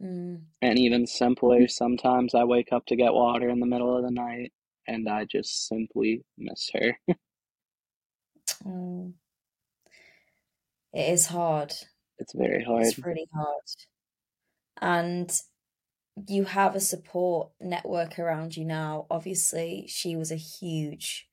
mm, 0.00 0.44
And 0.60 0.78
even 0.78 1.06
simpler, 1.06 1.68
sometimes 1.68 2.34
I 2.34 2.44
wake 2.44 2.72
up 2.72 2.86
to 2.86 2.96
get 2.96 3.14
water 3.14 3.48
in 3.48 3.60
the 3.60 3.66
middle 3.66 3.96
of 3.96 4.02
the 4.02 4.10
night 4.10 4.52
and 4.86 5.08
I 5.08 5.24
just 5.24 5.68
simply 5.68 6.24
miss 6.36 6.70
her. 6.74 6.98
mm. 8.64 9.14
It 10.94 11.12
is 11.12 11.26
hard. 11.26 11.74
It's 12.18 12.32
very 12.34 12.64
hard. 12.64 12.86
It's 12.86 12.98
really 12.98 13.28
hard. 13.34 13.62
And 14.84 15.32
you 16.28 16.44
have 16.44 16.76
a 16.76 16.80
support 16.80 17.52
network 17.58 18.18
around 18.18 18.54
you 18.54 18.66
now. 18.66 19.06
Obviously, 19.10 19.86
she 19.88 20.14
was 20.14 20.30
a 20.30 20.36
huge 20.36 21.26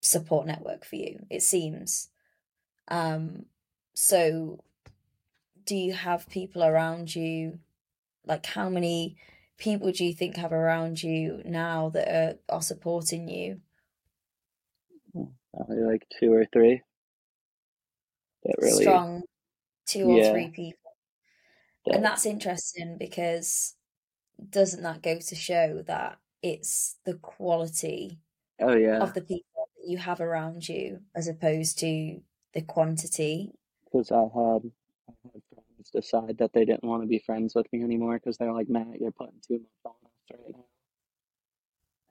support 0.00 0.44
network 0.44 0.84
for 0.84 0.96
you, 0.96 1.20
it 1.30 1.42
seems. 1.42 2.08
Um, 2.88 3.46
so 3.94 4.64
do 5.64 5.76
you 5.76 5.92
have 5.92 6.28
people 6.28 6.64
around 6.64 7.14
you? 7.14 7.60
Like, 8.26 8.44
how 8.44 8.68
many 8.68 9.16
people 9.56 9.92
do 9.92 10.04
you 10.04 10.12
think 10.12 10.34
have 10.34 10.52
around 10.52 11.00
you 11.00 11.42
now 11.44 11.90
that 11.90 12.08
are, 12.08 12.56
are 12.56 12.62
supporting 12.62 13.28
you? 13.28 13.60
Probably 15.54 15.76
like 15.76 16.08
two 16.18 16.32
or 16.32 16.44
three. 16.52 16.82
That 18.42 18.56
really, 18.58 18.82
Strong 18.82 19.22
two 19.86 20.06
or 20.06 20.18
yeah, 20.18 20.32
three 20.32 20.48
people. 20.48 20.81
And 21.86 22.04
that's 22.04 22.26
interesting 22.26 22.96
because 22.98 23.74
doesn't 24.50 24.82
that 24.82 25.02
go 25.02 25.18
to 25.18 25.34
show 25.34 25.82
that 25.86 26.18
it's 26.42 26.96
the 27.04 27.14
quality 27.14 28.18
oh 28.60 28.74
yeah, 28.74 28.98
of 28.98 29.14
the 29.14 29.20
people 29.20 29.44
that 29.56 29.88
you 29.88 29.98
have 29.98 30.20
around 30.20 30.68
you 30.68 31.00
as 31.14 31.28
opposed 31.28 31.78
to 31.80 32.20
the 32.54 32.62
quantity? 32.62 33.52
because 33.92 34.10
I 34.10 34.22
had, 34.22 34.70
I 35.08 35.12
had 35.24 35.42
friends 35.52 35.90
decide 35.92 36.38
that 36.38 36.52
they 36.52 36.64
didn't 36.64 36.84
want 36.84 37.02
to 37.02 37.08
be 37.08 37.18
friends 37.18 37.54
with 37.54 37.66
me 37.72 37.82
anymore 37.82 38.14
because 38.14 38.38
they're 38.38 38.52
like, 38.52 38.68
Matt, 38.68 39.00
you're 39.00 39.12
putting 39.12 39.40
too 39.46 39.60
much 39.60 39.84
on 39.84 39.92
us 40.04 40.40
right 40.40 40.52
now. 40.52 40.64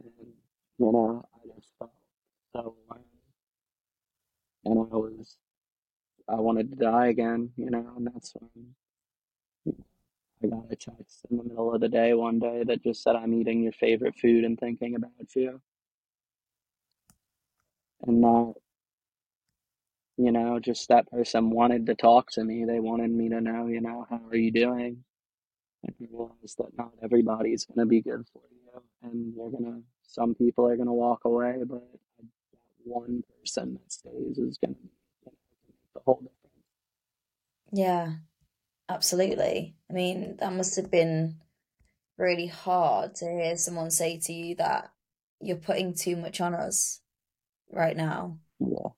And, 0.03 0.33
you 0.77 0.91
know, 0.91 1.25
I 1.33 1.55
just 1.55 1.69
felt 1.79 1.91
so 2.53 2.75
alone. 2.89 3.03
And 4.65 4.79
I 4.79 4.95
was, 4.95 5.37
I 6.29 6.35
wanted 6.35 6.69
to 6.71 6.75
die 6.75 7.07
again, 7.07 7.49
you 7.55 7.69
know, 7.69 7.93
and 7.97 8.07
that's 8.07 8.33
when 8.35 8.67
I 10.43 10.47
got 10.47 10.65
a 10.71 10.75
text 10.75 11.25
in 11.29 11.37
the 11.37 11.43
middle 11.43 11.73
of 11.73 11.81
the 11.81 11.89
day 11.89 12.13
one 12.13 12.39
day 12.39 12.63
that 12.65 12.83
just 12.83 13.03
said, 13.03 13.15
I'm 13.15 13.33
eating 13.33 13.63
your 13.63 13.73
favorite 13.73 14.15
food 14.19 14.43
and 14.43 14.59
thinking 14.59 14.95
about 14.95 15.11
you. 15.35 15.61
And 18.07 18.23
that, 18.23 18.53
you 20.17 20.31
know, 20.31 20.59
just 20.59 20.89
that 20.89 21.09
person 21.11 21.51
wanted 21.51 21.85
to 21.87 21.95
talk 21.95 22.31
to 22.31 22.43
me. 22.43 22.65
They 22.65 22.79
wanted 22.79 23.11
me 23.11 23.29
to 23.29 23.41
know, 23.41 23.67
you 23.67 23.81
know, 23.81 24.07
how 24.09 24.21
are 24.29 24.35
you 24.35 24.51
doing? 24.51 25.03
And 25.83 25.95
realize 25.99 26.55
that 26.57 26.77
not 26.77 26.91
everybody's 27.03 27.65
going 27.65 27.79
to 27.79 27.85
be 27.85 28.01
good 28.01 28.25
for 28.33 28.41
you. 28.51 28.81
And 29.03 29.33
you're 29.35 29.51
going 29.51 29.65
to, 29.65 29.83
some 30.07 30.35
people 30.35 30.67
are 30.67 30.75
going 30.75 30.87
to 30.87 30.93
walk 30.93 31.25
away, 31.25 31.57
but 31.65 31.81
that 32.17 32.25
one 32.83 33.23
person 33.39 33.73
that 33.73 33.91
stays 33.91 34.37
is 34.37 34.57
going 34.57 34.75
to, 34.75 34.81
know, 34.81 35.33
make 35.67 35.93
the 35.93 36.01
whole 36.05 36.15
difference. 36.15 36.37
Yeah, 37.71 38.13
absolutely. 38.91 39.75
I 39.89 39.93
mean, 39.93 40.37
that 40.39 40.53
must 40.53 40.75
have 40.75 40.91
been 40.91 41.37
really 42.17 42.47
hard 42.47 43.15
to 43.15 43.25
hear 43.25 43.57
someone 43.57 43.91
say 43.91 44.19
to 44.19 44.33
you 44.33 44.55
that 44.55 44.91
you're 45.41 45.57
putting 45.57 45.93
too 45.95 46.15
much 46.17 46.41
on 46.41 46.53
us 46.53 47.01
right 47.71 47.97
now. 47.97 48.39
Yeah. 48.59 48.89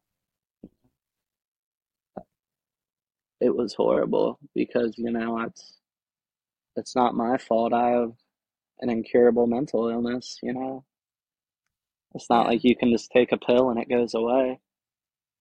It 3.40 3.56
was 3.56 3.76
horrible 3.76 4.40
because, 4.56 4.98
you 4.98 5.12
know, 5.12 5.40
it's, 5.42 5.78
it's 6.76 6.96
not 6.96 7.16
my 7.16 7.38
fault. 7.38 7.74
I 7.74 7.90
have 7.92 8.14
an 8.82 8.90
incurable 8.90 9.48
mental 9.48 9.90
illness, 9.90 10.40
you 10.44 10.54
know. 10.54 10.86
It's 12.16 12.30
not 12.30 12.46
Yeah. 12.46 12.48
like 12.48 12.64
you 12.64 12.76
can 12.76 12.92
just 12.92 13.12
take 13.12 13.32
a 13.32 13.38
pill 13.38 13.70
and 13.70 13.80
it 13.80 13.90
goes 13.90 14.14
away, 14.16 14.60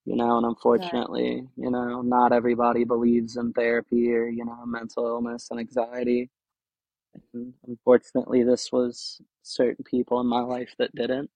you 0.05 0.16
know, 0.16 0.38
and 0.38 0.46
unfortunately, 0.46 1.46
you 1.57 1.70
know, 1.70 2.03
not 2.03 2.32
everybody 2.32 2.84
believes 2.84 3.36
in 3.36 3.53
therapy 3.53 4.12
or, 4.12 4.26
you 4.28 4.44
know, 4.44 4.66
mental 4.66 5.07
illness 5.07 5.48
and 5.50 5.61
anxiety. 5.61 6.30
And 7.34 7.55
unfortunately, 7.66 8.44
this 8.44 8.72
was 8.72 9.20
certain 9.42 9.84
people 9.84 10.20
in 10.20 10.26
my 10.28 10.40
life 10.40 10.74
that 10.78 10.94
didn't. 10.94 11.30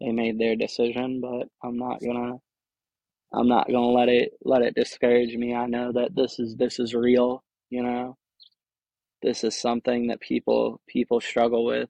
They 0.00 0.12
made 0.12 0.38
their 0.38 0.56
decision, 0.56 1.20
but 1.20 1.48
I'm 1.62 1.78
not 1.78 2.00
gonna 2.02 2.36
I'm 3.32 3.48
not 3.48 3.68
gonna 3.68 3.88
let 3.88 4.08
it 4.08 4.32
let 4.44 4.62
it 4.62 4.74
discourage 4.74 5.36
me. 5.36 5.54
I 5.54 5.66
know 5.66 5.92
that 5.92 6.14
this 6.14 6.38
is 6.38 6.56
this 6.56 6.78
is 6.80 6.94
real, 6.94 7.44
you 7.70 7.82
know. 7.82 8.16
This 9.22 9.44
is 9.44 9.58
something 9.60 10.08
that 10.08 10.20
people 10.20 10.80
people 10.88 11.20
struggle 11.20 11.64
with. 11.64 11.88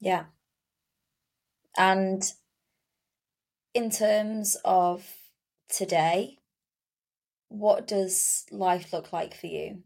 Yeah. 0.00 0.24
And 1.78 2.22
in 3.76 3.90
terms 3.90 4.56
of 4.64 5.30
today, 5.68 6.38
what 7.48 7.86
does 7.86 8.46
life 8.50 8.92
look 8.92 9.12
like 9.12 9.34
for 9.34 9.46
you? 9.46 9.84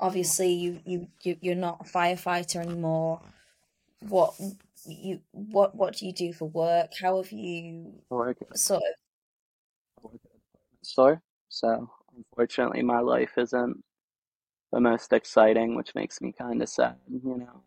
Obviously, 0.00 0.52
you 0.52 0.80
you, 0.86 1.08
you 1.22 1.38
you're 1.40 1.54
not 1.56 1.82
a 1.82 1.84
firefighter 1.90 2.60
anymore. 2.60 3.22
What 4.00 4.34
you 4.86 5.22
what 5.32 5.74
what 5.76 5.96
do 5.96 6.06
you 6.06 6.12
do 6.14 6.32
for 6.32 6.46
work? 6.48 6.92
How 7.00 7.18
have 7.22 7.32
you 7.32 8.02
sort 8.54 8.82
of 8.82 8.94
I 9.96 10.00
work 10.02 10.14
at 10.24 10.30
a 10.30 10.38
department 10.38 10.86
store, 10.86 11.22
so 11.48 11.90
unfortunately 12.16 12.82
my 12.82 13.00
life 13.00 13.36
isn't 13.38 13.84
the 14.72 14.80
most 14.80 15.12
exciting, 15.12 15.76
which 15.76 15.94
makes 15.94 16.20
me 16.20 16.32
kind 16.32 16.62
of 16.62 16.68
sad, 16.68 17.00
you 17.08 17.36
know. 17.38 17.64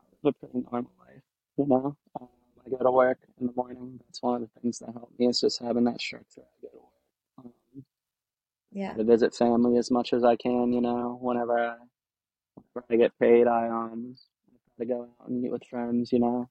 I 0.00 0.02
live 0.22 0.34
a 0.34 0.46
pretty 0.46 0.58
normal 0.60 0.90
life, 0.98 1.22
you 1.56 1.66
know. 1.66 1.96
Um, 2.20 2.28
I 2.68 2.76
go 2.76 2.84
to 2.84 2.90
work 2.90 3.18
in 3.40 3.46
the 3.46 3.52
morning. 3.54 3.98
That's 4.04 4.22
one 4.22 4.36
of 4.36 4.40
the 4.42 4.60
things 4.60 4.78
that 4.80 4.92
help 4.92 5.10
me 5.18 5.26
is 5.26 5.40
just 5.40 5.60
having 5.62 5.84
that 5.84 6.00
structure. 6.00 6.42
I 6.42 6.62
go 6.62 6.68
to 6.68 6.76
work. 6.76 7.46
Um, 7.46 7.84
Yeah. 8.72 8.94
to 8.94 9.04
visit 9.04 9.34
family 9.34 9.78
as 9.78 9.90
much 9.90 10.12
as 10.12 10.24
I 10.24 10.36
can, 10.36 10.72
you 10.72 10.80
know, 10.80 11.18
whenever 11.20 11.58
I, 11.58 11.76
whenever 12.72 12.86
I 12.90 12.96
get 12.96 13.18
paid, 13.18 13.46
I 13.46 13.68
um 13.68 14.16
try 14.76 14.84
to 14.84 14.92
go 14.92 15.02
out 15.02 15.28
and 15.28 15.40
meet 15.40 15.52
with 15.52 15.64
friends, 15.64 16.12
you 16.12 16.18
know. 16.18 16.48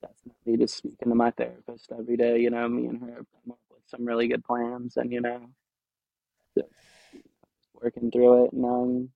Definitely 0.00 0.56
just 0.64 0.76
speaking 0.78 1.08
to 1.10 1.14
my 1.14 1.30
therapist 1.30 1.92
every 1.92 2.16
day, 2.16 2.38
you 2.40 2.50
know, 2.50 2.68
me 2.68 2.86
and 2.86 3.00
her 3.00 3.16
come 3.16 3.52
up 3.52 3.58
with 3.70 3.82
some 3.86 4.04
really 4.04 4.26
good 4.28 4.44
plans 4.44 4.96
and, 4.96 5.12
you 5.12 5.20
know, 5.20 5.48
working 7.74 8.10
through 8.10 8.46
it, 8.46 8.52
knowing 8.52 9.10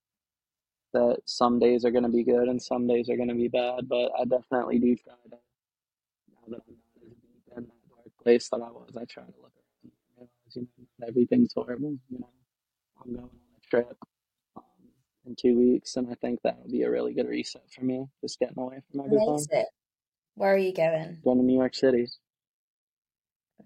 that 0.97 1.19
some 1.27 1.59
days 1.59 1.85
are 1.85 1.91
going 1.91 2.09
to 2.11 2.17
be 2.19 2.25
good 2.25 2.49
and 2.49 2.61
some 2.61 2.87
days 2.87 3.09
are 3.11 3.17
going 3.17 3.29
to 3.29 3.35
be 3.35 3.49
bad, 3.49 3.89
but 3.89 4.11
I 4.19 4.25
definitely 4.25 4.79
do 4.79 4.97
try 4.97 5.13
to, 5.13 5.31
now 5.31 5.37
that 5.37 6.41
I'm 6.45 6.53
not 6.53 6.63
as 6.69 6.77
deep 7.01 7.19
in 7.57 7.63
that 7.65 7.89
dark 7.89 8.13
place 8.23 8.49
that 8.51 8.63
I 8.63 8.71
was, 8.71 8.97
I 8.97 9.05
try 9.05 9.25
to 9.25 9.35
look 9.43 9.53
around 9.61 9.83
and 9.85 9.93
realize, 10.17 10.57
you 10.57 10.63
know, 10.63 11.07
everything's 11.09 11.53
horrible, 11.55 11.97
you 12.11 12.19
know. 12.19 12.31
I'm 12.99 13.13
going 13.13 13.25
on 13.25 13.31
a 13.31 13.67
trip 13.69 13.99
um, 14.57 14.63
in 15.27 15.37
two 15.37 15.57
weeks, 15.59 15.97
and 15.97 16.11
I 16.11 16.15
think 16.15 16.41
that'll 16.43 16.71
be 16.71 16.83
a 16.83 16.91
really 16.91 17.13
good 17.13 17.29
reset 17.29 17.71
for 17.71 17.85
me, 17.85 18.07
just 18.23 18.39
getting 18.41 18.59
away 18.59 18.81
from 18.91 19.01
everything. 19.01 19.29
Amazing. 19.29 19.65
Where 20.35 20.55
are 20.55 20.59
you 20.59 20.75
going? 20.75 21.19
Going 21.25 21.39
to 21.39 21.45
New 21.45 21.59
York 21.59 21.75
City. 21.75 22.07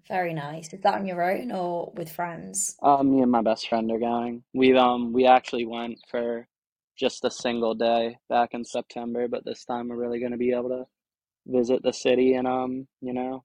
Very 0.07 0.33
nice. 0.33 0.73
Is 0.73 0.81
that 0.81 0.95
on 0.95 1.05
your 1.05 1.21
own 1.23 1.51
or 1.51 1.91
with 1.95 2.11
friends? 2.11 2.75
Uh, 2.81 3.03
me 3.03 3.21
and 3.21 3.31
my 3.31 3.41
best 3.41 3.69
friend 3.69 3.91
are 3.91 3.99
going. 3.99 4.43
We 4.53 4.75
um 4.75 5.13
we 5.13 5.25
actually 5.27 5.65
went 5.65 5.99
for 6.09 6.47
just 7.01 7.25
a 7.25 7.31
single 7.31 7.75
day 7.75 8.19
back 8.29 8.53
in 8.53 8.65
September, 8.65 9.27
but 9.27 9.45
this 9.45 9.65
time 9.65 9.89
we're 9.89 9.97
really 9.97 10.21
going 10.21 10.33
to 10.33 10.39
be 10.39 10.53
able 10.53 10.69
to 10.69 10.85
visit 11.47 11.83
the 11.83 11.93
city 11.93 12.35
and 12.35 12.47
um 12.47 12.87
you 13.01 13.13
know 13.13 13.43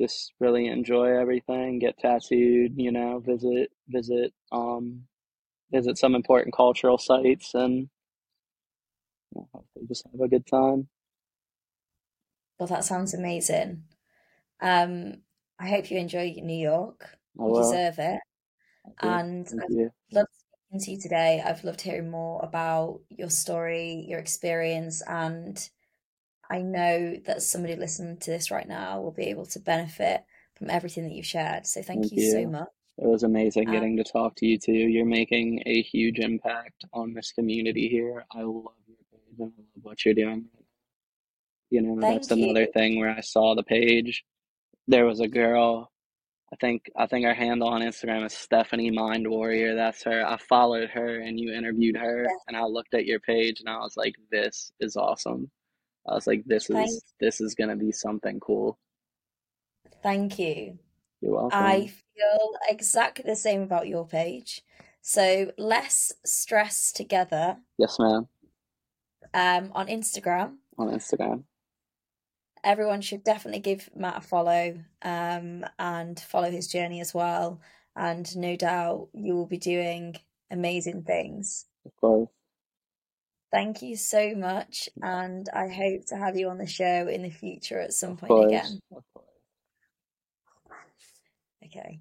just 0.00 0.32
really 0.40 0.66
enjoy 0.66 1.06
everything, 1.18 1.78
get 1.78 1.98
tattooed, 1.98 2.72
you 2.76 2.90
know, 2.92 3.20
visit 3.20 3.70
visit 3.88 4.32
um 4.50 5.06
visit 5.72 5.98
some 5.98 6.14
important 6.14 6.54
cultural 6.54 6.98
sites 6.98 7.54
and 7.54 7.90
you 9.34 9.40
know, 9.40 9.48
hopefully 9.52 9.86
just 9.88 10.06
have 10.10 10.20
a 10.20 10.28
good 10.28 10.46
time. 10.46 10.88
Well, 12.58 12.66
that 12.68 12.84
sounds 12.84 13.14
amazing. 13.14 13.84
Um, 14.60 15.22
I 15.58 15.68
hope 15.70 15.90
you 15.90 15.98
enjoy 15.98 16.34
New 16.42 16.54
York. 16.60 17.18
You 17.44 17.52
deserve 17.52 17.98
it. 17.98 18.20
And 19.00 19.48
Thank 19.48 19.62
I've 19.62 19.68
you. 19.68 19.90
loved 20.12 20.30
speaking 20.34 20.41
to 20.80 20.90
you 20.90 21.00
today. 21.00 21.42
I've 21.44 21.64
loved 21.64 21.80
hearing 21.80 22.10
more 22.10 22.40
about 22.42 23.00
your 23.10 23.30
story, 23.30 24.06
your 24.08 24.18
experience, 24.18 25.02
and 25.06 25.58
I 26.50 26.62
know 26.62 27.16
that 27.26 27.42
somebody 27.42 27.76
listening 27.76 28.18
to 28.18 28.30
this 28.30 28.50
right 28.50 28.66
now 28.66 29.00
will 29.00 29.12
be 29.12 29.24
able 29.24 29.46
to 29.46 29.60
benefit 29.60 30.22
from 30.56 30.70
everything 30.70 31.04
that 31.04 31.12
you've 31.12 31.26
shared. 31.26 31.66
So 31.66 31.82
thank 31.82 32.02
Thank 32.02 32.12
you 32.12 32.30
so 32.30 32.46
much. 32.46 32.68
It 32.98 33.06
was 33.06 33.22
amazing 33.22 33.68
Um, 33.68 33.74
getting 33.74 33.96
to 33.96 34.04
talk 34.04 34.34
to 34.36 34.46
you 34.46 34.58
too. 34.58 34.72
You're 34.72 35.06
making 35.06 35.62
a 35.66 35.82
huge 35.82 36.18
impact 36.18 36.84
on 36.92 37.14
this 37.14 37.32
community 37.32 37.88
here. 37.88 38.24
I 38.32 38.42
love 38.42 38.74
your 38.86 38.96
page 39.10 39.38
and 39.38 39.52
I 39.52 39.62
love 39.62 39.82
what 39.82 40.04
you're 40.04 40.14
doing. 40.14 40.46
You 41.70 41.82
know, 41.82 42.00
that's 42.00 42.28
thank 42.28 42.42
another 42.42 42.66
thing 42.66 42.98
where 42.98 43.10
I 43.10 43.20
saw 43.20 43.54
the 43.54 43.62
page. 43.62 44.24
There 44.88 45.06
was 45.06 45.20
a 45.20 45.28
girl, 45.28 45.91
I 46.52 46.56
think 46.56 46.90
I 46.96 47.06
think 47.06 47.24
her 47.24 47.32
handle 47.34 47.68
on 47.68 47.80
Instagram 47.80 48.26
is 48.26 48.34
Stephanie 48.34 48.90
Mind 48.90 49.26
Warrior. 49.28 49.74
That's 49.74 50.02
her. 50.02 50.26
I 50.26 50.36
followed 50.36 50.90
her 50.90 51.20
and 51.20 51.40
you 51.40 51.52
interviewed 51.52 51.96
her 51.96 52.24
Yeah, 52.24 52.36
and 52.48 52.56
I 52.56 52.64
looked 52.64 52.92
at 52.92 53.06
your 53.06 53.20
page 53.20 53.60
and 53.60 53.68
I 53.70 53.78
was 53.78 53.96
like, 53.96 54.14
this 54.30 54.70
is 54.78 54.96
awesome. 54.96 55.50
I 56.06 56.14
was 56.14 56.26
like, 56.26 56.42
this 56.44 56.66
thank 56.66 56.88
is 56.88 57.02
this 57.20 57.40
is 57.40 57.54
gonna 57.54 57.76
be 57.76 57.90
something 57.92 58.38
cool. 58.40 58.78
thank 60.02 60.38
you. 60.38 60.78
You're 61.22 61.34
welcome. 61.34 61.58
I 61.58 61.86
feel 61.86 62.50
exactly 62.68 63.24
the 63.26 63.36
same 63.36 63.62
about 63.62 63.88
your 63.88 64.06
page. 64.06 64.62
So 65.00 65.52
less 65.56 66.12
stress 66.24 66.92
together 66.92 67.56
Yes, 67.78 67.96
ma'am. 67.98 68.28
um, 69.32 69.72
on 69.74 69.86
Instagram. 69.86 70.56
On 70.78 70.88
Instagram. 70.88 71.44
Everyone 72.64 73.00
should 73.00 73.24
definitely 73.24 73.60
give 73.60 73.90
Matt 73.94 74.18
a 74.18 74.20
follow 74.20 74.78
um, 75.02 75.64
and 75.78 76.18
follow 76.18 76.50
his 76.50 76.68
journey 76.68 77.00
as 77.00 77.12
well. 77.12 77.60
And 77.96 78.34
no 78.36 78.56
doubt 78.56 79.08
you 79.12 79.34
will 79.34 79.46
be 79.46 79.58
doing 79.58 80.16
amazing 80.50 81.02
things. 81.02 81.66
Of 81.84 81.96
course. 81.96 82.28
Thank 83.50 83.82
you 83.82 83.96
so 83.96 84.34
much. 84.34 84.88
And 85.02 85.48
I 85.52 85.68
hope 85.68 86.06
to 86.06 86.16
have 86.16 86.36
you 86.36 86.48
on 86.48 86.58
the 86.58 86.66
show 86.66 87.08
in 87.08 87.22
the 87.22 87.30
future 87.30 87.80
at 87.80 87.92
some 87.92 88.16
point 88.16 88.46
again. 88.46 88.80
Of 88.96 89.04
course. 89.12 89.26
Okay. 91.66 92.00